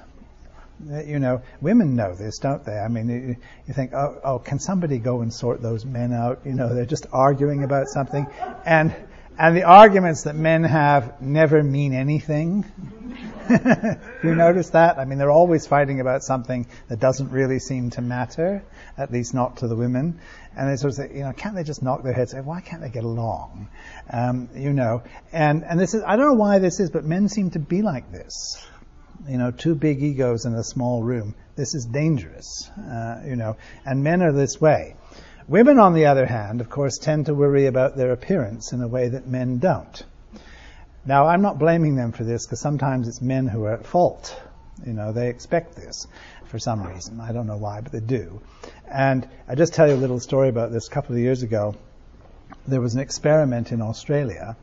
Uh, 0.91 1.03
you 1.03 1.19
know, 1.19 1.43
women 1.61 1.95
know 1.95 2.15
this, 2.15 2.39
don't 2.39 2.65
they? 2.65 2.77
I 2.77 2.87
mean, 2.87 3.07
you, 3.07 3.35
you 3.67 3.73
think, 3.73 3.93
oh, 3.93 4.19
oh, 4.23 4.39
can 4.39 4.59
somebody 4.59 4.97
go 4.97 5.21
and 5.21 5.33
sort 5.33 5.61
those 5.61 5.85
men 5.85 6.11
out? 6.11 6.41
You 6.43 6.53
know, 6.53 6.73
they're 6.73 6.85
just 6.85 7.05
arguing 7.13 7.63
about 7.63 7.87
something. 7.87 8.27
And, 8.65 8.93
and 9.37 9.55
the 9.55 9.63
arguments 9.63 10.23
that 10.23 10.35
men 10.35 10.63
have 10.63 11.21
never 11.21 11.63
mean 11.63 11.93
anything. 11.93 12.65
you 14.23 14.35
notice 14.35 14.69
that? 14.71 14.97
I 14.97 15.05
mean, 15.05 15.17
they're 15.17 15.31
always 15.31 15.67
fighting 15.67 15.99
about 15.99 16.23
something 16.23 16.67
that 16.89 16.99
doesn't 16.99 17.31
really 17.31 17.59
seem 17.59 17.89
to 17.91 18.01
matter, 18.01 18.63
at 18.97 19.11
least 19.11 19.33
not 19.33 19.57
to 19.57 19.67
the 19.67 19.75
women. 19.75 20.19
And 20.55 20.69
they 20.69 20.75
sort 20.75 20.91
of 20.91 20.97
say, 20.97 21.11
you 21.15 21.23
know, 21.23 21.33
can't 21.33 21.55
they 21.55 21.63
just 21.63 21.81
knock 21.81 22.03
their 22.03 22.13
heads? 22.13 22.33
Why 22.33 22.61
can't 22.61 22.81
they 22.81 22.89
get 22.89 23.03
along? 23.03 23.69
Um, 24.09 24.49
you 24.55 24.73
know, 24.73 25.03
and 25.31 25.63
and 25.63 25.79
this 25.79 25.93
is 25.93 26.03
I 26.05 26.15
don't 26.15 26.27
know 26.27 26.41
why 26.41 26.59
this 26.59 26.79
is, 26.79 26.89
but 26.89 27.05
men 27.05 27.29
seem 27.29 27.51
to 27.51 27.59
be 27.59 27.81
like 27.81 28.11
this. 28.11 28.65
You 29.27 29.37
know, 29.37 29.51
two 29.51 29.75
big 29.75 30.01
egos 30.01 30.45
in 30.45 30.53
a 30.53 30.63
small 30.63 31.03
room. 31.03 31.35
This 31.55 31.73
is 31.73 31.85
dangerous. 31.85 32.69
Uh, 32.77 33.21
you 33.25 33.35
know, 33.35 33.55
and 33.85 34.03
men 34.03 34.21
are 34.21 34.31
this 34.31 34.59
way. 34.59 34.95
Women, 35.51 35.79
on 35.79 35.93
the 35.93 36.05
other 36.05 36.25
hand, 36.25 36.61
of 36.61 36.69
course, 36.69 36.97
tend 36.97 37.25
to 37.25 37.33
worry 37.33 37.65
about 37.65 37.97
their 37.97 38.13
appearance 38.13 38.71
in 38.71 38.81
a 38.81 38.87
way 38.87 39.09
that 39.09 39.27
men 39.27 39.57
don't. 39.57 40.01
Now, 41.05 41.27
I'm 41.27 41.41
not 41.41 41.59
blaming 41.59 41.97
them 41.97 42.13
for 42.13 42.23
this 42.23 42.45
because 42.45 42.61
sometimes 42.61 43.05
it's 43.09 43.21
men 43.21 43.47
who 43.47 43.65
are 43.65 43.73
at 43.73 43.85
fault. 43.85 44.41
You 44.85 44.93
know, 44.93 45.11
they 45.11 45.27
expect 45.27 45.75
this. 45.75 46.07
for 46.45 46.57
some 46.57 46.83
reason. 46.83 47.19
I 47.19 47.33
don't 47.33 47.47
know 47.47 47.57
why, 47.57 47.81
but 47.81 47.91
they 47.91 47.99
do. 47.99 48.39
And 48.89 49.27
I 49.45 49.55
just 49.55 49.73
tell 49.73 49.89
you 49.89 49.95
a 49.95 50.03
little 50.05 50.21
story 50.21 50.47
about 50.47 50.71
this. 50.71 50.87
A 50.87 50.89
couple 50.89 51.15
of 51.15 51.21
years 51.21 51.43
ago, 51.43 51.75
there 52.65 52.79
was 52.79 52.93
an 52.93 53.01
experiment 53.01 53.73
in 53.73 53.81
Australia 53.81 54.55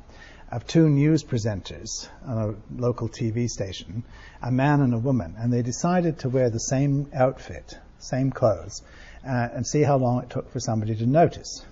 of 0.50 0.66
two 0.66 0.88
news 0.88 1.22
presenters 1.22 2.08
on 2.26 2.38
a 2.38 2.80
local 2.80 3.10
TV 3.10 3.46
station, 3.46 4.04
a 4.42 4.50
man 4.50 4.80
and 4.80 4.94
a 4.94 4.98
woman, 4.98 5.34
and 5.38 5.52
they 5.52 5.60
decided 5.60 6.20
to 6.20 6.30
wear 6.30 6.48
the 6.48 6.60
same 6.60 7.10
outfit, 7.12 7.78
same 7.98 8.30
clothes, 8.30 8.80
uh, 9.26 9.48
and 9.54 9.66
see 9.66 9.82
how 9.82 9.96
long 9.96 10.22
it 10.22 10.30
took 10.30 10.50
for 10.50 10.60
somebody 10.60 10.94
to 10.96 11.06
notice. 11.06 11.64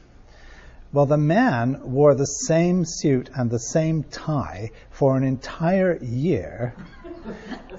Well, 0.92 1.06
the 1.06 1.18
man 1.18 1.92
wore 1.92 2.14
the 2.14 2.26
same 2.26 2.84
suit 2.84 3.28
and 3.34 3.50
the 3.50 3.58
same 3.58 4.04
tie 4.04 4.70
for 4.90 5.16
an 5.16 5.24
entire 5.24 5.98
year, 6.02 6.74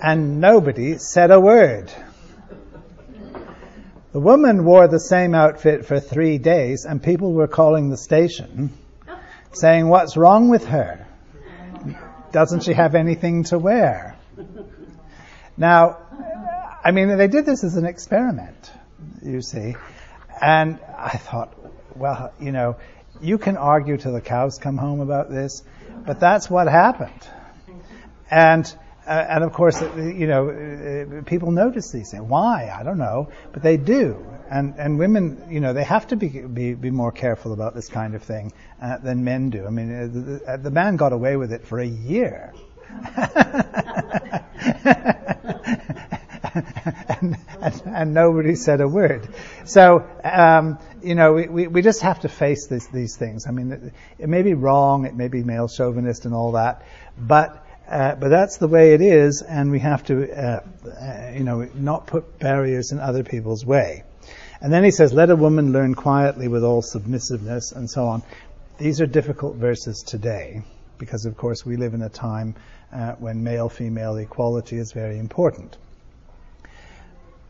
and 0.03 0.39
nobody 0.39 0.97
said 0.97 1.31
a 1.31 1.39
word. 1.39 1.91
The 4.11 4.19
woman 4.19 4.65
wore 4.65 4.87
the 4.87 4.99
same 4.99 5.35
outfit 5.35 5.85
for 5.85 5.99
three 5.99 6.37
days, 6.37 6.85
and 6.85 7.01
people 7.01 7.33
were 7.33 7.47
calling 7.47 7.89
the 7.89 7.97
station 7.97 8.73
saying, 9.53 9.87
What's 9.87 10.17
wrong 10.17 10.49
with 10.49 10.65
her? 10.65 11.05
Doesn't 12.31 12.63
she 12.63 12.73
have 12.73 12.95
anything 12.95 13.43
to 13.45 13.59
wear? 13.59 14.15
Now, 15.55 15.97
I 16.83 16.91
mean, 16.91 17.17
they 17.17 17.27
did 17.27 17.45
this 17.45 17.63
as 17.63 17.75
an 17.75 17.85
experiment, 17.85 18.71
you 19.21 19.41
see. 19.41 19.75
And 20.41 20.79
I 20.97 21.17
thought, 21.17 21.53
well, 21.95 22.33
you 22.39 22.51
know, 22.51 22.77
you 23.21 23.37
can 23.37 23.57
argue 23.57 23.97
till 23.97 24.13
the 24.13 24.21
cows 24.21 24.57
come 24.57 24.77
home 24.77 24.99
about 24.99 25.29
this, 25.29 25.63
but 26.05 26.19
that's 26.19 26.49
what 26.49 26.67
happened. 26.67 27.27
And 28.29 28.65
uh, 29.07 29.25
and 29.29 29.43
of 29.43 29.53
course, 29.53 29.81
uh, 29.81 29.95
you 29.95 30.27
know, 30.27 30.49
uh, 30.49 31.21
people 31.23 31.51
notice 31.51 31.91
these 31.91 32.11
things. 32.11 32.23
Why? 32.23 32.69
I 32.77 32.83
don't 32.83 32.97
know, 32.97 33.29
but 33.53 33.63
they 33.63 33.77
do. 33.77 34.25
And 34.49 34.75
and 34.77 34.99
women, 34.99 35.47
you 35.49 35.61
know, 35.61 35.71
they 35.73 35.85
have 35.85 36.07
to 36.07 36.17
be 36.17 36.27
be, 36.27 36.73
be 36.73 36.91
more 36.91 37.13
careful 37.13 37.53
about 37.53 37.73
this 37.73 37.87
kind 37.87 38.15
of 38.15 38.23
thing 38.23 38.51
uh, 38.81 38.97
than 38.97 39.23
men 39.23 39.49
do. 39.49 39.65
I 39.65 39.69
mean, 39.69 39.95
uh, 39.95 40.07
the, 40.07 40.57
the, 40.63 40.71
man 40.71 40.97
got 40.97 41.13
away 41.13 41.37
with 41.37 41.53
it 41.53 41.65
for 41.65 41.79
a 41.79 41.87
year. 41.87 42.53
and, 47.21 47.37
and, 47.61 47.81
and, 47.85 48.13
nobody 48.13 48.55
said 48.55 48.81
a 48.81 48.87
word. 48.87 49.27
So, 49.65 50.07
um, 50.23 50.79
you 51.01 51.15
know, 51.15 51.33
we, 51.33 51.47
we, 51.47 51.67
we, 51.67 51.81
just 51.81 52.01
have 52.01 52.21
to 52.21 52.29
face 52.29 52.67
this, 52.67 52.87
these 52.87 53.15
things. 53.15 53.47
I 53.47 53.51
mean, 53.51 53.71
it, 53.71 53.93
it 54.19 54.29
may 54.29 54.41
be 54.41 54.53
wrong, 54.53 55.05
it 55.05 55.15
may 55.15 55.27
be 55.27 55.43
male 55.43 55.67
chauvinist 55.67 56.25
and 56.25 56.33
all 56.33 56.53
that, 56.53 56.83
but 57.17 57.63
uh, 57.87 58.15
but 58.15 58.27
that's 58.27 58.57
the 58.57 58.67
way 58.67 58.93
it 58.93 59.01
is, 59.01 59.41
and 59.41 59.71
we 59.71 59.79
have 59.79 60.03
to, 60.03 60.29
uh, 60.29 60.59
uh, 60.85 61.31
you 61.33 61.45
know, 61.45 61.69
not 61.73 62.05
put 62.05 62.37
barriers 62.37 62.91
in 62.91 62.99
other 62.99 63.23
people's 63.23 63.65
way. 63.65 64.03
And 64.59 64.73
then 64.73 64.83
he 64.83 64.91
says, 64.91 65.13
"Let 65.13 65.29
a 65.29 65.37
woman 65.37 65.71
learn 65.71 65.95
quietly 65.95 66.49
with 66.49 66.65
all 66.65 66.81
submissiveness," 66.81 67.71
and 67.71 67.89
so 67.89 68.07
on. 68.07 68.23
These 68.77 68.99
are 68.99 69.05
difficult 69.05 69.55
verses 69.55 70.03
today, 70.03 70.63
because 70.97 71.25
of 71.25 71.37
course 71.37 71.65
we 71.65 71.77
live 71.77 71.93
in 71.93 72.01
a 72.01 72.09
time 72.09 72.55
uh, 72.91 73.13
when 73.13 73.43
male-female 73.43 74.17
equality 74.17 74.77
is 74.77 74.91
very 74.91 75.17
important. 75.17 75.77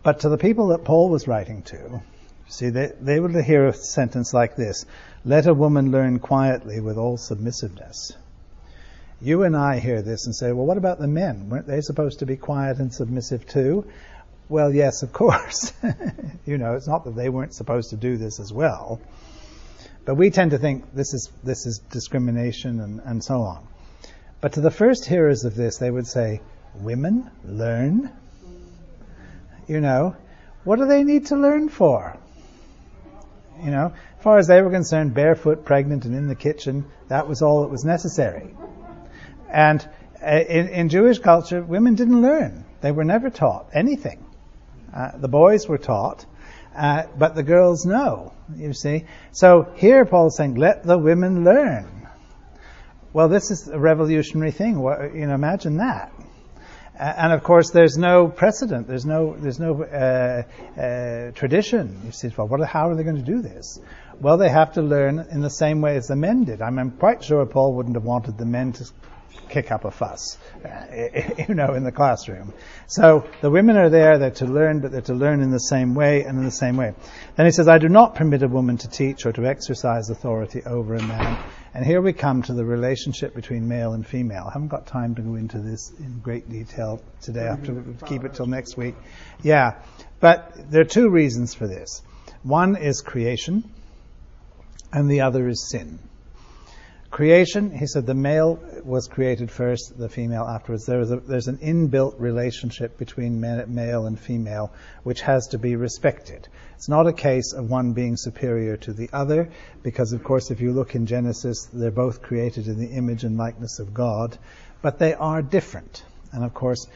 But 0.07 0.21
to 0.21 0.29
the 0.29 0.37
people 0.37 0.67
that 0.67 0.85
Paul 0.85 1.09
was 1.09 1.27
writing 1.27 1.63
to, 1.63 2.01
see, 2.47 2.69
they, 2.69 2.93
they 3.01 3.19
would 3.19 3.35
hear 3.43 3.67
a 3.67 3.73
sentence 3.73 4.33
like 4.33 4.55
this: 4.55 4.85
"Let 5.25 5.47
a 5.47 5.53
woman 5.53 5.91
learn 5.91 6.19
quietly 6.19 6.79
with 6.79 6.97
all 6.97 7.17
submissiveness." 7.17 8.13
You 9.19 9.43
and 9.43 9.53
I 9.53 9.79
hear 9.79 10.01
this 10.01 10.25
and 10.25 10.33
say, 10.33 10.53
well, 10.53 10.65
what 10.65 10.77
about 10.77 10.99
the 10.99 11.09
men? 11.09 11.49
Weren't 11.49 11.67
they 11.67 11.81
supposed 11.81 12.19
to 12.19 12.25
be 12.25 12.37
quiet 12.37 12.77
and 12.77 12.93
submissive 12.93 13.45
too? 13.45 13.85
Well, 14.47 14.73
yes, 14.73 15.03
of 15.03 15.11
course. 15.11 15.73
you 16.45 16.57
know, 16.57 16.75
it's 16.75 16.87
not 16.87 17.03
that 17.03 17.17
they 17.17 17.27
weren't 17.27 17.53
supposed 17.53 17.89
to 17.89 17.97
do 17.97 18.15
this 18.15 18.39
as 18.39 18.53
well. 18.53 19.01
But 20.05 20.15
we 20.15 20.29
tend 20.29 20.51
to 20.51 20.57
think 20.57 20.85
this 20.95 21.13
is, 21.13 21.29
this 21.43 21.65
is 21.65 21.79
discrimination 21.91 22.79
and, 22.79 23.01
and 23.03 23.21
so 23.21 23.41
on. 23.41 23.67
But 24.39 24.53
to 24.53 24.61
the 24.61 24.71
first 24.71 25.05
hearers 25.05 25.43
of 25.43 25.55
this, 25.55 25.79
they 25.79 25.91
would 25.91 26.07
say, 26.07 26.39
women 26.75 27.29
learn? 27.43 28.09
You 29.67 29.81
know, 29.81 30.15
what 30.63 30.79
do 30.79 30.85
they 30.85 31.03
need 31.03 31.27
to 31.27 31.35
learn 31.35 31.69
for? 31.69 32.17
You 33.63 33.71
know, 33.71 33.93
as 34.17 34.23
far 34.23 34.37
as 34.37 34.47
they 34.47 34.61
were 34.61 34.69
concerned, 34.69 35.13
barefoot, 35.13 35.65
pregnant, 35.65 36.05
and 36.05 36.15
in 36.15 36.27
the 36.27 36.35
kitchen, 36.35 36.85
that 37.07 37.27
was 37.27 37.41
all 37.41 37.61
that 37.61 37.69
was 37.69 37.83
necessary. 37.83 38.55
And 39.49 39.87
uh, 40.21 40.27
in, 40.27 40.67
in, 40.69 40.89
Jewish 40.89 41.19
culture, 41.19 41.61
women 41.61 41.95
didn't 41.95 42.21
learn. 42.21 42.65
They 42.81 42.91
were 42.91 43.03
never 43.03 43.29
taught 43.29 43.69
anything. 43.73 44.25
Uh, 44.93 45.17
the 45.17 45.27
boys 45.27 45.67
were 45.67 45.77
taught, 45.77 46.25
uh, 46.75 47.03
but 47.17 47.35
the 47.35 47.43
girls 47.43 47.85
no, 47.85 48.33
you 48.55 48.73
see. 48.73 49.05
So 49.31 49.71
here 49.75 50.05
Paul 50.05 50.27
is 50.27 50.37
saying, 50.37 50.55
let 50.55 50.83
the 50.83 50.97
women 50.97 51.43
learn. 51.43 52.07
Well, 53.13 53.29
this 53.29 53.51
is 53.51 53.67
a 53.67 53.79
revolutionary 53.79 54.51
thing. 54.51 54.75
You 54.75 55.27
know, 55.27 55.33
imagine 55.33 55.77
that. 55.77 56.11
And 56.99 57.31
of 57.31 57.43
course, 57.43 57.69
there's 57.69 57.95
no 57.95 58.27
precedent. 58.27 58.87
There's 58.87 59.05
no 59.05 59.35
there's 59.37 59.59
no 59.59 59.83
uh, 59.83 60.43
uh, 60.79 61.31
tradition. 61.31 62.01
You 62.05 62.11
see, 62.11 62.29
well, 62.35 62.47
what, 62.47 62.67
how 62.67 62.89
are 62.89 62.95
they 62.95 63.03
going 63.03 63.17
to 63.17 63.21
do 63.21 63.41
this? 63.41 63.79
Well, 64.19 64.37
they 64.37 64.49
have 64.49 64.73
to 64.73 64.81
learn 64.81 65.27
in 65.31 65.41
the 65.41 65.49
same 65.49 65.81
way 65.81 65.95
as 65.97 66.07
the 66.07 66.15
men 66.15 66.43
did. 66.45 66.61
I 66.61 66.67
I'm 66.67 66.91
quite 66.91 67.23
sure 67.23 67.45
Paul 67.45 67.75
wouldn't 67.75 67.95
have 67.95 68.03
wanted 68.03 68.39
the 68.39 68.45
men 68.45 68.73
to 68.73 68.85
kick 69.49 69.71
up 69.71 69.85
a 69.85 69.91
fuss, 69.91 70.37
you 71.47 71.55
know, 71.55 71.73
in 71.73 71.83
the 71.83 71.91
classroom. 71.91 72.53
So 72.87 73.27
the 73.41 73.49
women 73.49 73.77
are 73.77 73.89
there, 73.89 74.17
they're 74.17 74.31
to 74.31 74.45
learn, 74.45 74.79
but 74.79 74.91
they're 74.91 75.01
to 75.01 75.13
learn 75.13 75.41
in 75.41 75.51
the 75.51 75.59
same 75.59 75.95
way 75.95 76.23
and 76.23 76.37
in 76.37 76.45
the 76.45 76.51
same 76.51 76.77
way. 76.77 76.93
Then 77.35 77.45
he 77.45 77.51
says, 77.51 77.67
I 77.67 77.77
do 77.77 77.89
not 77.89 78.15
permit 78.15 78.43
a 78.43 78.47
woman 78.47 78.77
to 78.77 78.89
teach 78.89 79.25
or 79.25 79.31
to 79.33 79.45
exercise 79.45 80.09
authority 80.09 80.63
over 80.65 80.95
a 80.95 81.01
man. 81.01 81.37
And 81.73 81.85
here 81.85 82.01
we 82.01 82.13
come 82.13 82.41
to 82.43 82.53
the 82.53 82.65
relationship 82.65 83.35
between 83.35 83.67
male 83.67 83.93
and 83.93 84.05
female. 84.05 84.45
I 84.49 84.53
haven't 84.53 84.69
got 84.69 84.87
time 84.87 85.15
to 85.15 85.21
go 85.21 85.35
into 85.35 85.59
this 85.59 85.91
in 85.99 86.19
great 86.19 86.49
detail 86.49 87.01
today. 87.21 87.41
I 87.41 87.55
have 87.55 87.65
to 87.65 87.95
keep 88.05 88.23
it 88.23 88.33
till 88.33 88.47
next 88.47 88.77
week. 88.77 88.95
Yeah. 89.43 89.81
But 90.19 90.71
there 90.71 90.81
are 90.81 90.85
two 90.85 91.09
reasons 91.09 91.53
for 91.53 91.67
this. 91.67 92.01
One 92.43 92.75
is 92.75 93.01
creation, 93.01 93.69
and 94.91 95.09
the 95.09 95.21
other 95.21 95.47
is 95.47 95.69
sin. 95.69 95.99
Creation, 97.09 97.71
he 97.71 97.87
said 97.87 98.05
the 98.05 98.13
male 98.13 98.59
was 98.83 99.07
created 99.07 99.49
first, 99.49 99.97
the 99.97 100.09
female 100.09 100.43
afterwards. 100.43 100.85
There's, 100.85 101.09
a, 101.09 101.17
there's 101.17 101.47
an 101.47 101.57
inbuilt 101.59 102.19
relationship 102.19 102.97
between 102.97 103.39
male 103.39 104.05
and 104.05 104.19
female 104.19 104.73
which 105.03 105.21
has 105.21 105.47
to 105.47 105.57
be 105.57 105.77
respected. 105.77 106.47
It's 106.75 106.89
not 106.89 107.07
a 107.07 107.13
case 107.13 107.53
of 107.53 107.69
one 107.69 107.93
being 107.93 108.17
superior 108.17 108.75
to 108.77 108.93
the 108.93 109.09
other, 109.13 109.49
because 109.83 110.11
of 110.11 110.23
course 110.23 110.51
if 110.51 110.59
you 110.59 110.73
look 110.73 110.95
in 110.95 111.05
Genesis, 111.05 111.69
they're 111.71 111.91
both 111.91 112.21
created 112.21 112.67
in 112.67 112.77
the 112.77 112.89
image 112.89 113.23
and 113.23 113.37
likeness 113.37 113.79
of 113.79 113.93
God, 113.93 114.37
but 114.81 114.99
they 114.99 115.13
are 115.13 115.41
different. 115.41 116.03
And 116.33 116.43
of 116.43 116.53
course, 116.53 116.87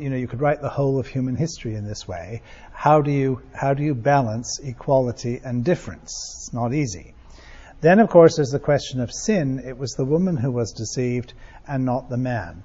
you 0.00 0.08
know, 0.08 0.16
you 0.16 0.26
could 0.26 0.40
write 0.40 0.62
the 0.62 0.70
whole 0.70 0.98
of 0.98 1.06
human 1.06 1.36
history 1.36 1.74
in 1.74 1.86
this 1.86 2.08
way. 2.08 2.40
How 2.72 3.02
do 3.02 3.10
you, 3.10 3.42
how 3.54 3.74
do 3.74 3.82
you 3.82 3.94
balance 3.94 4.58
equality 4.60 5.40
and 5.44 5.62
difference? 5.62 6.10
It's 6.38 6.52
not 6.54 6.72
easy. 6.72 7.11
Then, 7.82 7.98
of 7.98 8.08
course, 8.10 8.36
there's 8.36 8.52
the 8.52 8.60
question 8.60 9.00
of 9.00 9.12
sin. 9.12 9.60
It 9.66 9.76
was 9.76 9.94
the 9.94 10.04
woman 10.04 10.36
who 10.36 10.52
was 10.52 10.72
deceived 10.72 11.34
and 11.66 11.84
not 11.84 12.08
the 12.08 12.16
man. 12.16 12.62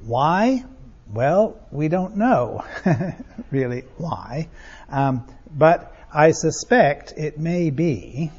Why? 0.00 0.64
Well, 1.12 1.60
we 1.70 1.88
don't 1.88 2.16
know 2.16 2.64
really 3.50 3.82
why. 3.98 4.48
Um, 4.88 5.26
but 5.54 5.94
I 6.12 6.30
suspect 6.30 7.12
it 7.14 7.38
may 7.38 7.68
be 7.68 8.32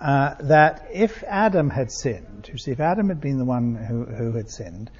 uh, 0.00 0.34
that 0.40 0.88
if 0.92 1.22
Adam 1.22 1.70
had 1.70 1.92
sinned, 1.92 2.50
you 2.52 2.58
see, 2.58 2.72
if 2.72 2.80
Adam 2.80 3.08
had 3.08 3.20
been 3.20 3.38
the 3.38 3.44
one 3.44 3.76
who, 3.76 4.04
who 4.04 4.32
had 4.32 4.50
sinned, 4.50 4.90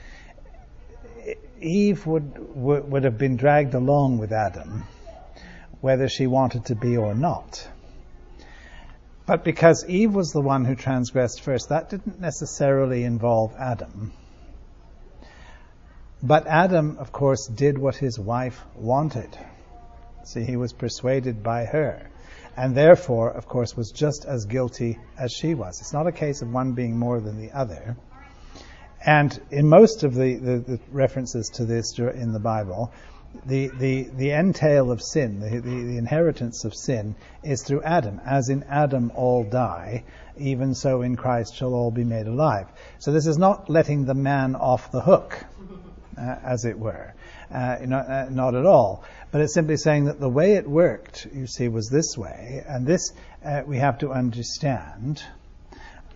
Eve 1.60 2.06
would, 2.06 2.54
would, 2.54 2.88
would 2.88 3.02
have 3.02 3.18
been 3.18 3.36
dragged 3.36 3.74
along 3.74 4.18
with 4.18 4.30
Adam, 4.30 4.84
whether 5.80 6.08
she 6.08 6.28
wanted 6.28 6.66
to 6.66 6.76
be 6.76 6.96
or 6.96 7.16
not. 7.16 7.66
But 9.26 9.44
because 9.44 9.86
Eve 9.88 10.14
was 10.14 10.32
the 10.32 10.40
one 10.40 10.64
who 10.64 10.74
transgressed 10.74 11.40
first, 11.40 11.70
that 11.70 11.88
didn't 11.88 12.20
necessarily 12.20 13.04
involve 13.04 13.54
Adam. 13.58 14.12
But 16.22 16.46
Adam, 16.46 16.98
of 16.98 17.12
course, 17.12 17.46
did 17.46 17.78
what 17.78 17.96
his 17.96 18.18
wife 18.18 18.62
wanted. 18.74 19.36
See, 20.24 20.44
he 20.44 20.56
was 20.56 20.72
persuaded 20.72 21.42
by 21.42 21.64
her. 21.64 22.10
And 22.56 22.74
therefore, 22.74 23.30
of 23.30 23.46
course, 23.46 23.76
was 23.76 23.90
just 23.90 24.24
as 24.24 24.44
guilty 24.44 24.98
as 25.18 25.32
she 25.32 25.54
was. 25.54 25.80
It's 25.80 25.92
not 25.92 26.06
a 26.06 26.12
case 26.12 26.40
of 26.40 26.52
one 26.52 26.72
being 26.72 26.98
more 26.98 27.20
than 27.20 27.38
the 27.38 27.52
other. 27.52 27.96
And 29.04 29.38
in 29.50 29.68
most 29.68 30.02
of 30.02 30.14
the, 30.14 30.36
the, 30.36 30.58
the 30.58 30.80
references 30.90 31.50
to 31.54 31.64
this 31.64 31.98
in 31.98 32.32
the 32.32 32.40
Bible, 32.40 32.92
the, 33.46 33.68
the, 33.68 34.02
the 34.16 34.30
entail 34.30 34.90
of 34.90 35.02
sin, 35.02 35.40
the, 35.40 35.50
the, 35.50 35.60
the, 35.60 35.98
inheritance 35.98 36.64
of 36.64 36.74
sin, 36.74 37.14
is 37.42 37.62
through 37.62 37.82
Adam. 37.82 38.20
As 38.24 38.48
in 38.48 38.62
Adam 38.64 39.12
all 39.14 39.44
die, 39.44 40.04
even 40.38 40.74
so 40.74 41.02
in 41.02 41.16
Christ 41.16 41.54
shall 41.54 41.74
all 41.74 41.90
be 41.90 42.04
made 42.04 42.26
alive. 42.26 42.66
So 42.98 43.12
this 43.12 43.26
is 43.26 43.38
not 43.38 43.68
letting 43.68 44.04
the 44.04 44.14
man 44.14 44.54
off 44.54 44.90
the 44.90 45.00
hook, 45.00 45.44
uh, 46.16 46.36
as 46.44 46.64
it 46.64 46.78
were. 46.78 47.14
Uh, 47.52 47.78
not, 47.82 48.08
uh, 48.08 48.28
not 48.30 48.54
at 48.54 48.66
all. 48.66 49.04
But 49.30 49.42
it's 49.42 49.54
simply 49.54 49.76
saying 49.76 50.06
that 50.06 50.20
the 50.20 50.28
way 50.28 50.54
it 50.54 50.68
worked, 50.68 51.26
you 51.32 51.46
see, 51.46 51.68
was 51.68 51.88
this 51.88 52.16
way, 52.16 52.62
and 52.66 52.86
this 52.86 53.12
uh, 53.44 53.62
we 53.66 53.78
have 53.78 53.98
to 53.98 54.12
understand 54.12 55.22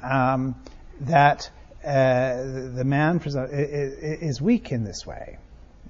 um, 0.03 0.55
that 1.01 1.51
uh, 1.85 2.37
the 2.75 2.85
man 2.85 3.21
is 3.25 4.41
weak 4.41 4.73
in 4.73 4.85
this 4.85 5.07
way. 5.07 5.39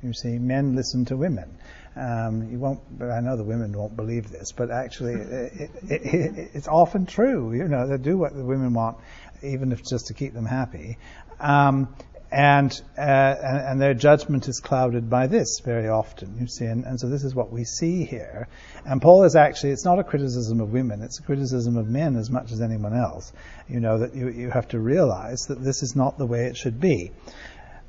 You 0.03 0.13
see, 0.13 0.39
men 0.39 0.77
listen 0.77 1.05
to 1.07 1.17
women. 1.17 1.59
Um, 1.97 2.51
you 2.53 2.59
won't, 2.59 2.81
I 3.01 3.21
know 3.21 3.37
the 3.37 3.45
women 3.45 3.73
won't 3.73 3.97
believe 3.97 4.31
this, 4.31 4.53
but 4.53 4.71
actually, 4.71 5.15
it, 5.15 5.71
it, 5.89 5.91
it, 5.91 6.51
it's 6.55 6.69
often 6.69 7.07
true. 7.07 7.53
You 7.53 7.67
know, 7.67 7.89
they 7.89 7.97
do 7.97 8.17
what 8.17 8.35
the 8.35 8.45
women 8.45 8.73
want, 8.73 8.99
even 9.43 9.73
if 9.73 9.83
just 9.85 10.07
to 10.07 10.15
keep 10.15 10.33
them 10.33 10.47
happy. 10.47 10.99
Um, 11.41 11.89
and, 12.31 12.71
uh, 12.97 13.01
and, 13.01 13.59
and 13.59 13.81
their 13.81 13.95
judgment 13.95 14.49
is 14.49 14.61
clouded 14.61 15.09
by 15.09 15.29
this 15.29 15.61
very 15.65 15.89
often. 15.89 16.37
You 16.39 16.47
see, 16.47 16.67
and, 16.67 16.85
and 16.85 17.01
so 17.01 17.09
this 17.09 17.25
is 17.25 17.35
what 17.35 17.51
we 17.51 17.65
see 17.65 18.05
here. 18.05 18.49
And 18.85 19.01
Paul 19.01 19.25
is 19.25 19.35
actually 19.35 19.71
it's 19.71 19.85
not 19.85 19.99
a 19.99 20.05
criticism 20.05 20.61
of 20.61 20.71
women; 20.71 21.03
it's 21.03 21.19
a 21.21 21.23
criticism 21.23 21.79
of 21.79 21.89
men 21.89 22.17
as 22.17 22.31
much 22.31 22.53
as 22.53 22.61
anyone 22.61 22.95
else. 22.95 23.33
You 23.67 23.81
know 23.81 23.99
that 24.01 24.15
you 24.15 24.29
you 24.29 24.51
have 24.51 24.69
to 24.69 24.79
realize 24.79 25.47
that 25.49 25.63
this 25.63 25.83
is 25.83 25.97
not 25.97 26.19
the 26.19 26.27
way 26.27 26.45
it 26.45 26.57
should 26.57 26.79
be. 26.79 27.13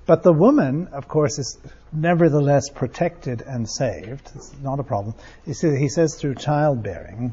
But 0.10 0.24
the 0.24 0.34
woman, 0.34 0.88
of 0.88 1.08
course, 1.08 1.38
is 1.38 1.60
nevertheless 1.94 2.68
protected 2.68 3.44
and 3.44 3.70
saved. 3.70 4.32
It's 4.34 4.52
not 4.60 4.80
a 4.80 4.84
problem. 4.84 5.14
You 5.46 5.54
see, 5.54 5.76
he 5.76 5.88
says 5.88 6.16
through 6.16 6.34
childbearing. 6.34 7.32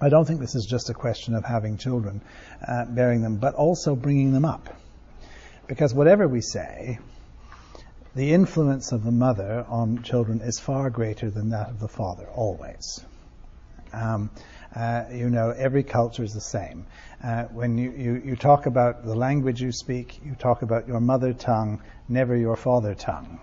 I 0.00 0.08
don't 0.08 0.24
think 0.24 0.40
this 0.40 0.54
is 0.54 0.64
just 0.64 0.88
a 0.88 0.94
question 0.94 1.34
of 1.34 1.44
having 1.44 1.76
children, 1.76 2.22
uh, 2.66 2.86
bearing 2.86 3.20
them, 3.20 3.36
but 3.36 3.54
also 3.54 3.94
bringing 3.94 4.32
them 4.32 4.46
up. 4.46 4.74
Because 5.66 5.92
whatever 5.92 6.26
we 6.26 6.40
say, 6.40 7.00
the 8.14 8.32
influence 8.32 8.92
of 8.92 9.04
the 9.04 9.12
mother 9.12 9.66
on 9.68 10.02
children 10.02 10.40
is 10.40 10.58
far 10.58 10.88
greater 10.88 11.30
than 11.30 11.50
that 11.50 11.68
of 11.68 11.80
the 11.80 11.88
father, 11.88 12.26
always. 12.34 13.04
Um, 13.92 14.30
uh, 14.74 15.04
you 15.12 15.30
know, 15.30 15.50
every 15.50 15.82
culture 15.82 16.24
is 16.24 16.34
the 16.34 16.40
same. 16.40 16.86
Uh, 17.22 17.44
when 17.44 17.78
you, 17.78 17.92
you, 17.92 18.22
you 18.24 18.36
talk 18.36 18.66
about 18.66 19.04
the 19.04 19.14
language 19.14 19.62
you 19.62 19.72
speak, 19.72 20.20
you 20.24 20.34
talk 20.34 20.62
about 20.62 20.88
your 20.88 21.00
mother 21.00 21.32
tongue, 21.32 21.80
never 22.08 22.36
your 22.36 22.56
father 22.56 22.94
tongue. 22.94 23.38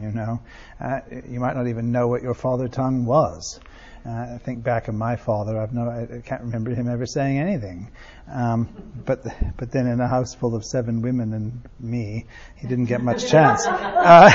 You 0.00 0.10
know, 0.12 0.40
uh, 0.80 1.00
you 1.28 1.40
might 1.40 1.54
not 1.56 1.68
even 1.68 1.92
know 1.92 2.08
what 2.08 2.22
your 2.22 2.34
father 2.34 2.68
tongue 2.68 3.04
was. 3.04 3.60
Uh, 4.06 4.34
I 4.34 4.38
think 4.38 4.64
back 4.64 4.88
of 4.88 4.94
my 4.94 5.16
father. 5.16 5.60
I've 5.60 5.74
no, 5.74 5.90
I 5.90 6.22
can't 6.26 6.40
remember 6.40 6.74
him 6.74 6.88
ever 6.88 7.04
saying 7.04 7.38
anything. 7.38 7.90
Um, 8.32 8.66
but 9.04 9.22
but 9.58 9.70
then 9.70 9.86
in 9.86 10.00
a 10.00 10.08
house 10.08 10.34
full 10.34 10.54
of 10.54 10.64
seven 10.64 11.02
women 11.02 11.34
and 11.34 11.68
me, 11.78 12.24
he 12.56 12.66
didn't 12.66 12.86
get 12.86 13.02
much 13.02 13.28
chance. 13.30 13.66
Uh, 14.00 14.30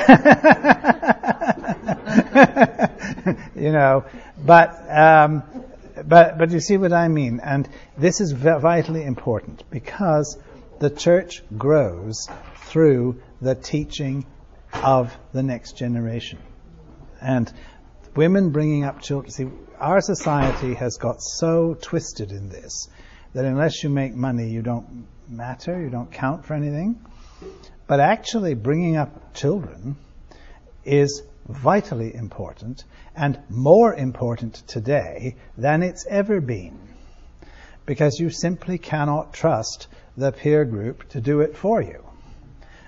you 3.56 3.72
know, 3.72 4.06
but 4.45 4.86
um, 4.89 5.41
but, 6.04 6.38
but 6.38 6.52
you 6.52 6.60
see 6.60 6.78
what 6.78 6.93
I 6.93 7.08
mean? 7.08 7.39
And 7.43 7.68
this 7.98 8.22
is 8.22 8.32
vitally 8.32 9.04
important 9.04 9.64
because 9.70 10.38
the 10.80 10.89
church 10.89 11.43
grows 11.58 12.28
through 12.66 13.22
the 13.41 13.56
teaching 13.56 14.26
of 14.74 15.16
the 15.34 15.43
next 15.43 15.78
generation. 15.78 16.39
And 17.22 17.52
women 18.16 18.52
bringing 18.52 18.84
up 18.84 19.02
children, 19.02 19.32
see, 19.32 19.48
our 19.80 20.02
society 20.02 20.74
has 20.74 20.98
got 20.98 21.22
so 21.22 21.76
twisted 21.82 22.32
in 22.32 22.50
this 22.50 22.88
that 23.34 23.46
unless 23.46 23.84
you 23.84 23.89
make 23.89 24.14
money, 24.14 24.50
you 24.50 24.62
don't 24.62 25.08
matter, 25.28 25.82
you 25.82 25.89
don't 25.89 26.12
count 26.12 26.46
for 26.46 26.54
anything. 26.54 27.00
But 27.88 28.00
actually, 28.00 28.54
bringing 28.54 28.96
up 28.98 29.34
children 29.34 29.98
is 30.84 31.22
vitally 31.48 32.14
important 32.14 32.84
and 33.16 33.39
more 33.50 33.93
important 33.93 34.56
today 34.68 35.36
than 35.58 35.84
it's 35.84 36.06
ever 36.08 36.41
been. 36.41 36.80
Because 37.86 38.20
you 38.20 38.30
simply 38.30 38.78
cannot 38.78 39.34
trust 39.34 39.88
the 40.18 40.32
peer 40.32 40.66
group 40.66 41.10
to 41.10 41.22
do 41.22 41.41
it 41.41 41.56
for 41.56 41.82
you. 41.82 42.04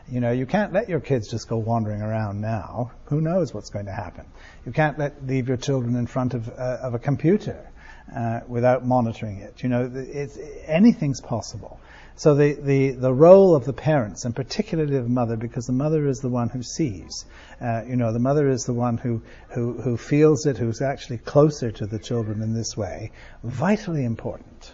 You 0.10 0.22
know, 0.22 0.32
you 0.32 0.45
can't 0.45 0.74
let 0.74 0.89
your 0.89 1.01
kids 1.01 1.30
just 1.30 1.49
go 1.49 1.58
wandering 1.58 2.01
around 2.01 2.41
now. 2.41 2.91
Who 3.05 3.22
knows 3.22 3.53
what's 3.53 3.70
going 3.70 3.86
to 3.86 3.91
happen? 3.91 4.26
You 4.66 4.72
can't 4.72 4.97
let 4.97 5.26
leave 5.26 5.49
your 5.49 5.58
children 5.58 5.95
in 5.95 6.08
front 6.08 6.34
of, 6.34 6.47
uh, 6.49 6.78
of 6.82 6.93
a 6.93 6.99
computer 6.99 7.70
uh, 8.16 8.41
without 8.47 8.86
monitoring 8.86 9.39
it. 9.39 9.64
You 9.64 9.70
know, 9.70 9.91
it's, 9.93 10.38
anything's 10.66 11.22
possible. 11.22 11.80
So 12.16 12.34
the, 12.34 12.53
the, 12.53 12.91
the 12.91 13.14
role 13.14 13.55
of 13.55 13.66
the 13.66 13.74
parents, 13.74 14.26
and 14.26 14.36
particularly 14.36 14.95
of 14.97 15.03
the 15.03 15.10
mother, 15.10 15.38
because 15.38 15.68
the 15.68 15.74
mother 15.74 16.08
is 16.08 16.20
the 16.20 16.30
one 16.30 16.49
who 16.49 16.64
sees. 16.64 17.26
Uh, 17.62 17.84
you 17.88 17.95
know, 17.95 18.12
the 18.12 18.20
mother 18.20 18.49
is 18.49 18.66
the 18.66 18.74
one 18.74 18.97
who, 18.97 19.22
who, 19.49 19.74
who 19.74 19.97
feels 19.97 20.47
it, 20.47 20.58
who's 20.58 20.82
actually 20.82 21.20
closer 21.20 21.72
to 21.72 21.86
the 21.86 21.99
children 21.99 22.41
in 22.41 22.55
this 22.55 22.76
way, 22.76 23.12
vitally 23.43 24.03
important. 24.03 24.74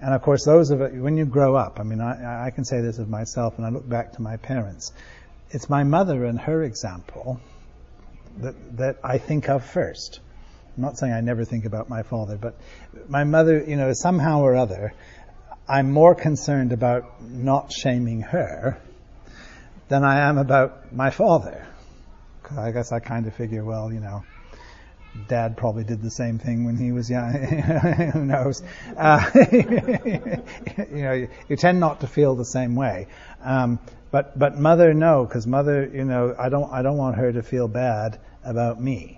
And 0.00 0.14
of 0.14 0.22
course, 0.22 0.46
those 0.46 0.70
of 0.70 0.80
it, 0.80 0.94
when 0.94 1.18
you 1.18 1.26
grow 1.26 1.54
up, 1.54 1.80
I 1.80 1.82
mean, 1.82 2.00
I, 2.00 2.46
I 2.46 2.50
can 2.50 2.64
say 2.64 2.80
this 2.80 2.98
of 2.98 3.10
myself, 3.10 3.58
and 3.58 3.66
I 3.66 3.70
look 3.70 3.86
back 3.86 4.12
to 4.14 4.22
my 4.22 4.38
parents. 4.38 4.92
It's 5.50 5.68
my 5.68 5.84
mother 5.84 6.24
and 6.24 6.40
her 6.40 6.62
example 6.62 7.40
that, 8.38 8.76
that 8.78 8.96
I 9.04 9.18
think 9.18 9.50
of 9.50 9.64
first. 9.64 10.20
I'm 10.78 10.82
not 10.82 10.96
saying 10.96 11.12
I 11.12 11.22
never 11.22 11.44
think 11.44 11.64
about 11.64 11.88
my 11.88 12.04
father, 12.04 12.36
but 12.36 12.54
my 13.08 13.24
mother, 13.24 13.64
you 13.66 13.74
know, 13.74 13.92
somehow 13.94 14.42
or 14.42 14.54
other, 14.54 14.94
I'm 15.68 15.90
more 15.90 16.14
concerned 16.14 16.72
about 16.72 17.20
not 17.20 17.72
shaming 17.72 18.20
her 18.20 18.80
than 19.88 20.04
I 20.04 20.28
am 20.28 20.38
about 20.38 20.92
my 20.92 21.10
father. 21.10 21.66
Because 22.40 22.58
I 22.58 22.70
guess 22.70 22.92
I 22.92 23.00
kind 23.00 23.26
of 23.26 23.34
figure, 23.34 23.64
well, 23.64 23.92
you 23.92 23.98
know, 23.98 24.22
dad 25.26 25.56
probably 25.56 25.82
did 25.82 26.00
the 26.00 26.12
same 26.12 26.38
thing 26.38 26.64
when 26.64 26.76
he 26.76 26.92
was 26.92 27.10
young. 27.10 27.32
Who 28.12 28.24
knows? 28.24 28.62
Uh, 28.96 29.28
you 29.50 31.02
know, 31.02 31.12
you, 31.12 31.28
you, 31.48 31.56
tend 31.56 31.80
not 31.80 32.02
to 32.02 32.06
feel 32.06 32.36
the 32.36 32.44
same 32.44 32.76
way. 32.76 33.08
Um, 33.42 33.80
but 34.12 34.38
but 34.38 34.56
mother, 34.56 34.94
no, 34.94 35.24
because 35.24 35.44
mother, 35.44 35.90
you 35.92 36.04
know, 36.04 36.36
I 36.38 36.50
don't 36.50 36.72
I 36.72 36.82
don't 36.82 36.98
want 36.98 37.16
her 37.16 37.32
to 37.32 37.42
feel 37.42 37.66
bad 37.66 38.20
about 38.44 38.80
me. 38.80 39.17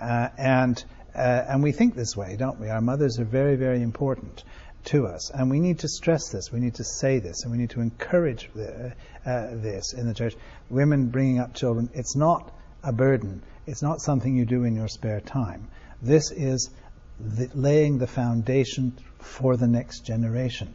Uh, 0.00 0.28
and 0.36 0.84
uh, 1.14 1.44
and 1.48 1.62
we 1.62 1.72
think 1.72 1.94
this 1.94 2.14
way, 2.16 2.36
don't 2.36 2.60
we? 2.60 2.68
Our 2.68 2.80
mothers 2.80 3.18
are 3.18 3.24
very 3.24 3.56
very 3.56 3.82
important 3.82 4.44
to 4.86 5.06
us. 5.06 5.30
And 5.30 5.50
we 5.50 5.60
need 5.60 5.80
to 5.80 5.88
stress 5.88 6.30
this, 6.30 6.50
we 6.52 6.60
need 6.60 6.76
to 6.76 6.84
say 6.84 7.18
this, 7.18 7.42
and 7.42 7.52
we 7.52 7.58
need 7.58 7.70
to 7.70 7.80
encourage 7.80 8.48
the, 8.54 8.92
uh, 9.24 9.48
this 9.52 9.92
in 9.92 10.06
the 10.06 10.14
church. 10.14 10.34
Women 10.70 11.08
bringing 11.08 11.38
up 11.40 11.54
children, 11.54 11.90
it's 11.92 12.16
not 12.16 12.52
a 12.82 12.92
burden, 12.92 13.42
it's 13.66 13.82
not 13.82 14.00
something 14.00 14.34
you 14.34 14.46
do 14.46 14.64
in 14.64 14.74
your 14.74 14.88
spare 14.88 15.20
time. 15.20 15.68
This 16.00 16.30
is 16.30 16.70
the, 17.18 17.50
laying 17.54 17.98
the 17.98 18.06
foundation 18.06 18.96
for 19.18 19.56
the 19.56 19.66
next 19.66 20.00
generation. 20.00 20.74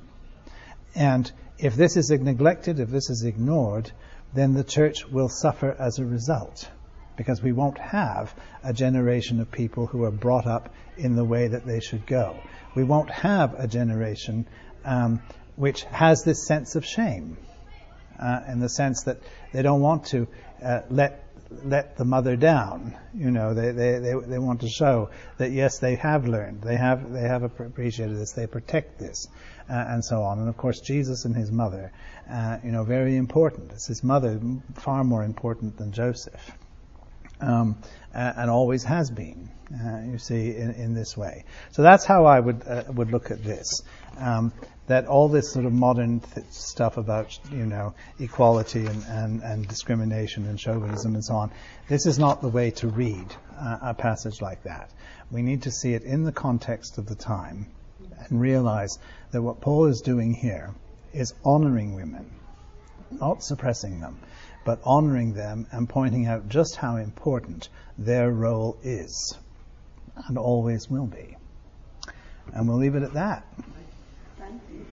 And 0.94 1.32
if 1.58 1.76
this 1.76 1.96
is 1.96 2.10
neglected, 2.10 2.80
if 2.80 2.90
this 2.90 3.10
is 3.10 3.24
ignored, 3.24 3.92
then 4.34 4.54
the 4.54 4.64
church 4.64 5.06
will 5.08 5.30
suffer 5.30 5.74
as 5.78 6.00
a 6.00 6.06
result 6.06 6.70
because 7.18 7.42
we 7.42 7.52
won't 7.52 7.78
have 7.78 8.34
a 8.64 8.74
generation 8.74 9.40
of 9.40 9.52
people 9.52 9.86
who 9.88 10.04
are 10.04 10.12
brought 10.12 10.48
up 10.48 10.74
in 10.98 11.16
the 11.16 11.26
way 11.26 11.48
that 11.48 11.66
they 11.66 11.80
should 11.80 12.06
go 12.06 12.36
we 12.76 12.84
won't 12.84 13.10
have 13.10 13.54
a 13.58 13.68
generation 13.68 14.48
um, 14.86 15.22
which 15.56 15.84
has 15.84 16.24
this 16.24 16.46
sense 16.46 16.76
of 16.76 16.86
shame, 16.86 17.38
uh, 18.20 18.42
in 18.48 18.60
the 18.60 18.70
sense 18.70 19.04
that 19.04 19.18
they 19.54 19.62
don't 19.62 19.82
want 19.82 20.06
to 20.08 20.28
uh, 20.64 20.82
let 20.90 21.28
let 21.64 21.98
the 21.98 22.06
mother 22.06 22.38
down. 22.38 22.96
You 23.14 23.30
know, 23.30 23.54
they, 23.54 23.72
they, 23.72 24.00
they, 24.00 24.14
they 24.14 24.40
want 24.40 24.62
to 24.62 24.70
show 24.70 25.10
that 25.38 25.52
yes, 25.52 25.80
they 25.80 25.96
have 25.96 26.26
learned, 26.26 26.62
they 26.62 26.78
have 26.78 27.12
they 27.12 27.28
have 27.28 27.44
appreciated 27.44 28.18
this, 28.18 28.32
they 28.32 28.48
protect 28.48 29.00
this, 29.00 29.28
uh, 29.70 29.74
and 29.74 30.04
so 30.04 30.24
on. 30.24 30.40
And 30.40 30.48
of 30.48 30.56
course, 30.56 30.80
Jesus 30.80 31.26
and 31.26 31.36
his 31.36 31.52
mother, 31.52 31.92
uh, 32.30 32.58
you 32.64 32.72
know, 32.72 32.84
very 32.84 33.18
important. 33.18 33.72
It's 33.74 33.88
his 33.88 34.04
mother 34.04 34.40
far 34.76 35.04
more 35.04 35.24
important 35.24 35.78
than 35.78 35.92
Joseph 35.92 36.58
um, 37.42 37.78
and 38.14 38.50
always 38.50 38.84
has 38.84 39.10
been. 39.10 39.50
Uh, 39.74 40.02
you 40.02 40.18
see, 40.18 40.54
in, 40.54 40.72
in, 40.72 40.94
this 40.94 41.16
way. 41.16 41.46
So 41.72 41.82
that's 41.82 42.04
how 42.04 42.26
I 42.26 42.42
would 42.42 42.68
uh, 42.68 42.84
would 42.90 43.10
look 43.10 43.32
at 43.32 43.42
this. 43.42 43.84
Um, 44.18 44.52
that 44.88 45.08
all 45.08 45.30
this 45.30 45.54
sort 45.54 45.66
of 45.66 45.72
modern 45.72 46.20
th- 46.20 46.46
stuff 46.50 46.98
about 46.98 47.40
you 47.50 47.66
know 47.66 47.94
equality 48.20 48.86
and, 48.86 49.02
and, 49.08 49.42
and, 49.42 49.66
discrimination 49.66 50.46
and 50.46 50.60
chauvinism 50.60 51.14
and 51.14 51.24
so 51.24 51.36
on, 51.36 51.52
this 51.88 52.06
is 52.06 52.20
not 52.20 52.42
the 52.42 52.50
way 52.50 52.72
to 52.72 52.90
read 52.90 53.26
uh, 53.58 53.78
a 53.82 53.94
passage 53.94 54.42
like 54.42 54.64
that. 54.64 54.92
We 55.32 55.42
need 55.42 55.62
to 55.62 55.72
see 55.72 55.94
it 55.94 56.04
in 56.04 56.26
the 56.26 56.34
context 56.34 56.98
of 56.98 57.06
the 57.06 57.16
time 57.16 57.68
and 58.28 58.42
realize 58.42 59.00
that 59.32 59.42
what 59.42 59.62
Paul 59.62 59.86
is 59.86 60.02
doing 60.02 60.34
here 60.34 60.72
is 61.14 61.34
honoring 61.46 61.96
women, 61.96 62.30
not 63.10 63.42
suppressing 63.42 64.02
them 64.02 64.20
but 64.64 64.80
honoring 64.84 65.34
them 65.34 65.68
and 65.72 65.90
pointing 65.90 66.26
out 66.28 66.48
just 66.50 66.76
how 66.76 66.98
important 66.98 67.70
their 67.98 68.32
role 68.32 68.78
is 68.84 69.38
and 70.28 70.38
always 70.38 70.90
will 70.90 71.08
be. 71.08 71.38
And 72.54 72.68
we'll 72.68 72.78
leave 72.78 72.96
it 72.96 73.04
at 73.04 73.14
that. 73.14 73.46
Thank 74.38 74.62
you. 74.72 74.86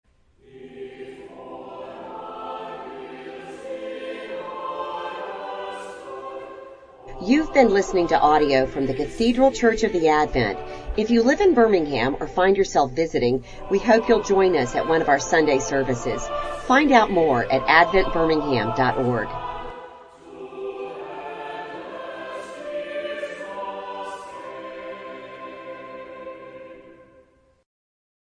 You've 7.20 7.52
been 7.54 7.74
listening 7.74 8.08
to 8.10 8.20
audio 8.20 8.68
from 8.68 8.86
the 8.86 8.94
Cathedral 8.94 9.52
Church 9.52 9.84
of 9.84 9.92
the 9.92 10.08
Advent. 10.08 10.60
If 10.98 11.10
you 11.10 11.24
live 11.24 11.42
in 11.42 11.56
Birmingham 11.56 12.16
or 12.20 12.28
find 12.28 12.56
yourself 12.56 12.92
visiting, 12.92 13.44
we 13.72 13.80
hope 13.80 14.08
you'll 14.08 14.22
join 14.22 14.56
us 14.56 14.76
at 14.76 14.88
one 14.88 15.02
of 15.02 15.10
our 15.10 15.20
Sunday 15.20 15.58
services. 15.60 16.28
Find 16.68 16.92
out 16.92 17.10
more 17.10 17.44
at 17.52 17.64
adventbirmingham.org. 17.64 19.47